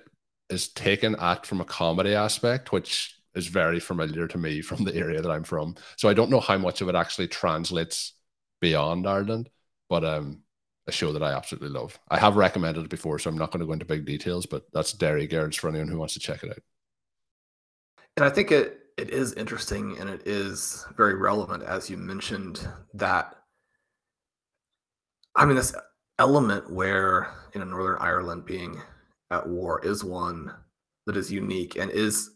is 0.52 0.68
taken 0.68 1.16
at 1.16 1.46
from 1.46 1.60
a 1.60 1.64
comedy 1.64 2.14
aspect, 2.14 2.72
which 2.72 3.16
is 3.34 3.46
very 3.46 3.80
familiar 3.80 4.26
to 4.28 4.38
me 4.38 4.60
from 4.62 4.84
the 4.84 4.94
area 4.94 5.20
that 5.22 5.30
I'm 5.30 5.44
from. 5.44 5.76
So 5.96 6.08
I 6.08 6.14
don't 6.14 6.30
know 6.30 6.40
how 6.40 6.58
much 6.58 6.80
of 6.80 6.88
it 6.88 6.94
actually 6.94 7.28
translates 7.28 8.14
beyond 8.60 9.06
Ireland, 9.06 9.48
but 9.88 10.04
um, 10.04 10.42
a 10.86 10.92
show 10.92 11.12
that 11.12 11.22
I 11.22 11.32
absolutely 11.32 11.70
love. 11.70 11.98
I 12.10 12.18
have 12.18 12.36
recommended 12.36 12.84
it 12.84 12.90
before, 12.90 13.18
so 13.18 13.30
I'm 13.30 13.38
not 13.38 13.50
going 13.50 13.60
to 13.60 13.66
go 13.66 13.72
into 13.72 13.86
big 13.86 14.04
details, 14.04 14.46
but 14.46 14.64
that's 14.72 14.92
Derry 14.92 15.26
Girls 15.26 15.56
for 15.56 15.68
anyone 15.68 15.88
who 15.88 15.98
wants 15.98 16.14
to 16.14 16.20
check 16.20 16.42
it 16.42 16.50
out. 16.50 16.62
And 18.16 18.24
I 18.24 18.30
think 18.30 18.52
it 18.52 18.76
it 18.96 19.10
is 19.10 19.32
interesting 19.32 19.96
and 19.98 20.10
it 20.10 20.26
is 20.26 20.84
very 20.94 21.14
relevant, 21.14 21.62
as 21.62 21.88
you 21.88 21.96
mentioned, 21.96 22.68
that 22.92 23.34
I 25.36 25.46
mean, 25.46 25.56
this 25.56 25.74
element 26.18 26.70
where 26.70 27.32
you 27.54 27.60
know 27.60 27.66
Northern 27.66 27.98
Ireland 28.00 28.44
being 28.44 28.80
at 29.30 29.48
war 29.48 29.84
is 29.84 30.04
one 30.04 30.52
that 31.06 31.16
is 31.16 31.32
unique 31.32 31.76
and 31.76 31.90
is 31.90 32.30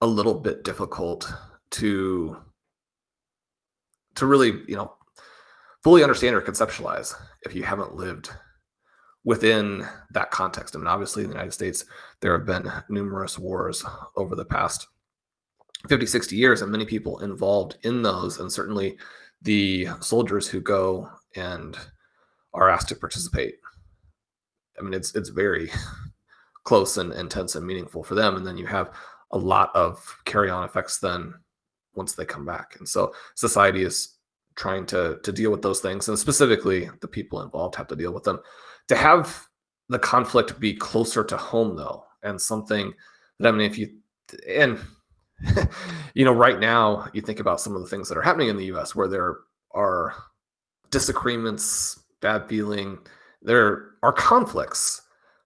a 0.00 0.06
little 0.06 0.34
bit 0.34 0.64
difficult 0.64 1.32
to 1.70 2.36
to 4.14 4.26
really 4.26 4.62
you 4.68 4.76
know 4.76 4.94
fully 5.82 6.02
understand 6.02 6.34
or 6.34 6.40
conceptualize 6.40 7.14
if 7.42 7.54
you 7.54 7.62
haven't 7.62 7.94
lived 7.94 8.30
within 9.24 9.86
that 10.12 10.30
context. 10.30 10.74
I 10.74 10.78
mean, 10.78 10.86
obviously, 10.86 11.24
in 11.24 11.30
the 11.30 11.34
United 11.34 11.52
States, 11.52 11.84
there 12.20 12.36
have 12.36 12.46
been 12.46 12.70
numerous 12.88 13.38
wars 13.38 13.84
over 14.16 14.34
the 14.34 14.44
past 14.44 14.86
50, 15.88 16.06
60 16.06 16.36
years, 16.36 16.62
and 16.62 16.70
many 16.70 16.84
people 16.84 17.20
involved 17.20 17.76
in 17.82 18.02
those. 18.02 18.38
And 18.38 18.50
certainly 18.52 18.98
the 19.42 19.88
soldiers 20.00 20.48
who 20.48 20.60
go 20.60 21.10
and 21.36 21.76
are 22.54 22.70
asked 22.70 22.88
to 22.88 22.94
participate. 22.96 23.56
I 24.78 24.82
mean, 24.82 24.94
it's 24.94 25.14
it's 25.14 25.28
very 25.28 25.70
close 26.64 26.96
and 26.96 27.12
intense 27.12 27.54
and 27.56 27.66
meaningful 27.66 28.02
for 28.02 28.14
them, 28.14 28.36
and 28.36 28.46
then 28.46 28.56
you 28.56 28.66
have 28.66 28.92
a 29.32 29.38
lot 29.38 29.70
of 29.74 30.16
carry 30.24 30.48
on 30.48 30.64
effects 30.64 30.98
then 30.98 31.34
once 31.94 32.14
they 32.14 32.24
come 32.24 32.46
back. 32.46 32.76
And 32.78 32.88
so 32.88 33.12
society 33.34 33.82
is 33.82 34.16
trying 34.56 34.86
to 34.86 35.18
to 35.22 35.32
deal 35.32 35.50
with 35.50 35.62
those 35.62 35.80
things, 35.80 36.08
and 36.08 36.18
specifically 36.18 36.88
the 37.00 37.08
people 37.08 37.42
involved 37.42 37.74
have 37.76 37.88
to 37.88 37.96
deal 37.96 38.12
with 38.12 38.24
them. 38.24 38.40
To 38.88 38.96
have 38.96 39.46
the 39.88 39.98
conflict 39.98 40.58
be 40.60 40.74
closer 40.74 41.24
to 41.24 41.36
home, 41.36 41.76
though, 41.76 42.04
and 42.22 42.40
something 42.40 42.92
that 43.40 43.48
I 43.48 43.52
mean, 43.52 43.70
if 43.70 43.78
you 43.78 43.96
and 44.48 44.78
you 46.14 46.24
know, 46.24 46.32
right 46.32 46.58
now 46.58 47.08
you 47.12 47.20
think 47.20 47.40
about 47.40 47.60
some 47.60 47.74
of 47.74 47.82
the 47.82 47.88
things 47.88 48.08
that 48.08 48.18
are 48.18 48.22
happening 48.22 48.48
in 48.48 48.56
the 48.56 48.66
U.S. 48.66 48.94
where 48.94 49.08
there 49.08 49.38
are 49.72 50.14
disagreements 50.90 52.03
bad 52.24 52.48
feeling. 52.48 52.98
There 53.42 53.90
are 54.02 54.12
conflicts 54.12 55.02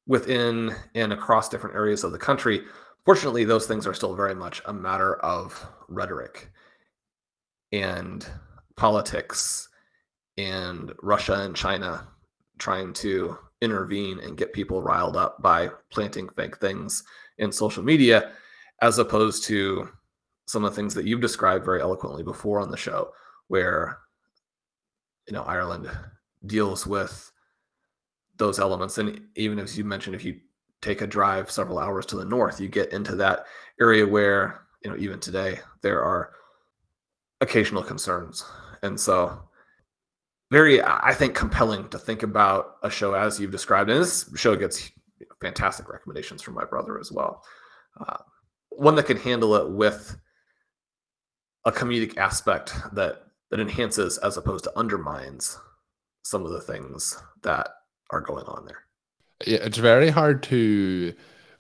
within 0.07 0.73
and 0.95 1.13
across 1.13 1.49
different 1.49 1.75
areas 1.75 2.05
of 2.05 2.13
the 2.13 2.19
country. 2.19 2.63
Fortunately, 3.05 3.45
those 3.45 3.67
things 3.67 3.85
are 3.85 3.93
still 3.93 4.15
very 4.15 4.35
much 4.35 4.63
a 4.65 4.73
matter 4.73 5.17
of 5.17 5.67
rhetoric 5.89 6.53
and 7.73 8.25
politics 8.77 9.69
and 10.37 10.93
Russia 11.03 11.41
and 11.43 11.57
China 11.57 12.07
trying 12.59 12.93
to 12.93 13.37
intervene 13.61 14.21
and 14.21 14.39
get 14.39 14.53
people 14.53 14.81
riled 14.81 15.17
up 15.17 15.43
by 15.43 15.69
planting 15.91 16.29
fake 16.37 16.59
things 16.59 17.03
in 17.39 17.51
social 17.51 17.83
media, 17.83 18.31
as 18.83 18.99
opposed 18.99 19.43
to 19.45 19.89
some 20.47 20.65
of 20.65 20.71
the 20.71 20.77
things 20.77 20.95
that 20.95 21.07
you've 21.07 21.21
described 21.21 21.65
very 21.65 21.81
eloquently 21.81 22.23
before 22.23 22.61
on 22.61 22.71
the 22.71 22.77
show, 22.77 23.11
where 23.49 23.99
you 25.27 25.33
know 25.33 25.43
Ireland 25.43 25.91
deals 26.47 26.87
with 26.87 27.33
those 28.37 28.59
elements. 28.59 28.99
And 28.99 29.21
even 29.35 29.59
as 29.59 29.77
you 29.77 29.85
mentioned, 29.85 30.15
if 30.15 30.25
you 30.25 30.41
take 30.81 31.01
a 31.03 31.07
drive 31.07 31.51
several 31.51 31.79
hours 31.79 32.07
to 32.07 32.17
the 32.17 32.25
north, 32.25 32.61
you 32.61 32.69
get 32.69 32.93
into 32.93 33.17
that 33.17 33.47
area 33.81 34.07
where, 34.07 34.63
you 34.85 34.91
know, 34.91 34.97
even 34.97 35.19
today 35.19 35.59
there 35.83 36.03
are 36.03 36.33
occasional 37.41 37.83
concerns. 37.83 38.45
And 38.83 38.99
so 38.99 39.43
very, 40.51 40.83
I 40.83 41.13
think, 41.13 41.35
compelling 41.35 41.89
to 41.89 41.99
think 41.99 42.23
about 42.23 42.77
a 42.83 42.91
show 42.91 43.15
as 43.15 43.39
you've 43.39 43.51
described. 43.51 43.91
And 43.91 44.01
this 44.01 44.31
show 44.37 44.57
gets 44.57 44.91
fantastic 45.41 45.89
recommendations 45.89 46.43
from 46.43 46.55
my 46.55 46.65
brother 46.65 46.99
as 46.99 47.13
well. 47.13 47.43
Uh, 48.01 48.19
one 48.71 48.95
that 48.95 49.07
can 49.07 49.17
handle 49.17 49.55
it 49.57 49.69
with 49.71 50.17
a 51.65 51.73
comedic 51.73 52.17
aspect 52.17 52.75
that 52.93 53.25
that 53.51 53.61
enhances 53.61 54.19
as 54.19 54.37
opposed 54.37 54.65
to 54.65 54.79
undermines 54.79 55.59
some 56.29 56.45
of 56.45 56.53
the 56.53 56.61
things 56.61 57.17
that 57.43 57.71
are 58.11 58.21
going 58.21 58.45
on 58.45 58.67
there. 58.67 58.85
Yeah, 59.47 59.61
it's 59.63 59.79
very 59.79 60.11
hard 60.11 60.43
to 60.45 61.15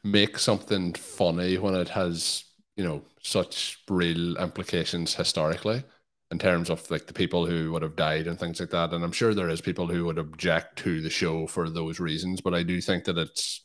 make 0.04 0.38
something 0.38 0.92
funny 0.92 1.56
when 1.56 1.74
it 1.74 1.88
has, 1.88 2.44
you 2.76 2.84
know, 2.84 3.02
such 3.22 3.78
real 3.88 4.36
implications 4.36 5.14
historically 5.14 5.84
in 6.30 6.38
terms 6.38 6.68
of 6.68 6.90
like 6.90 7.06
the 7.06 7.14
people 7.14 7.46
who 7.46 7.72
would 7.72 7.80
have 7.80 7.96
died 7.96 8.26
and 8.26 8.38
things 8.38 8.60
like 8.60 8.68
that. 8.68 8.92
And 8.92 9.02
I'm 9.02 9.12
sure 9.12 9.32
there 9.32 9.48
is 9.48 9.62
people 9.62 9.86
who 9.86 10.04
would 10.04 10.18
object 10.18 10.78
to 10.80 11.00
the 11.00 11.08
show 11.08 11.46
for 11.46 11.70
those 11.70 11.98
reasons, 11.98 12.42
but 12.42 12.52
I 12.52 12.62
do 12.62 12.78
think 12.82 13.04
that 13.04 13.16
it's 13.16 13.64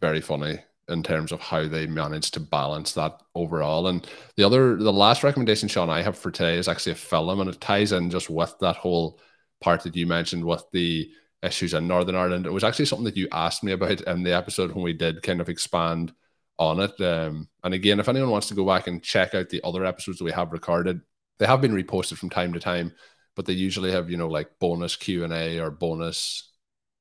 very 0.00 0.20
funny 0.20 0.60
in 0.88 1.02
terms 1.02 1.32
of 1.32 1.40
how 1.40 1.66
they 1.66 1.88
managed 1.88 2.34
to 2.34 2.40
balance 2.40 2.92
that 2.92 3.20
overall. 3.34 3.88
And 3.88 4.06
the 4.36 4.44
other, 4.44 4.76
the 4.76 4.92
last 4.92 5.24
recommendation, 5.24 5.68
Shawn, 5.68 5.90
I 5.90 6.02
have 6.02 6.16
for 6.16 6.30
today 6.30 6.56
is 6.56 6.68
actually 6.68 6.92
a 6.92 6.94
film, 6.94 7.40
and 7.40 7.50
it 7.50 7.60
ties 7.60 7.90
in 7.90 8.08
just 8.08 8.30
with 8.30 8.54
that 8.60 8.76
whole 8.76 9.18
part 9.60 9.82
that 9.82 9.96
you 9.96 10.06
mentioned 10.06 10.44
with 10.44 10.64
the 10.72 11.10
issues 11.42 11.74
in 11.74 11.86
Northern 11.86 12.14
Ireland. 12.14 12.46
It 12.46 12.52
was 12.52 12.64
actually 12.64 12.86
something 12.86 13.04
that 13.04 13.16
you 13.16 13.28
asked 13.32 13.62
me 13.62 13.72
about 13.72 14.00
in 14.00 14.22
the 14.22 14.34
episode 14.34 14.72
when 14.72 14.84
we 14.84 14.92
did 14.92 15.22
kind 15.22 15.40
of 15.40 15.48
expand 15.48 16.12
on 16.58 16.80
it. 16.80 17.00
Um, 17.00 17.48
and 17.62 17.74
again, 17.74 18.00
if 18.00 18.08
anyone 18.08 18.30
wants 18.30 18.48
to 18.48 18.54
go 18.54 18.66
back 18.66 18.86
and 18.86 19.02
check 19.02 19.34
out 19.34 19.48
the 19.48 19.60
other 19.64 19.84
episodes 19.84 20.18
that 20.18 20.24
we 20.24 20.32
have 20.32 20.52
recorded, 20.52 21.00
they 21.38 21.46
have 21.46 21.60
been 21.60 21.74
reposted 21.74 22.18
from 22.18 22.30
time 22.30 22.52
to 22.52 22.60
time, 22.60 22.92
but 23.36 23.46
they 23.46 23.52
usually 23.52 23.92
have 23.92 24.10
you 24.10 24.16
know 24.16 24.28
like 24.28 24.58
bonus 24.58 24.96
Q 24.96 25.24
and 25.24 25.32
A 25.32 25.60
or 25.60 25.70
bonus 25.70 26.50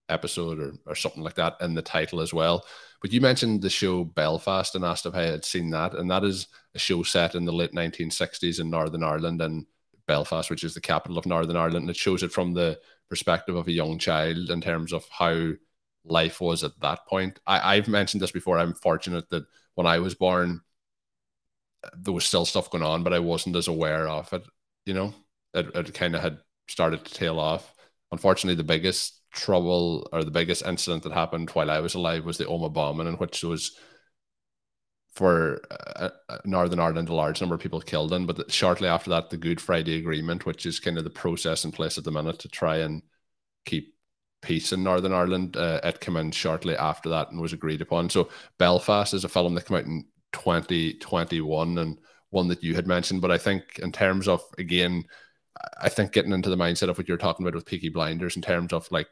episode 0.10 0.60
or, 0.60 0.74
or 0.86 0.96
something 0.96 1.24
like 1.24 1.36
that 1.36 1.58
in 1.62 1.74
the 1.74 1.82
title 1.82 2.22
as 2.22 2.34
well. 2.34 2.66
But 3.02 3.12
you 3.12 3.22
mentioned 3.22 3.62
the 3.62 3.70
show 3.70 4.04
Belfast 4.04 4.74
and 4.76 4.86
asked 4.86 5.06
if 5.06 5.16
I 5.16 5.24
had 5.24 5.46
seen 5.46 5.70
that, 5.72 5.94
and 5.96 6.10
that 6.12 6.24
is 6.24 6.48
a 6.76 6.80
show 6.80 7.04
set 7.04 7.36
in 7.36 7.46
the 7.46 7.52
late 7.52 7.74
1960s 7.74 8.60
in 8.60 8.70
Northern 8.70 9.04
Ireland 9.04 9.42
and 9.42 9.66
Belfast, 10.08 10.50
which 10.50 10.64
is 10.64 10.74
the 10.74 10.82
capital 10.82 11.18
of 11.18 11.26
Northern 11.26 11.58
Ireland. 11.58 11.84
And 11.84 11.90
it 11.90 11.96
shows 11.96 12.24
it 12.24 12.32
from 12.32 12.54
the 12.54 12.80
perspective 13.10 13.56
of 13.56 13.68
a 13.68 13.72
young 13.72 14.00
child 14.00 14.50
in 14.50 14.62
terms 14.62 14.94
of 14.94 15.06
how 15.10 15.52
life 16.06 16.42
was 16.42 16.64
at 16.64 16.80
that 16.82 17.06
point. 17.08 17.40
I, 17.46 17.76
I've 17.76 17.88
mentioned 17.88 18.22
this 18.22 18.32
before. 18.32 18.58
I'm 18.58 18.74
fortunate 18.74 19.30
that 19.30 19.46
when 19.76 19.88
I 19.88 20.00
was 20.00 20.16
born, 20.16 20.62
there 21.96 22.14
was 22.14 22.26
still 22.26 22.46
stuff 22.46 22.72
going 22.72 22.84
on, 22.84 23.04
but 23.04 23.14
I 23.14 23.20
wasn't 23.20 23.56
as 23.56 23.68
aware 23.68 24.08
of 24.08 24.32
it. 24.34 24.44
You 24.86 24.94
know, 24.94 25.14
it, 25.54 25.68
it 25.76 25.94
kind 25.94 26.16
of 26.16 26.22
had 26.22 26.40
started 26.68 27.06
to 27.06 27.14
tail 27.14 27.40
off. 27.40 27.74
Unfortunately, 28.12 28.56
the 28.56 28.64
biggest 28.64 29.22
trouble 29.32 30.10
or 30.12 30.24
the 30.24 30.32
biggest 30.32 30.66
incident 30.66 31.04
that 31.04 31.12
happened 31.12 31.50
while 31.52 31.70
I 31.70 31.80
was 31.80 31.96
alive 31.96 32.26
was 32.26 32.38
the 32.38 32.46
Omagh 32.46 32.74
bombing, 32.74 33.08
in 33.08 33.16
which 33.16 33.42
there 33.42 33.50
was 33.50 33.78
for 35.18 35.60
uh, 35.72 36.10
uh, 36.30 36.38
Northern 36.46 36.80
Ireland 36.80 37.10
a 37.10 37.16
large 37.16 37.42
number 37.42 37.56
of 37.56 37.62
people 37.62 37.82
killed 37.82 38.14
in. 38.14 38.28
But 38.28 38.52
shortly 38.52 38.88
after 38.88 39.10
that, 39.10 39.32
the 39.32 39.38
Good 39.38 39.60
Friday 39.60 39.98
Agreement, 39.98 40.46
which 40.46 40.68
is 40.68 40.80
kind 40.80 40.96
of 41.00 41.04
the 41.04 41.10
process 41.10 41.66
in 41.66 41.72
place 41.72 41.98
at 41.98 42.04
the 42.04 42.12
minute 42.12 42.38
to 42.40 42.48
try 42.50 42.78
and 42.78 43.02
keep 43.66 43.96
peace 44.44 44.74
in 44.74 44.84
Northern 44.84 45.14
Ireland, 45.14 45.58
uh, 45.58 45.80
it 45.84 46.00
came 46.02 46.18
in 46.18 46.30
shortly 46.30 46.78
after 46.78 47.10
that 47.10 47.32
and 47.32 47.42
was 47.42 47.52
agreed 47.52 47.82
upon. 47.82 48.12
So 48.12 48.30
Belfast 48.60 49.16
is 49.16 49.24
a 49.24 49.30
film 49.30 49.56
that 49.56 49.66
came 49.66 49.78
out 49.78 49.86
in 49.86 50.06
2021 50.34 51.80
and 51.80 51.98
one 52.30 52.48
that 52.50 52.64
you 52.64 52.76
had 52.76 52.86
mentioned. 52.86 53.22
But 53.22 53.32
I 53.32 53.40
think 53.40 53.80
in 53.80 53.92
terms 53.92 54.28
of 54.28 54.44
again, 54.60 55.04
I 55.82 55.90
think 55.90 56.12
getting 56.12 56.32
into 56.32 56.52
the 56.52 56.56
mindset 56.56 56.90
of 56.90 56.98
what 57.00 57.08
you're 57.08 57.18
talking 57.18 57.44
about 57.44 57.56
with 57.56 57.66
Peaky 57.66 57.90
Blinders 57.90 58.36
in 58.36 58.44
terms 58.44 58.72
of 58.72 58.88
like 58.92 59.10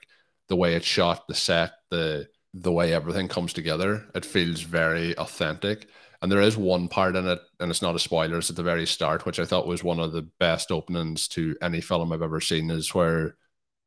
the 0.49 0.55
way 0.55 0.75
it's 0.75 0.85
shot, 0.85 1.27
the 1.27 1.33
set, 1.33 1.71
the 1.89 2.27
the 2.57 2.71
way 2.71 2.93
everything 2.93 3.27
comes 3.27 3.51
together, 3.51 4.05
it 4.15 4.23
feels 4.23 4.61
very 4.61 5.15
authentic. 5.17 5.89
And 6.21 6.31
there 6.31 6.41
is 6.41 6.55
one 6.55 6.87
part 6.87 7.17
in 7.17 7.27
it, 7.27 7.39
and 7.59 7.69
it's 7.69 7.81
not 7.81 7.95
a 7.95 7.99
spoiler, 7.99 8.37
it's 8.37 8.49
at 8.49 8.55
the 8.55 8.63
very 8.63 8.85
start, 8.85 9.25
which 9.25 9.39
I 9.39 9.45
thought 9.45 9.67
was 9.67 9.83
one 9.83 9.99
of 9.99 10.13
the 10.13 10.21
best 10.39 10.71
openings 10.71 11.27
to 11.29 11.55
any 11.61 11.81
film 11.81 12.13
I've 12.13 12.21
ever 12.21 12.39
seen, 12.39 12.71
is 12.71 12.95
where 12.95 13.35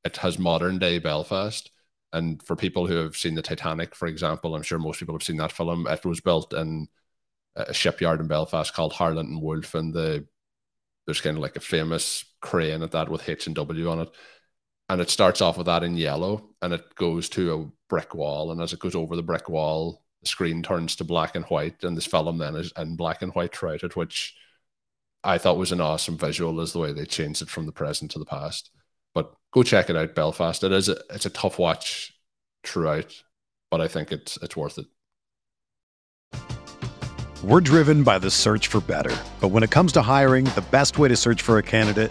it 0.04 0.18
has 0.18 0.38
modern 0.38 0.78
day 0.78 0.98
Belfast. 0.98 1.70
And 2.12 2.42
for 2.42 2.56
people 2.56 2.86
who 2.86 2.96
have 2.96 3.16
seen 3.16 3.34
the 3.34 3.42
Titanic, 3.42 3.94
for 3.94 4.06
example, 4.06 4.54
I'm 4.54 4.62
sure 4.62 4.78
most 4.78 4.98
people 5.00 5.14
have 5.14 5.22
seen 5.22 5.38
that 5.38 5.52
film. 5.52 5.86
It 5.86 6.04
was 6.04 6.20
built 6.20 6.52
in 6.52 6.88
a 7.56 7.72
shipyard 7.72 8.20
in 8.20 8.28
Belfast 8.28 8.72
called 8.74 8.92
Harland 8.92 9.30
and 9.30 9.42
Wolff, 9.42 9.74
and 9.74 9.94
the 9.94 10.26
there's 11.06 11.22
kind 11.22 11.38
of 11.38 11.42
like 11.42 11.56
a 11.56 11.60
famous 11.60 12.22
crane 12.42 12.82
at 12.82 12.90
that 12.90 13.08
with 13.08 13.26
H 13.26 13.46
and 13.46 13.56
W 13.56 13.90
on 13.90 14.00
it 14.00 14.10
and 14.88 15.00
it 15.00 15.10
starts 15.10 15.40
off 15.40 15.56
with 15.58 15.66
that 15.66 15.82
in 15.82 15.96
yellow 15.96 16.48
and 16.62 16.72
it 16.72 16.94
goes 16.94 17.28
to 17.28 17.54
a 17.54 17.66
brick 17.88 18.14
wall 18.14 18.50
and 18.50 18.60
as 18.60 18.72
it 18.72 18.80
goes 18.80 18.94
over 18.94 19.16
the 19.16 19.22
brick 19.22 19.48
wall 19.48 20.02
the 20.22 20.28
screen 20.28 20.62
turns 20.62 20.96
to 20.96 21.04
black 21.04 21.34
and 21.34 21.44
white 21.46 21.82
and 21.84 21.96
this 21.96 22.06
film 22.06 22.38
then 22.38 22.56
is 22.56 22.72
in 22.76 22.96
black 22.96 23.22
and 23.22 23.34
white 23.34 23.54
throughout 23.54 23.82
it 23.82 23.96
which 23.96 24.34
i 25.24 25.38
thought 25.38 25.58
was 25.58 25.72
an 25.72 25.80
awesome 25.80 26.16
visual 26.16 26.60
as 26.60 26.72
the 26.72 26.78
way 26.78 26.92
they 26.92 27.04
changed 27.04 27.42
it 27.42 27.48
from 27.48 27.66
the 27.66 27.72
present 27.72 28.10
to 28.10 28.18
the 28.18 28.24
past. 28.24 28.70
But 29.14 29.34
go 29.52 29.62
check 29.62 29.90
it 29.90 29.96
out 29.96 30.14
belfast. 30.14 30.62
It 30.62 30.70
is 30.70 30.88
a, 30.88 30.96
it's 31.10 31.26
a 31.26 31.30
tough 31.30 31.58
watch 31.58 32.14
throughout 32.64 33.22
but 33.70 33.80
i 33.80 33.88
think 33.88 34.12
it's 34.12 34.36
it's 34.42 34.56
worth 34.56 34.78
it. 34.78 34.86
We're 37.44 37.60
driven 37.60 38.02
by 38.02 38.18
the 38.18 38.32
search 38.32 38.66
for 38.66 38.80
better. 38.80 39.16
But 39.40 39.48
when 39.48 39.62
it 39.62 39.70
comes 39.70 39.92
to 39.92 40.02
hiring 40.02 40.44
the 40.44 40.64
best 40.72 40.98
way 40.98 41.06
to 41.06 41.16
search 41.16 41.40
for 41.40 41.58
a 41.58 41.62
candidate 41.62 42.10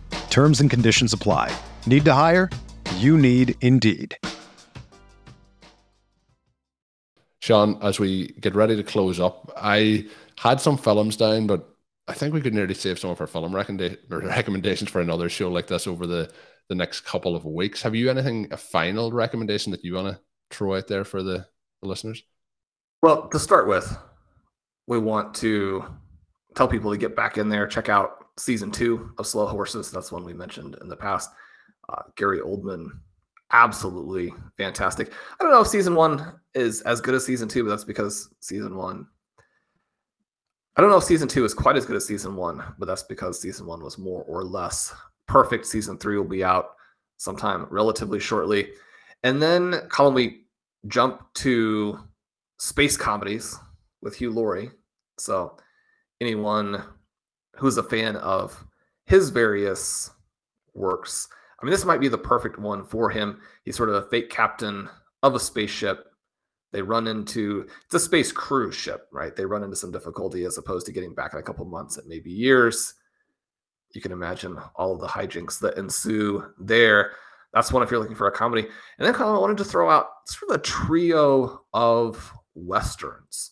Terms 0.31 0.61
and 0.61 0.69
conditions 0.69 1.11
apply. 1.11 1.53
Need 1.85 2.05
to 2.05 2.13
hire? 2.13 2.49
You 2.95 3.17
need 3.17 3.53
Indeed. 3.59 4.17
Shawn, 7.39 7.77
as 7.81 7.99
we 7.99 8.27
get 8.39 8.55
ready 8.55 8.77
to 8.77 8.83
close 8.83 9.19
up, 9.19 9.51
I 9.57 10.07
had 10.37 10.61
some 10.61 10.77
films 10.77 11.17
down, 11.17 11.47
but 11.47 11.67
I 12.07 12.13
think 12.13 12.33
we 12.33 12.39
could 12.39 12.53
nearly 12.53 12.75
save 12.75 12.97
some 12.97 13.09
of 13.09 13.19
our 13.19 13.27
film 13.27 13.53
recommendations 14.07 14.89
for 14.89 15.01
another 15.01 15.27
show 15.27 15.51
like 15.51 15.67
this 15.67 15.85
over 15.85 16.07
the, 16.07 16.31
the 16.69 16.75
next 16.75 17.01
couple 17.01 17.35
of 17.35 17.43
weeks. 17.43 17.81
Have 17.81 17.93
you 17.93 18.09
anything, 18.09 18.47
a 18.51 18.57
final 18.57 19.11
recommendation 19.11 19.71
that 19.71 19.83
you 19.83 19.95
want 19.95 20.15
to 20.15 20.19
throw 20.49 20.77
out 20.77 20.87
there 20.87 21.03
for 21.03 21.23
the, 21.23 21.45
the 21.81 21.89
listeners? 21.89 22.23
Well, 23.01 23.27
to 23.29 23.39
start 23.39 23.67
with, 23.67 23.97
we 24.87 24.97
want 24.97 25.33
to 25.35 25.83
tell 26.55 26.69
people 26.69 26.91
to 26.91 26.97
get 26.97 27.17
back 27.17 27.37
in 27.37 27.49
there, 27.49 27.67
check 27.67 27.89
out 27.89 28.20
season 28.41 28.71
two 28.71 29.11
of 29.17 29.27
Slow 29.27 29.45
Horses. 29.45 29.91
That's 29.91 30.11
one 30.11 30.23
we 30.23 30.33
mentioned 30.33 30.75
in 30.81 30.89
the 30.89 30.95
past. 30.95 31.29
Uh, 31.89 32.03
Gary 32.15 32.39
Oldman 32.39 32.89
absolutely 33.51 34.33
fantastic. 34.57 35.11
I 35.39 35.43
don't 35.43 35.51
know 35.51 35.61
if 35.61 35.67
season 35.67 35.95
one 35.95 36.39
is 36.53 36.81
as 36.81 37.01
good 37.01 37.15
as 37.15 37.25
season 37.25 37.47
two, 37.47 37.63
but 37.63 37.69
that's 37.69 37.83
because 37.83 38.33
season 38.39 38.75
one. 38.75 39.07
I 40.75 40.81
don't 40.81 40.89
know 40.89 40.97
if 40.97 41.03
season 41.03 41.27
two 41.27 41.43
is 41.43 41.53
quite 41.53 41.75
as 41.75 41.85
good 41.85 41.97
as 41.97 42.05
season 42.05 42.35
one, 42.35 42.63
but 42.79 42.85
that's 42.85 43.03
because 43.03 43.41
season 43.41 43.65
one 43.65 43.83
was 43.83 43.97
more 43.97 44.23
or 44.23 44.43
less 44.43 44.93
perfect. 45.27 45.65
Season 45.65 45.97
three 45.97 46.17
will 46.17 46.23
be 46.23 46.43
out 46.43 46.71
sometime 47.17 47.67
relatively 47.69 48.19
shortly. 48.19 48.69
And 49.23 49.41
then, 49.41 49.73
Colm, 49.89 50.13
we 50.13 50.45
jump 50.87 51.21
to 51.35 51.99
space 52.57 52.97
comedies 52.97 53.55
with 54.01 54.15
Hugh 54.15 54.31
Laurie. 54.31 54.71
So, 55.19 55.57
anyone 56.21 56.83
who's 57.55 57.77
a 57.77 57.83
fan 57.83 58.15
of 58.17 58.65
his 59.05 59.29
various 59.29 60.09
works, 60.73 61.27
I 61.61 61.65
mean, 61.65 61.71
this 61.71 61.85
might 61.85 61.99
be 61.99 62.07
the 62.07 62.17
perfect 62.17 62.57
one 62.57 62.83
for 62.83 63.09
him. 63.09 63.39
He's 63.63 63.75
sort 63.75 63.89
of 63.89 63.95
a 63.95 64.09
fake 64.09 64.29
captain 64.29 64.89
of 65.21 65.35
a 65.35 65.39
spaceship. 65.39 66.05
They 66.71 66.81
run 66.81 67.07
into 67.07 67.67
it's 67.85 67.93
a 67.93 67.99
space 67.99 68.31
cruise 68.31 68.75
ship, 68.75 69.07
right? 69.11 69.35
They 69.35 69.45
run 69.45 69.63
into 69.63 69.75
some 69.75 69.91
difficulty 69.91 70.45
as 70.45 70.57
opposed 70.57 70.85
to 70.87 70.91
getting 70.91 71.13
back 71.13 71.33
in 71.33 71.39
a 71.39 71.43
couple 71.43 71.65
months 71.65 71.97
and 71.97 72.07
maybe 72.07 72.31
years. 72.31 72.95
You 73.93 74.01
can 74.01 74.13
imagine 74.13 74.57
all 74.75 74.93
of 74.93 75.01
the 75.01 75.07
hijinks 75.07 75.59
that 75.59 75.77
ensue 75.77 76.45
there. 76.59 77.11
That's 77.53 77.73
one 77.73 77.83
if 77.83 77.91
you're 77.91 77.99
looking 77.99 78.15
for 78.15 78.27
a 78.27 78.31
comedy. 78.31 78.61
And 78.61 79.05
then 79.05 79.13
kind 79.13 79.29
of 79.29 79.41
wanted 79.41 79.57
to 79.57 79.65
throw 79.65 79.89
out 79.89 80.07
sort 80.25 80.51
of 80.51 80.55
a 80.57 80.63
trio 80.63 81.61
of 81.73 82.33
westerns 82.55 83.51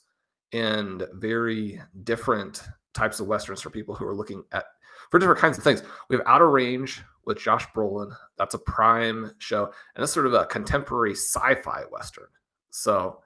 and 0.54 1.04
very 1.14 1.82
different 2.04 2.64
types 2.94 3.20
of 3.20 3.28
westerns 3.28 3.62
for 3.62 3.70
people 3.70 3.96
who 3.96 4.06
are 4.06 4.16
looking 4.16 4.44
at 4.52 4.66
for 5.10 5.20
different 5.20 5.40
kinds 5.40 5.58
of 5.58 5.64
things. 5.64 5.84
We 6.10 6.16
have 6.16 6.26
Outer 6.28 6.50
Range 6.50 7.02
with 7.26 7.40
Josh 7.40 7.66
Brolin. 7.76 8.12
That's 8.38 8.54
a 8.54 8.60
prime 8.60 9.32
show, 9.38 9.72
and 9.96 10.04
it's 10.04 10.12
sort 10.12 10.26
of 10.26 10.34
a 10.34 10.46
contemporary 10.46 11.14
sci-fi 11.14 11.84
western. 11.92 12.28
So 12.70 13.22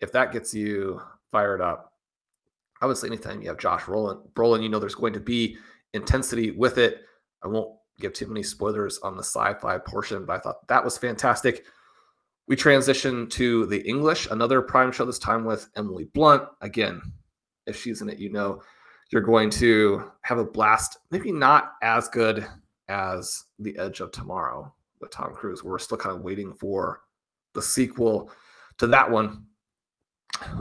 if 0.00 0.12
that 0.12 0.32
gets 0.32 0.54
you 0.54 1.00
fired 1.30 1.60
up, 1.60 1.92
say 2.94 3.06
anytime 3.06 3.40
you 3.40 3.48
have 3.48 3.58
Josh 3.58 3.82
Brolin, 3.82 4.20
Brolin, 4.34 4.62
you 4.62 4.68
know 4.68 4.78
there's 4.78 4.94
going 4.94 5.14
to 5.14 5.20
be 5.20 5.56
intensity 5.94 6.50
with 6.50 6.76
it. 6.76 7.00
I 7.42 7.48
won't 7.48 7.78
give 7.98 8.12
too 8.12 8.26
many 8.26 8.42
spoilers 8.42 8.98
on 8.98 9.16
the 9.16 9.22
sci-fi 9.22 9.78
portion, 9.78 10.26
but 10.26 10.34
I 10.34 10.38
thought 10.40 10.68
that 10.68 10.84
was 10.84 10.98
fantastic. 10.98 11.64
We 12.46 12.56
transition 12.56 13.26
to 13.30 13.64
the 13.66 13.80
English, 13.88 14.28
another 14.30 14.60
prime 14.60 14.92
show 14.92 15.06
this 15.06 15.18
time 15.18 15.44
with 15.44 15.70
Emily 15.76 16.04
Blunt. 16.12 16.42
Again, 16.60 17.00
if 17.66 17.80
she's 17.80 18.02
in 18.02 18.10
it, 18.10 18.18
you 18.18 18.30
know 18.30 18.60
you're 19.14 19.22
going 19.22 19.48
to 19.48 20.10
have 20.22 20.38
a 20.38 20.44
blast. 20.44 20.98
Maybe 21.12 21.30
not 21.30 21.74
as 21.82 22.08
good 22.08 22.44
as 22.88 23.44
The 23.60 23.78
Edge 23.78 24.00
of 24.00 24.10
Tomorrow 24.10 24.74
with 25.00 25.12
Tom 25.12 25.32
Cruise. 25.34 25.62
We're 25.62 25.78
still 25.78 25.96
kind 25.96 26.16
of 26.16 26.22
waiting 26.22 26.52
for 26.52 27.02
the 27.54 27.62
sequel 27.62 28.32
to 28.78 28.88
that 28.88 29.08
one. 29.08 29.46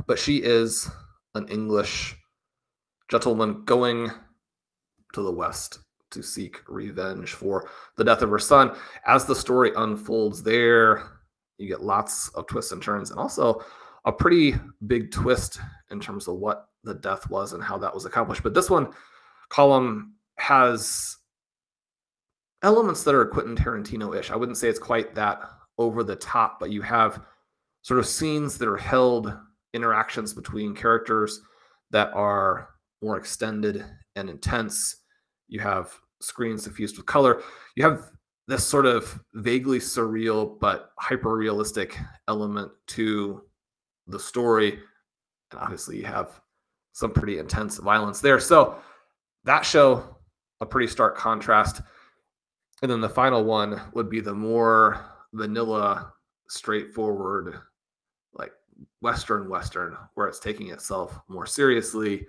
But 0.05 0.19
she 0.19 0.37
is 0.37 0.87
an 1.33 1.47
English 1.47 2.15
gentleman 3.09 3.63
going 3.65 4.11
to 5.13 5.23
the 5.23 5.31
West 5.31 5.79
to 6.11 6.21
seek 6.21 6.61
revenge 6.67 7.31
for 7.31 7.67
the 7.97 8.03
death 8.03 8.21
of 8.21 8.29
her 8.29 8.37
son. 8.37 8.75
As 9.07 9.25
the 9.25 9.35
story 9.35 9.71
unfolds 9.75 10.43
there, 10.43 11.09
you 11.57 11.67
get 11.67 11.81
lots 11.81 12.29
of 12.35 12.45
twists 12.45 12.71
and 12.71 12.83
turns, 12.83 13.09
and 13.09 13.19
also 13.19 13.65
a 14.05 14.11
pretty 14.11 14.53
big 14.85 15.09
twist 15.09 15.59
in 15.89 15.99
terms 15.99 16.27
of 16.27 16.35
what 16.35 16.67
the 16.83 16.95
death 16.95 17.29
was 17.29 17.53
and 17.53 17.63
how 17.63 17.77
that 17.77 17.93
was 17.93 18.05
accomplished. 18.05 18.43
But 18.43 18.53
this 18.53 18.69
one 18.69 18.89
Colm 19.49 20.11
has 20.37 21.17
elements 22.63 23.03
that 23.03 23.15
are 23.15 23.25
Quentin 23.25 23.55
Tarantino 23.55 24.17
ish. 24.17 24.31
I 24.31 24.35
wouldn't 24.35 24.57
say 24.57 24.69
it's 24.69 24.79
quite 24.79 25.13
that 25.15 25.41
over 25.77 26.03
the 26.03 26.15
top, 26.15 26.59
but 26.59 26.71
you 26.71 26.81
have 26.81 27.21
sort 27.81 27.99
of 27.99 28.07
scenes 28.07 28.57
that 28.57 28.67
are 28.67 28.77
held, 28.77 29.35
interactions 29.73 30.33
between 30.33 30.75
characters 30.75 31.41
that 31.91 32.11
are 32.13 32.69
more 33.01 33.17
extended 33.17 33.85
and 34.15 34.29
intense. 34.29 34.97
You 35.47 35.59
have 35.59 35.93
screens 36.21 36.63
suffused 36.63 36.97
with 36.97 37.05
color. 37.05 37.41
You 37.75 37.83
have 37.83 38.09
this 38.47 38.65
sort 38.65 38.85
of 38.85 39.19
vaguely 39.33 39.79
surreal 39.79 40.59
but 40.59 40.91
hyper 40.99 41.35
realistic 41.35 41.97
element 42.27 42.71
to 42.87 43.43
the 44.07 44.19
story. 44.19 44.79
And 45.51 45.59
obviously, 45.59 45.97
you 45.97 46.05
have 46.05 46.41
some 46.93 47.11
pretty 47.11 47.39
intense 47.39 47.77
violence 47.77 48.21
there. 48.21 48.39
So, 48.39 48.77
that 49.43 49.65
show, 49.65 50.17
a 50.61 50.65
pretty 50.65 50.87
stark 50.87 51.17
contrast. 51.17 51.81
And 52.81 52.89
then 52.89 53.01
the 53.01 53.09
final 53.09 53.43
one 53.43 53.81
would 53.93 54.09
be 54.09 54.21
the 54.21 54.33
more 54.33 55.05
vanilla, 55.33 56.13
straightforward, 56.47 57.59
like 58.33 58.51
Western 59.01 59.49
Western, 59.49 59.97
where 60.13 60.27
it's 60.27 60.39
taking 60.39 60.69
itself 60.69 61.19
more 61.27 61.45
seriously. 61.45 62.27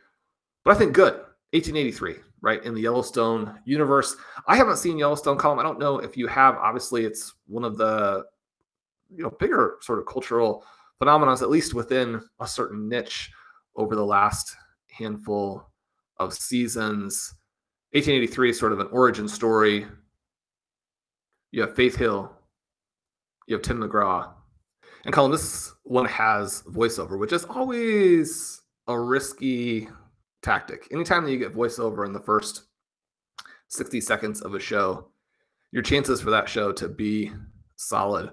But 0.64 0.74
I 0.74 0.78
think 0.78 0.92
good. 0.92 1.14
1883, 1.52 2.16
right? 2.40 2.64
In 2.64 2.74
the 2.74 2.80
Yellowstone 2.80 3.60
universe. 3.64 4.16
I 4.48 4.56
haven't 4.56 4.78
seen 4.78 4.98
Yellowstone 4.98 5.38
Colm. 5.38 5.60
I 5.60 5.62
don't 5.62 5.78
know 5.78 5.98
if 5.98 6.16
you 6.16 6.26
have. 6.26 6.56
Obviously, 6.56 7.04
it's 7.04 7.34
one 7.46 7.64
of 7.64 7.76
the 7.76 8.24
you 9.14 9.22
know 9.22 9.30
bigger 9.38 9.76
sort 9.80 10.00
of 10.00 10.06
cultural 10.06 10.64
phenomenons, 11.00 11.42
at 11.42 11.50
least 11.50 11.74
within 11.74 12.20
a 12.40 12.46
certain 12.46 12.88
niche 12.88 13.30
over 13.76 13.94
the 13.94 14.04
last 14.04 14.56
handful 14.90 15.70
of 16.18 16.32
seasons. 16.34 17.34
1883 17.92 18.50
is 18.50 18.58
sort 18.58 18.72
of 18.72 18.80
an 18.80 18.88
origin 18.90 19.28
story. 19.28 19.86
You 21.50 21.62
have 21.62 21.76
Faith 21.76 21.96
Hill, 21.96 22.32
you 23.46 23.54
have 23.54 23.62
Tim 23.62 23.78
McGraw. 23.78 24.28
And 25.04 25.14
Colm, 25.14 25.30
this 25.30 25.72
one 25.82 26.06
has 26.06 26.62
voiceover, 26.62 27.18
which 27.18 27.32
is 27.32 27.44
always 27.44 28.62
a 28.86 28.98
risky 28.98 29.88
tactic. 30.42 30.88
Anytime 30.90 31.24
that 31.24 31.30
you 31.30 31.38
get 31.38 31.54
voiceover 31.54 32.06
in 32.06 32.12
the 32.12 32.20
first 32.20 32.64
60 33.68 34.00
seconds 34.00 34.40
of 34.40 34.54
a 34.54 34.60
show, 34.60 35.08
your 35.72 35.82
chances 35.82 36.20
for 36.20 36.30
that 36.30 36.48
show 36.48 36.72
to 36.72 36.88
be 36.88 37.32
solid 37.76 38.30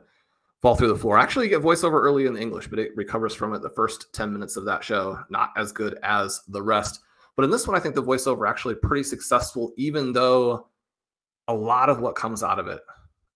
fall 0.62 0.76
through 0.76 0.90
the 0.90 0.96
floor. 0.96 1.18
Actually, 1.18 1.50
get 1.50 1.62
voiceover 1.62 2.02
early 2.02 2.26
in 2.26 2.34
the 2.34 2.42
English, 2.42 2.68
but 2.68 2.80
it 2.80 2.96
recovers 2.96 3.34
from 3.34 3.54
it 3.54 3.62
the 3.62 3.70
first 3.70 4.14
10 4.14 4.32
minutes 4.32 4.58
of 4.58 4.66
that 4.66 4.84
show. 4.84 5.20
Not 5.30 5.52
as 5.58 5.72
good 5.72 5.98
as 6.04 6.42
the 6.48 6.62
rest. 6.62 7.02
But 7.36 7.46
in 7.46 7.52
this 7.52 7.68
one, 7.68 7.76
I 7.76 7.80
think 7.80 7.96
the 7.96 8.04
voiceover 8.04 8.50
actually 8.50 8.76
pretty 8.76 9.04
successful, 9.04 9.72
even 9.78 10.14
though 10.14 10.68
a 11.48 11.54
lot 11.54 11.90
of 11.90 12.00
what 12.00 12.16
comes 12.16 12.44
out 12.44 12.60
of 12.60 12.68
it 12.68 12.82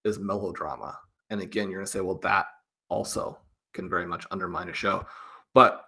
is 0.03 0.19
melodrama. 0.19 0.99
And 1.29 1.41
again, 1.41 1.69
you're 1.69 1.79
going 1.79 1.85
to 1.85 1.91
say, 1.91 2.01
well, 2.01 2.19
that 2.19 2.45
also 2.89 3.39
can 3.73 3.89
very 3.89 4.05
much 4.05 4.27
undermine 4.29 4.69
a 4.69 4.73
show. 4.73 5.05
But 5.53 5.85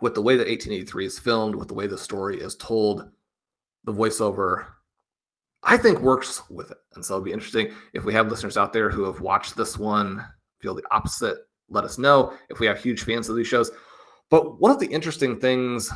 with 0.00 0.14
the 0.14 0.22
way 0.22 0.36
that 0.36 0.48
1883 0.48 1.06
is 1.06 1.18
filmed, 1.18 1.54
with 1.54 1.68
the 1.68 1.74
way 1.74 1.86
the 1.86 1.98
story 1.98 2.40
is 2.40 2.56
told, 2.56 3.08
the 3.84 3.92
voiceover, 3.92 4.66
I 5.62 5.76
think 5.76 6.00
works 6.00 6.48
with 6.50 6.70
it. 6.70 6.78
And 6.94 7.04
so 7.04 7.14
it'll 7.14 7.24
be 7.24 7.32
interesting 7.32 7.72
if 7.92 8.04
we 8.04 8.14
have 8.14 8.28
listeners 8.28 8.56
out 8.56 8.72
there 8.72 8.90
who 8.90 9.04
have 9.04 9.20
watched 9.20 9.56
this 9.56 9.78
one, 9.78 10.24
feel 10.60 10.74
the 10.74 10.84
opposite, 10.90 11.38
let 11.68 11.84
us 11.84 11.98
know 11.98 12.32
if 12.50 12.60
we 12.60 12.66
have 12.66 12.82
huge 12.82 13.02
fans 13.02 13.28
of 13.28 13.36
these 13.36 13.46
shows. 13.46 13.70
But 14.30 14.60
one 14.60 14.70
of 14.70 14.78
the 14.78 14.86
interesting 14.86 15.38
things 15.38 15.90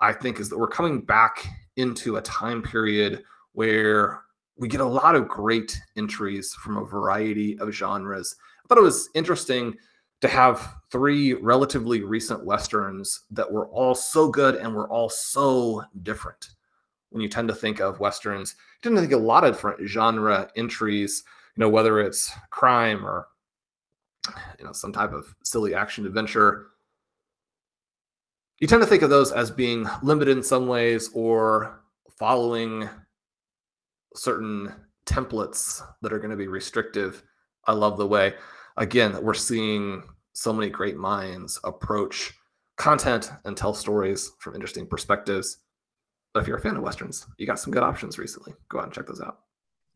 I 0.00 0.12
think 0.12 0.40
is 0.40 0.48
that 0.48 0.58
we're 0.58 0.68
coming 0.68 1.00
back 1.00 1.46
into 1.76 2.16
a 2.16 2.22
time 2.22 2.62
period 2.62 3.22
where 3.52 4.22
we 4.56 4.68
get 4.68 4.80
a 4.80 4.84
lot 4.84 5.14
of 5.14 5.28
great 5.28 5.80
entries 5.96 6.52
from 6.54 6.76
a 6.76 6.84
variety 6.84 7.58
of 7.60 7.70
genres. 7.70 8.34
I 8.64 8.68
thought 8.68 8.78
it 8.78 8.82
was 8.82 9.08
interesting 9.14 9.74
to 10.20 10.28
have 10.28 10.74
three 10.90 11.34
relatively 11.34 12.02
recent 12.02 12.44
westerns 12.44 13.20
that 13.30 13.50
were 13.50 13.68
all 13.68 13.94
so 13.94 14.28
good 14.28 14.56
and 14.56 14.74
were 14.74 14.90
all 14.90 15.08
so 15.08 15.84
different. 16.02 16.50
When 17.10 17.22
you 17.22 17.28
tend 17.28 17.48
to 17.48 17.54
think 17.54 17.80
of 17.80 18.00
westerns, 18.00 18.56
you 18.82 18.90
tend 18.90 18.96
to 18.96 19.00
think 19.00 19.12
a 19.12 19.24
lot 19.24 19.44
of 19.44 19.54
different 19.54 19.88
genre 19.88 20.50
entries. 20.56 21.22
You 21.56 21.62
know, 21.62 21.68
whether 21.68 22.00
it's 22.00 22.32
crime 22.50 23.06
or 23.06 23.28
you 24.58 24.64
know 24.64 24.72
some 24.72 24.92
type 24.92 25.12
of 25.12 25.34
silly 25.44 25.74
action 25.74 26.06
adventure. 26.06 26.68
You 28.58 28.66
tend 28.66 28.82
to 28.82 28.88
think 28.88 29.02
of 29.02 29.10
those 29.10 29.30
as 29.30 29.50
being 29.50 29.86
limited 30.02 30.36
in 30.36 30.42
some 30.42 30.66
ways 30.66 31.10
or 31.14 31.80
following 32.18 32.88
certain 34.14 34.74
templates 35.06 35.80
that 36.02 36.12
are 36.12 36.18
going 36.18 36.30
to 36.30 36.36
be 36.36 36.48
restrictive. 36.48 37.22
I 37.66 37.72
love 37.72 37.98
the 37.98 38.06
way 38.06 38.34
again, 38.78 39.20
we're 39.22 39.34
seeing 39.34 40.02
so 40.32 40.52
many 40.52 40.70
great 40.70 40.96
minds 40.96 41.60
approach 41.64 42.32
content 42.76 43.30
and 43.44 43.56
tell 43.56 43.74
stories 43.74 44.32
from 44.38 44.54
interesting 44.54 44.86
perspectives. 44.86 45.58
But 46.32 46.40
if 46.40 46.46
you're 46.46 46.58
a 46.58 46.60
fan 46.60 46.76
of 46.76 46.82
westerns, 46.82 47.26
you 47.36 47.46
got 47.46 47.58
some 47.58 47.72
good 47.72 47.82
options 47.82 48.18
recently. 48.18 48.54
Go 48.68 48.78
out 48.78 48.84
and 48.84 48.92
check 48.92 49.06
those 49.06 49.20
out. 49.20 49.40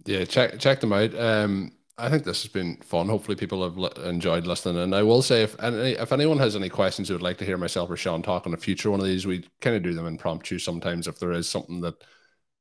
Yeah, 0.05 0.25
check 0.25 0.59
check 0.59 0.81
them 0.81 0.93
out. 0.93 1.15
Um, 1.15 1.73
I 1.99 2.09
think 2.09 2.25
this 2.25 2.43
has 2.43 2.51
been 2.51 2.77
fun. 2.79 3.09
Hopefully, 3.09 3.37
people 3.37 3.63
have 3.63 4.05
enjoyed 4.05 4.47
listening. 4.47 4.83
And 4.83 4.95
I 4.95 5.03
will 5.03 5.23
say, 5.23 5.43
if 5.43 5.61
any, 5.63 5.93
if 5.93 6.11
anyone 6.11 6.39
has 6.39 6.57
any 6.57 6.69
questions, 6.69 7.09
who 7.09 7.15
would 7.15 7.23
like 7.23 7.39
to 7.39 7.45
hear 7.45 7.59
myself 7.59 7.91
or 7.91 7.97
Shawn 7.97 8.23
talk 8.23 8.47
on 8.47 8.55
a 8.55 8.59
future 8.59 8.91
one 8.91 9.01
of 9.01 9.07
these, 9.07 9.27
we 9.27 9.47
kind 9.61 9.77
of 9.77 9.83
do 9.83 9.93
them 9.93 10.07
impromptu 10.07 10.59
sometimes. 10.59 11.07
If 11.07 11.19
there 11.19 11.33
is 11.33 11.49
something 11.49 11.81
that 11.83 11.95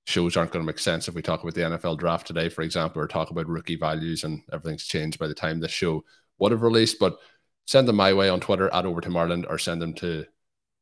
shows 0.06 0.36
aren't 0.36 0.52
going 0.52 0.66
to 0.66 0.68
make 0.68 0.80
sense 0.80 1.08
if 1.08 1.16
we 1.16 1.22
talk 1.22 1.44
about 1.44 1.54
the 1.54 1.62
NFL 1.62 1.98
draft 1.98 2.28
today, 2.28 2.50
for 2.50 2.62
example, 2.62 3.02
or 3.02 3.08
talk 3.08 3.32
about 3.32 3.48
rookie 3.48 3.76
values 3.76 4.24
and 4.24 4.42
everything's 4.52 4.86
changed 4.86 5.20
by 5.20 5.28
the 5.28 5.34
time 5.34 5.60
this 5.60 5.72
show 5.72 6.04
would 6.40 6.52
have 6.52 6.64
released. 6.64 7.00
But 7.00 7.18
send 7.68 7.88
them 7.88 7.96
my 7.96 8.14
way 8.14 8.30
on 8.30 8.40
Twitter 8.42 8.72
at 8.74 8.82
to 8.82 9.18
Ireland 9.18 9.46
or 9.50 9.58
send 9.58 9.82
them 9.82 9.94
to 9.96 10.26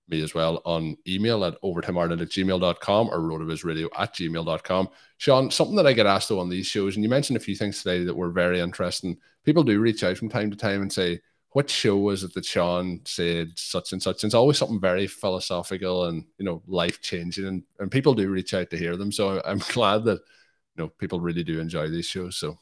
me 0.10 0.24
as 0.24 0.34
well 0.34 0.62
on 0.66 0.98
email 1.08 1.46
at 1.46 1.62
overtimeireland 1.62 2.22
at 2.22 2.30
gmail.com 2.30 3.10
or 3.10 3.20
rotovizradio 3.20 3.88
at 3.98 4.14
gmail.com. 4.14 4.90
Shawn, 5.18 5.52
something 5.52 5.76
that 5.76 5.88
I 5.88 5.94
get 5.94 6.06
asked 6.06 6.30
though 6.30 6.40
on 6.40 6.50
these 6.50 6.68
shows, 6.68 6.96
and 6.96 7.04
you 7.04 7.10
mentioned 7.10 7.38
a 7.38 7.42
few 7.42 7.56
things 7.56 7.82
today 7.82 8.04
that 8.04 8.16
were 8.16 8.30
very 8.30 8.60
interesting. 8.60 9.18
People 9.44 9.64
do 9.64 9.80
reach 9.80 10.04
out 10.04 10.18
from 10.18 10.30
time 10.30 10.52
to 10.52 10.58
time 10.58 10.82
and 10.82 10.92
say, 10.92 11.22
what 11.52 11.70
show 11.70 11.98
was 11.98 12.24
it 12.24 12.34
that 12.34 12.46
Shawn 12.46 13.02
said 13.06 13.52
such 13.56 13.92
and 13.92 14.02
such? 14.02 14.24
And 14.24 14.30
it's 14.30 14.36
always 14.36 14.58
something 14.58 14.80
very 14.80 15.08
philosophical 15.08 16.06
and 16.06 16.26
you 16.38 16.46
know 16.46 16.62
life 16.68 17.02
changing, 17.02 17.46
and, 17.48 17.64
and 17.80 17.92
people 17.92 18.14
do 18.14 18.30
reach 18.30 18.54
out 18.54 18.70
to 18.70 18.78
hear 18.78 18.96
them. 18.96 19.12
So 19.12 19.42
I'm 19.46 19.60
glad 19.60 20.04
that 20.06 20.20
you 20.76 20.84
know 20.84 20.88
people 20.88 21.20
really 21.20 21.44
do 21.44 21.60
enjoy 21.60 21.90
these 21.90 22.06
shows. 22.06 22.38
So 22.38 22.58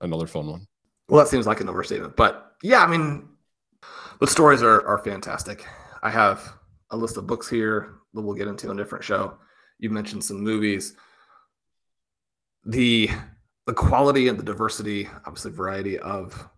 another 0.00 0.26
fun 0.26 0.46
one. 0.46 0.66
Well, 1.08 1.22
that 1.22 1.30
seems 1.30 1.46
like 1.46 1.60
an 1.60 1.68
overstatement, 1.68 2.16
but 2.16 2.56
yeah, 2.62 2.82
I 2.82 2.86
mean, 2.86 3.28
the 4.20 4.26
stories 4.26 4.62
are 4.62 4.86
are 4.86 4.98
fantastic. 4.98 5.64
I 6.02 6.10
have 6.10 6.54
a 6.94 6.96
list 6.96 7.16
of 7.16 7.26
books 7.26 7.48
here 7.48 7.94
that 8.14 8.22
we'll 8.22 8.34
get 8.34 8.48
into 8.48 8.70
on 8.70 8.78
a 8.78 8.82
different 8.82 9.04
show. 9.04 9.36
You 9.78 9.90
mentioned 9.90 10.24
some 10.24 10.40
movies. 10.40 10.94
The 12.64 13.10
the 13.66 13.74
quality 13.74 14.28
and 14.28 14.38
the 14.38 14.42
diversity, 14.42 15.08
obviously 15.26 15.50
variety 15.50 15.98
of 15.98 16.48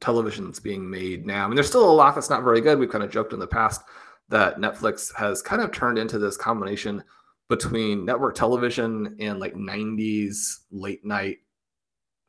television 0.00 0.44
that's 0.44 0.60
being 0.60 0.88
made 0.88 1.26
now. 1.26 1.44
I 1.44 1.48
mean, 1.48 1.54
there's 1.54 1.68
still 1.68 1.88
a 1.88 1.92
lot 1.92 2.14
that's 2.14 2.30
not 2.30 2.42
very 2.42 2.60
good. 2.60 2.78
We've 2.78 2.90
kind 2.90 3.04
of 3.04 3.10
joked 3.10 3.32
in 3.32 3.38
the 3.38 3.46
past 3.46 3.82
that 4.28 4.58
Netflix 4.58 5.14
has 5.14 5.40
kind 5.40 5.62
of 5.62 5.72
turned 5.72 5.98
into 5.98 6.18
this 6.18 6.36
combination 6.36 7.02
between 7.48 8.04
network 8.04 8.34
television 8.34 9.16
and 9.20 9.40
like 9.40 9.54
90s 9.54 10.58
late 10.70 11.04
night 11.04 11.38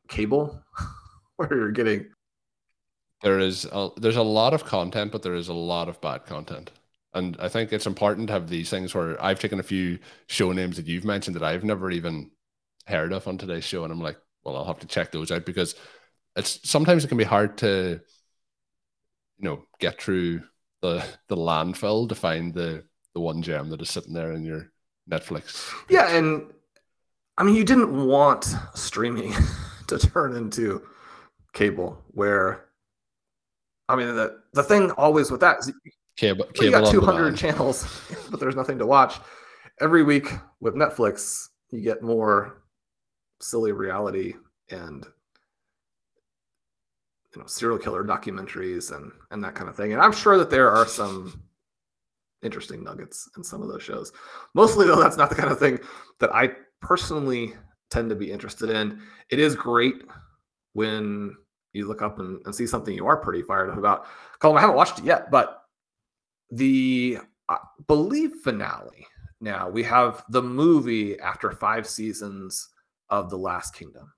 cable, 0.08 0.62
where 1.36 1.54
you're 1.54 1.72
getting. 1.72 2.06
There 3.22 3.38
is 3.38 3.66
a, 3.70 3.90
there's 3.96 4.16
a 4.16 4.22
lot 4.22 4.54
of 4.54 4.64
content, 4.64 5.12
but 5.12 5.22
there 5.22 5.34
is 5.34 5.48
a 5.48 5.54
lot 5.54 5.88
of 5.88 6.00
bad 6.00 6.24
content. 6.24 6.70
And 7.12 7.36
I 7.40 7.48
think 7.48 7.72
it's 7.72 7.86
important 7.86 8.28
to 8.28 8.32
have 8.32 8.48
these 8.48 8.70
things 8.70 8.94
where 8.94 9.22
I've 9.22 9.40
taken 9.40 9.58
a 9.58 9.64
few 9.64 9.98
show 10.28 10.52
names 10.52 10.76
that 10.76 10.86
you've 10.86 11.04
mentioned 11.04 11.34
that 11.36 11.42
I've 11.42 11.64
never 11.64 11.90
even 11.90 12.30
heard 12.86 13.12
of 13.12 13.26
on 13.26 13.38
today's 13.38 13.64
show, 13.64 13.84
and 13.84 13.92
I'm 13.92 14.00
like, 14.00 14.18
well, 14.44 14.56
I'll 14.56 14.64
have 14.64 14.78
to 14.80 14.86
check 14.86 15.10
those 15.10 15.30
out 15.30 15.44
because 15.44 15.74
it's 16.36 16.68
sometimes 16.68 17.04
it 17.04 17.08
can 17.08 17.18
be 17.18 17.24
hard 17.24 17.58
to 17.58 18.00
you 19.38 19.44
know 19.48 19.64
get 19.78 20.00
through 20.00 20.42
the 20.82 21.04
the 21.28 21.36
landfill 21.36 22.08
to 22.08 22.14
find 22.14 22.54
the 22.54 22.84
the 23.14 23.20
one 23.20 23.42
gem 23.42 23.70
that 23.70 23.82
is 23.82 23.90
sitting 23.90 24.14
there 24.14 24.32
in 24.32 24.44
your 24.44 24.70
Netflix. 25.10 25.72
Yeah, 25.88 26.14
and 26.14 26.52
I 27.36 27.42
mean 27.42 27.54
you 27.54 27.64
didn't 27.64 28.06
want 28.06 28.54
streaming 28.74 29.34
to 29.88 29.98
turn 29.98 30.36
into 30.36 30.82
cable 31.52 32.00
where 32.12 32.66
I 33.88 33.96
mean 33.96 34.14
the 34.14 34.40
the 34.52 34.62
thing 34.62 34.92
always 34.92 35.30
with 35.30 35.40
that 35.40 35.58
is 35.58 35.72
cable, 36.16 36.44
cable 36.46 36.64
you 36.64 36.70
got 36.70 36.90
200 36.90 37.36
channels 37.36 38.00
but 38.30 38.40
there's 38.40 38.56
nothing 38.56 38.78
to 38.78 38.86
watch. 38.86 39.18
Every 39.80 40.02
week 40.02 40.28
with 40.60 40.74
Netflix 40.74 41.48
you 41.70 41.80
get 41.80 42.02
more 42.02 42.62
silly 43.40 43.72
reality 43.72 44.34
and 44.70 45.06
you 47.34 47.40
know 47.40 47.46
serial 47.46 47.78
killer 47.78 48.04
documentaries 48.04 48.94
and 48.94 49.12
and 49.30 49.42
that 49.44 49.54
kind 49.54 49.68
of 49.68 49.76
thing. 49.76 49.92
And 49.92 50.02
I'm 50.02 50.12
sure 50.12 50.38
that 50.38 50.50
there 50.50 50.70
are 50.70 50.86
some 50.86 51.42
interesting 52.42 52.82
nuggets 52.82 53.28
in 53.36 53.44
some 53.44 53.62
of 53.62 53.68
those 53.68 53.82
shows. 53.82 54.12
Mostly 54.54 54.86
though, 54.86 55.00
that's 55.00 55.16
not 55.16 55.28
the 55.28 55.36
kind 55.36 55.50
of 55.50 55.58
thing 55.58 55.78
that 56.18 56.34
I 56.34 56.50
personally 56.80 57.54
tend 57.90 58.08
to 58.10 58.16
be 58.16 58.30
interested 58.30 58.70
in. 58.70 59.00
It 59.30 59.38
is 59.38 59.54
great 59.54 60.02
when 60.72 61.36
you 61.72 61.86
look 61.86 62.02
up 62.02 62.18
and, 62.18 62.40
and 62.44 62.54
see 62.54 62.66
something 62.66 62.94
you 62.94 63.06
are 63.06 63.16
pretty 63.16 63.42
fired 63.42 63.70
up 63.70 63.78
about. 63.78 64.06
Colm, 64.40 64.56
I 64.56 64.60
haven't 64.60 64.76
watched 64.76 64.98
it 64.98 65.04
yet, 65.04 65.30
but 65.30 65.59
the 66.50 67.18
I 67.48 67.58
believe 67.86 68.32
finale. 68.42 69.06
Now 69.40 69.68
we 69.68 69.82
have 69.84 70.24
the 70.28 70.42
movie 70.42 71.18
after 71.20 71.50
five 71.50 71.86
seasons 71.86 72.68
of 73.08 73.30
The 73.30 73.38
Last 73.38 73.74
Kingdom. 73.74 74.12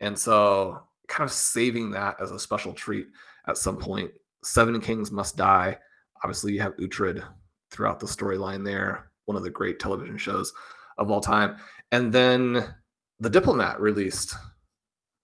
And 0.00 0.18
so 0.18 0.82
kind 1.08 1.28
of 1.28 1.32
saving 1.32 1.90
that 1.92 2.20
as 2.20 2.30
a 2.30 2.38
special 2.38 2.72
treat 2.72 3.06
at 3.46 3.56
some 3.56 3.76
point. 3.76 4.10
Seven 4.42 4.80
Kings 4.80 5.10
Must 5.10 5.36
Die. 5.36 5.78
Obviously, 6.22 6.52
you 6.52 6.60
have 6.60 6.76
Uhtred 6.76 7.22
throughout 7.70 8.00
the 8.00 8.06
storyline 8.06 8.64
there, 8.64 9.10
one 9.26 9.36
of 9.36 9.42
the 9.42 9.50
great 9.50 9.78
television 9.78 10.16
shows 10.16 10.52
of 10.98 11.10
all 11.10 11.20
time. 11.20 11.56
And 11.92 12.12
then 12.12 12.74
The 13.20 13.30
Diplomat 13.30 13.80
released 13.80 14.34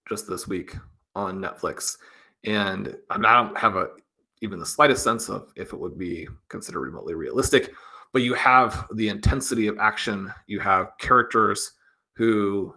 just 0.07 0.27
this 0.27 0.47
week 0.47 0.75
on 1.15 1.39
Netflix. 1.39 1.97
And 2.43 2.95
I 3.09 3.17
don't 3.17 3.57
have 3.57 3.75
a 3.75 3.89
even 4.43 4.59
the 4.59 4.65
slightest 4.65 5.03
sense 5.03 5.29
of 5.29 5.51
if 5.55 5.73
it 5.73 5.79
would 5.79 5.97
be 5.97 6.27
considered 6.49 6.81
remotely 6.81 7.15
realistic, 7.15 7.73
but 8.11 8.21
you 8.21 8.33
have 8.33 8.85
the 8.93 9.07
intensity 9.07 9.67
of 9.67 9.79
action. 9.79 10.31
You 10.45 10.59
have 10.59 10.91
characters 10.99 11.71
who 12.15 12.75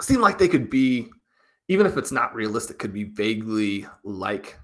seem 0.00 0.20
like 0.20 0.38
they 0.38 0.48
could 0.48 0.70
be 0.70 1.08
even 1.68 1.86
if 1.86 1.96
it's 1.96 2.12
not 2.12 2.34
realistic, 2.34 2.78
could 2.78 2.92
be 2.92 3.04
vaguely 3.04 3.86
like 4.04 4.58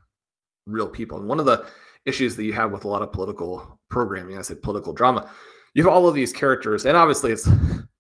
real 0.67 0.89
people. 0.89 1.19
And 1.19 1.29
one 1.29 1.41
of 1.41 1.47
the 1.47 1.67
issues 2.05 2.37
that 2.37 2.45
you 2.45 2.53
have 2.53 2.73
with 2.73 2.85
a 2.85 2.89
lot 2.89 3.03
of 3.03 3.13
political 3.13 3.81
programming, 3.89 4.39
I 4.39 4.43
said 4.43 4.63
political 4.63 4.93
drama, 4.93 5.31
you 5.75 5.83
have 5.83 5.93
all 5.93 6.09
of 6.09 6.15
these 6.15 6.33
characters, 6.33 6.85
and 6.85 6.97
obviously 6.97 7.33
it's 7.33 7.49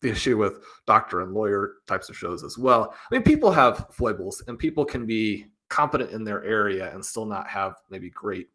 the 0.02 0.10
issue 0.10 0.36
with 0.36 0.62
doctor 0.86 1.22
and 1.22 1.32
lawyer 1.32 1.76
types 1.86 2.08
of 2.08 2.16
shows 2.16 2.42
as 2.44 2.58
well. 2.58 2.94
I 3.10 3.14
mean, 3.14 3.22
people 3.22 3.50
have 3.50 3.86
foibles, 3.90 4.42
and 4.46 4.58
people 4.58 4.84
can 4.84 5.06
be 5.06 5.46
competent 5.70 6.10
in 6.10 6.24
their 6.24 6.44
area 6.44 6.92
and 6.92 7.04
still 7.04 7.24
not 7.24 7.48
have 7.48 7.76
maybe 7.88 8.10
great 8.10 8.48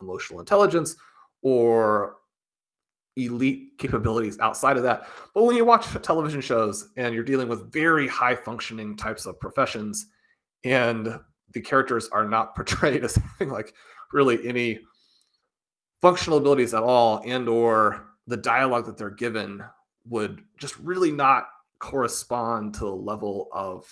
emotional 0.00 0.40
intelligence 0.40 0.96
or 1.42 2.16
elite 3.16 3.72
capabilities 3.76 4.38
outside 4.38 4.76
of 4.76 4.82
that. 4.84 5.08
But 5.34 5.44
when 5.44 5.56
you 5.56 5.64
watch 5.64 5.86
television 6.02 6.40
shows 6.40 6.90
and 6.96 7.14
you're 7.14 7.24
dealing 7.24 7.48
with 7.48 7.72
very 7.72 8.08
high 8.08 8.36
functioning 8.36 8.96
types 8.96 9.26
of 9.26 9.38
professions 9.40 10.06
and 10.64 11.18
the 11.52 11.60
characters 11.60 12.08
are 12.08 12.26
not 12.26 12.54
portrayed 12.56 13.04
as 13.04 13.16
having 13.16 13.52
like 13.52 13.74
really 14.12 14.46
any 14.46 14.78
functional 16.00 16.38
abilities 16.38 16.72
at 16.72 16.82
all 16.82 17.22
and 17.26 17.48
or 17.48 18.06
the 18.26 18.36
dialogue 18.36 18.86
that 18.86 18.96
they're 18.96 19.10
given 19.10 19.62
would 20.06 20.42
just 20.58 20.78
really 20.78 21.10
not 21.10 21.48
correspond 21.78 22.74
to 22.74 22.80
the 22.80 22.94
level 22.94 23.48
of 23.52 23.86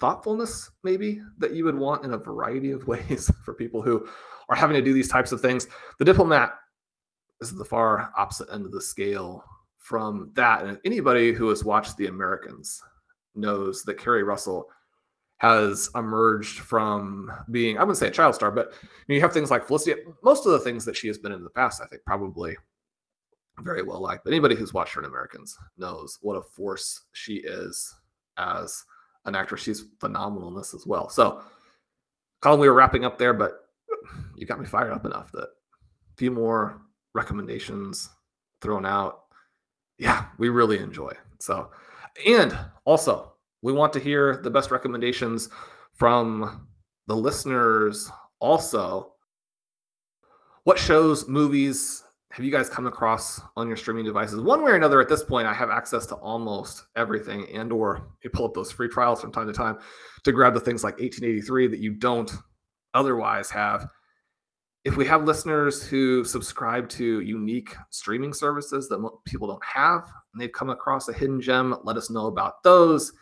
thoughtfulness 0.00 0.70
maybe 0.82 1.20
that 1.38 1.54
you 1.54 1.64
would 1.64 1.78
want 1.78 2.04
in 2.04 2.14
a 2.14 2.18
variety 2.18 2.70
of 2.70 2.86
ways 2.88 3.30
for 3.44 3.54
people 3.54 3.82
who 3.82 4.06
are 4.48 4.56
having 4.56 4.76
to 4.76 4.82
do 4.82 4.92
these 4.92 5.08
types 5.08 5.32
of 5.32 5.40
things 5.40 5.66
the 5.98 6.04
diplomat 6.04 6.54
is 7.40 7.54
the 7.54 7.64
far 7.64 8.12
opposite 8.16 8.48
end 8.52 8.64
of 8.64 8.72
the 8.72 8.80
scale 8.80 9.44
from 9.84 10.30
that. 10.34 10.64
And 10.64 10.78
anybody 10.84 11.32
who 11.32 11.48
has 11.50 11.62
watched 11.62 11.96
The 11.96 12.06
Americans 12.06 12.82
knows 13.34 13.82
that 13.82 13.98
Keri 13.98 14.22
Russell 14.22 14.66
has 15.38 15.90
emerged 15.94 16.60
from 16.60 17.30
being, 17.50 17.76
I 17.76 17.80
wouldn't 17.80 17.98
say 17.98 18.08
a 18.08 18.10
child 18.10 18.34
star, 18.34 18.50
but 18.50 18.72
you 19.08 19.20
have 19.20 19.32
things 19.32 19.50
like 19.50 19.66
Felicity. 19.66 20.00
Most 20.22 20.46
of 20.46 20.52
the 20.52 20.60
things 20.60 20.86
that 20.86 20.96
she 20.96 21.06
has 21.08 21.18
been 21.18 21.32
in 21.32 21.44
the 21.44 21.50
past, 21.50 21.82
I 21.82 21.86
think, 21.86 22.02
probably 22.06 22.56
very 23.60 23.82
well 23.82 24.00
liked. 24.00 24.24
But 24.24 24.32
anybody 24.32 24.54
who's 24.54 24.72
watched 24.72 24.94
her 24.94 25.02
in 25.02 25.06
Americans 25.06 25.56
knows 25.76 26.18
what 26.22 26.36
a 26.36 26.42
force 26.42 27.04
she 27.12 27.34
is 27.34 27.94
as 28.38 28.82
an 29.24 29.34
actress. 29.34 29.62
She's 29.62 29.84
phenomenal 30.00 30.48
in 30.48 30.54
this 30.54 30.74
as 30.74 30.86
well. 30.86 31.08
So, 31.08 31.42
Colm, 32.42 32.58
we 32.58 32.68
were 32.68 32.74
wrapping 32.74 33.04
up 33.04 33.18
there, 33.18 33.32
but 33.32 33.52
you 34.36 34.46
got 34.46 34.60
me 34.60 34.66
fired 34.66 34.92
up 34.92 35.06
enough 35.06 35.32
that 35.32 35.44
a 35.44 36.16
few 36.16 36.30
more 36.30 36.80
recommendations 37.14 38.10
thrown 38.60 38.84
out. 38.86 39.20
Yeah, 39.98 40.26
we 40.38 40.48
really 40.48 40.78
enjoy. 40.78 41.12
So, 41.40 41.70
and 42.26 42.56
also, 42.84 43.34
we 43.62 43.72
want 43.72 43.92
to 43.94 44.00
hear 44.00 44.36
the 44.36 44.50
best 44.50 44.70
recommendations 44.70 45.48
from 45.94 46.66
the 47.06 47.16
listeners. 47.16 48.10
Also, 48.40 49.12
what 50.64 50.78
shows, 50.78 51.28
movies 51.28 52.02
have 52.34 52.44
you 52.44 52.50
guys 52.50 52.68
come 52.68 52.86
across 52.86 53.40
on 53.56 53.68
your 53.68 53.76
streaming 53.76 54.04
devices? 54.04 54.40
One 54.40 54.62
way 54.62 54.72
or 54.72 54.74
another, 54.74 55.00
at 55.00 55.08
this 55.08 55.22
point, 55.22 55.46
I 55.46 55.54
have 55.54 55.70
access 55.70 56.04
to 56.06 56.16
almost 56.16 56.84
everything, 56.96 57.46
and 57.54 57.70
or 57.72 58.08
you 58.22 58.30
pull 58.30 58.46
up 58.46 58.54
those 58.54 58.72
free 58.72 58.88
trials 58.88 59.20
from 59.20 59.32
time 59.32 59.46
to 59.46 59.52
time 59.52 59.78
to 60.24 60.32
grab 60.32 60.52
the 60.54 60.60
things 60.60 60.82
like 60.82 60.94
1883 60.94 61.68
that 61.68 61.78
you 61.78 61.92
don't 61.92 62.32
otherwise 62.94 63.50
have 63.50 63.88
if 64.84 64.96
we 64.98 65.06
have 65.06 65.24
listeners 65.24 65.82
who 65.82 66.24
subscribe 66.24 66.88
to 66.90 67.20
unique 67.20 67.74
streaming 67.88 68.34
services 68.34 68.86
that 68.88 69.10
people 69.24 69.48
don't 69.48 69.64
have 69.64 70.04
and 70.32 70.40
they've 70.40 70.52
come 70.52 70.68
across 70.68 71.08
a 71.08 71.12
hidden 71.12 71.40
gem, 71.40 71.74
let 71.84 71.96
us 71.96 72.10
know 72.10 72.26
about 72.26 72.62
those. 72.62 73.12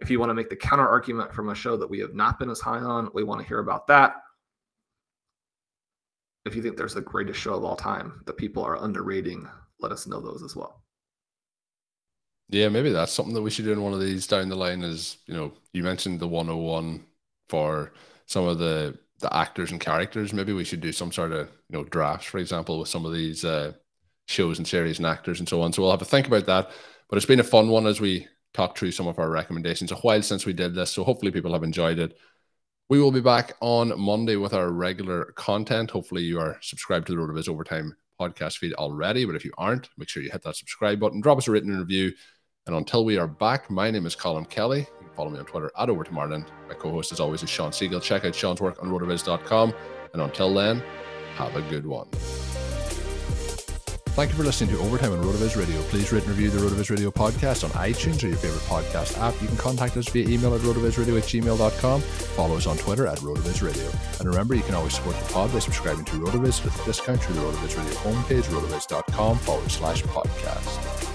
If 0.00 0.10
you 0.10 0.18
want 0.18 0.30
to 0.30 0.34
make 0.34 0.48
the 0.48 0.56
counter 0.56 0.88
argument 0.88 1.34
from 1.34 1.50
a 1.50 1.54
show 1.54 1.76
that 1.76 1.88
we 1.88 1.98
have 2.00 2.14
not 2.14 2.38
been 2.38 2.50
as 2.50 2.60
high 2.60 2.78
on, 2.78 3.10
we 3.12 3.24
want 3.24 3.42
to 3.42 3.46
hear 3.46 3.58
about 3.58 3.86
that. 3.88 4.14
If 6.46 6.54
you 6.54 6.62
think 6.62 6.76
there's 6.76 6.94
the 6.94 7.00
greatest 7.00 7.40
show 7.40 7.54
of 7.54 7.64
all 7.64 7.76
time 7.76 8.22
that 8.26 8.36
people 8.36 8.62
are 8.62 8.82
underrating, 8.82 9.48
let 9.80 9.92
us 9.92 10.06
know 10.06 10.20
those 10.20 10.42
as 10.42 10.54
well. 10.54 10.82
Yeah, 12.48 12.68
maybe 12.68 12.90
that's 12.90 13.12
something 13.12 13.34
that 13.34 13.42
we 13.42 13.50
should 13.50 13.64
do 13.64 13.72
in 13.72 13.82
one 13.82 13.92
of 13.92 14.00
these 14.00 14.26
down 14.26 14.48
the 14.48 14.56
line. 14.56 14.82
Is 14.82 15.18
you 15.26 15.34
know, 15.34 15.52
you 15.72 15.82
mentioned 15.82 16.20
the 16.20 16.28
101 16.28 17.04
for 17.48 17.92
some 18.26 18.46
of 18.46 18.58
the 18.58 18.96
the 19.20 19.34
actors 19.34 19.72
and 19.72 19.80
characters. 19.80 20.32
Maybe 20.32 20.52
we 20.52 20.64
should 20.64 20.80
do 20.80 20.92
some 20.92 21.10
sort 21.10 21.32
of 21.32 21.48
you 21.68 21.76
know 21.76 21.84
drafts, 21.84 22.26
for 22.26 22.38
example, 22.38 22.78
with 22.78 22.88
some 22.88 23.04
of 23.04 23.12
these 23.12 23.44
uh, 23.44 23.72
shows 24.26 24.58
and 24.58 24.68
series 24.68 24.98
and 24.98 25.06
actors 25.06 25.40
and 25.40 25.48
so 25.48 25.62
on. 25.62 25.72
So 25.72 25.82
we'll 25.82 25.90
have 25.90 26.00
to 26.00 26.04
think 26.04 26.28
about 26.28 26.46
that. 26.46 26.70
But 27.08 27.16
it's 27.16 27.26
been 27.26 27.40
a 27.40 27.44
fun 27.44 27.68
one 27.68 27.86
as 27.86 28.00
we 28.00 28.28
talk 28.54 28.76
through 28.76 28.92
some 28.92 29.06
of 29.08 29.18
our 29.18 29.30
recommendations. 29.30 29.90
A 29.90 29.96
while 29.96 30.22
since 30.22 30.46
we 30.46 30.52
did 30.52 30.74
this, 30.74 30.92
so 30.92 31.04
hopefully 31.04 31.32
people 31.32 31.52
have 31.52 31.64
enjoyed 31.64 31.98
it. 31.98 32.16
We 32.88 33.00
will 33.00 33.10
be 33.10 33.20
back 33.20 33.56
on 33.60 33.98
Monday 33.98 34.36
with 34.36 34.54
our 34.54 34.70
regular 34.70 35.32
content. 35.34 35.90
Hopefully, 35.90 36.22
you 36.22 36.38
are 36.38 36.56
subscribed 36.60 37.08
to 37.08 37.16
the 37.16 37.20
RotoViz 37.20 37.48
Overtime 37.48 37.96
podcast 38.20 38.58
feed 38.58 38.74
already. 38.74 39.24
But 39.24 39.34
if 39.34 39.44
you 39.44 39.52
aren't, 39.58 39.88
make 39.98 40.08
sure 40.08 40.22
you 40.22 40.30
hit 40.30 40.44
that 40.44 40.54
subscribe 40.54 41.00
button, 41.00 41.20
drop 41.20 41.36
us 41.38 41.48
a 41.48 41.50
written 41.50 41.76
review. 41.76 42.12
And 42.66 42.76
until 42.76 43.04
we 43.04 43.18
are 43.18 43.26
back, 43.26 43.68
my 43.70 43.90
name 43.90 44.06
is 44.06 44.14
Colm 44.14 44.48
Kelly. 44.48 44.80
You 45.00 45.06
can 45.06 45.16
follow 45.16 45.30
me 45.30 45.40
on 45.40 45.46
Twitter 45.46 45.72
at 45.76 45.90
Over 45.90 46.06
Martin. 46.12 46.46
My 46.68 46.74
co 46.74 46.92
host, 46.92 47.10
as 47.10 47.18
always, 47.18 47.42
is 47.42 47.50
Shawn 47.50 47.72
Siegele. 47.72 48.00
Check 48.00 48.24
out 48.24 48.36
Shawn's 48.36 48.60
work 48.60 48.80
on 48.80 48.88
rotoviz.com. 48.88 49.74
And 50.12 50.22
until 50.22 50.54
then, 50.54 50.80
have 51.34 51.56
a 51.56 51.62
good 51.62 51.86
one. 51.86 52.06
Thank 54.16 54.30
you 54.30 54.36
for 54.38 54.44
listening 54.44 54.74
to 54.74 54.78
Overtime 54.78 55.12
on 55.12 55.18
RotoViz 55.22 55.58
Radio. 55.58 55.78
Please 55.82 56.10
rate 56.10 56.22
and 56.22 56.30
review 56.30 56.48
the 56.48 56.58
RotoViz 56.58 56.88
Radio 56.88 57.10
podcast 57.10 57.64
on 57.64 57.70
iTunes 57.72 58.24
or 58.24 58.28
your 58.28 58.38
favorite 58.38 58.62
podcast 58.62 59.18
app. 59.18 59.38
You 59.42 59.48
can 59.48 59.58
contact 59.58 59.94
us 59.98 60.08
via 60.08 60.26
email 60.26 60.54
at 60.54 60.62
rotovizradio 60.62 61.18
at 61.18 61.24
gmail.com. 61.24 62.00
Follow 62.00 62.56
us 62.56 62.66
on 62.66 62.78
Twitter 62.78 63.06
at 63.06 63.18
RotoViz 63.18 63.62
Radio. 63.62 63.90
And 64.18 64.26
remember, 64.26 64.54
you 64.54 64.62
can 64.62 64.74
always 64.74 64.94
support 64.94 65.18
the 65.18 65.32
pod 65.34 65.52
by 65.52 65.58
subscribing 65.58 66.06
to 66.06 66.12
RotoViz 66.12 66.64
with 66.64 66.80
a 66.80 66.84
discount 66.86 67.22
through 67.22 67.34
the 67.34 67.42
RotoViz 67.42 67.76
Radio 67.76 67.92
homepage, 67.96 68.44
rotoviz.com 68.44 69.36
forward 69.36 69.70
slash 69.70 70.02
podcast. 70.04 71.12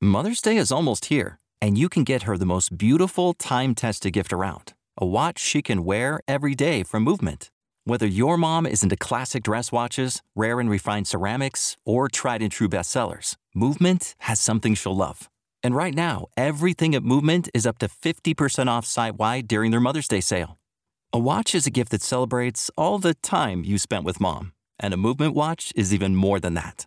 Mother's 0.00 0.40
Day 0.40 0.56
is 0.56 0.72
almost 0.72 1.04
here, 1.06 1.38
and 1.60 1.76
you 1.76 1.90
can 1.90 2.04
get 2.04 2.22
her 2.22 2.38
the 2.38 2.46
most 2.46 2.78
beautiful 2.78 3.34
time 3.34 3.74
tested 3.74 4.14
gift 4.14 4.32
around 4.32 4.72
a 4.96 5.06
watch 5.06 5.38
she 5.38 5.62
can 5.62 5.84
wear 5.84 6.20
every 6.28 6.54
day 6.54 6.82
from 6.82 7.02
Movement. 7.02 7.50
Whether 7.84 8.06
your 8.06 8.36
mom 8.36 8.66
is 8.66 8.82
into 8.82 8.96
classic 8.96 9.42
dress 9.42 9.72
watches, 9.72 10.22
rare 10.34 10.60
and 10.60 10.70
refined 10.70 11.06
ceramics, 11.06 11.76
or 11.84 12.08
tried 12.08 12.42
and 12.42 12.52
true 12.52 12.68
bestsellers, 12.68 13.36
Movement 13.54 14.14
has 14.18 14.40
something 14.40 14.74
she'll 14.74 14.96
love. 14.96 15.28
And 15.62 15.74
right 15.74 15.94
now, 15.94 16.26
everything 16.36 16.94
at 16.94 17.02
Movement 17.02 17.48
is 17.54 17.66
up 17.66 17.78
to 17.78 17.88
50% 17.88 18.68
off 18.68 18.86
site 18.86 19.16
wide 19.16 19.48
during 19.48 19.70
their 19.70 19.80
Mother's 19.80 20.08
Day 20.08 20.20
sale. 20.20 20.58
A 21.12 21.18
watch 21.18 21.54
is 21.54 21.66
a 21.66 21.70
gift 21.70 21.90
that 21.90 22.02
celebrates 22.02 22.70
all 22.76 22.98
the 22.98 23.14
time 23.14 23.64
you 23.64 23.78
spent 23.78 24.04
with 24.04 24.20
mom, 24.20 24.52
and 24.78 24.94
a 24.94 24.98
Movement 24.98 25.34
watch 25.34 25.72
is 25.74 25.92
even 25.92 26.14
more 26.14 26.38
than 26.38 26.54
that. 26.54 26.86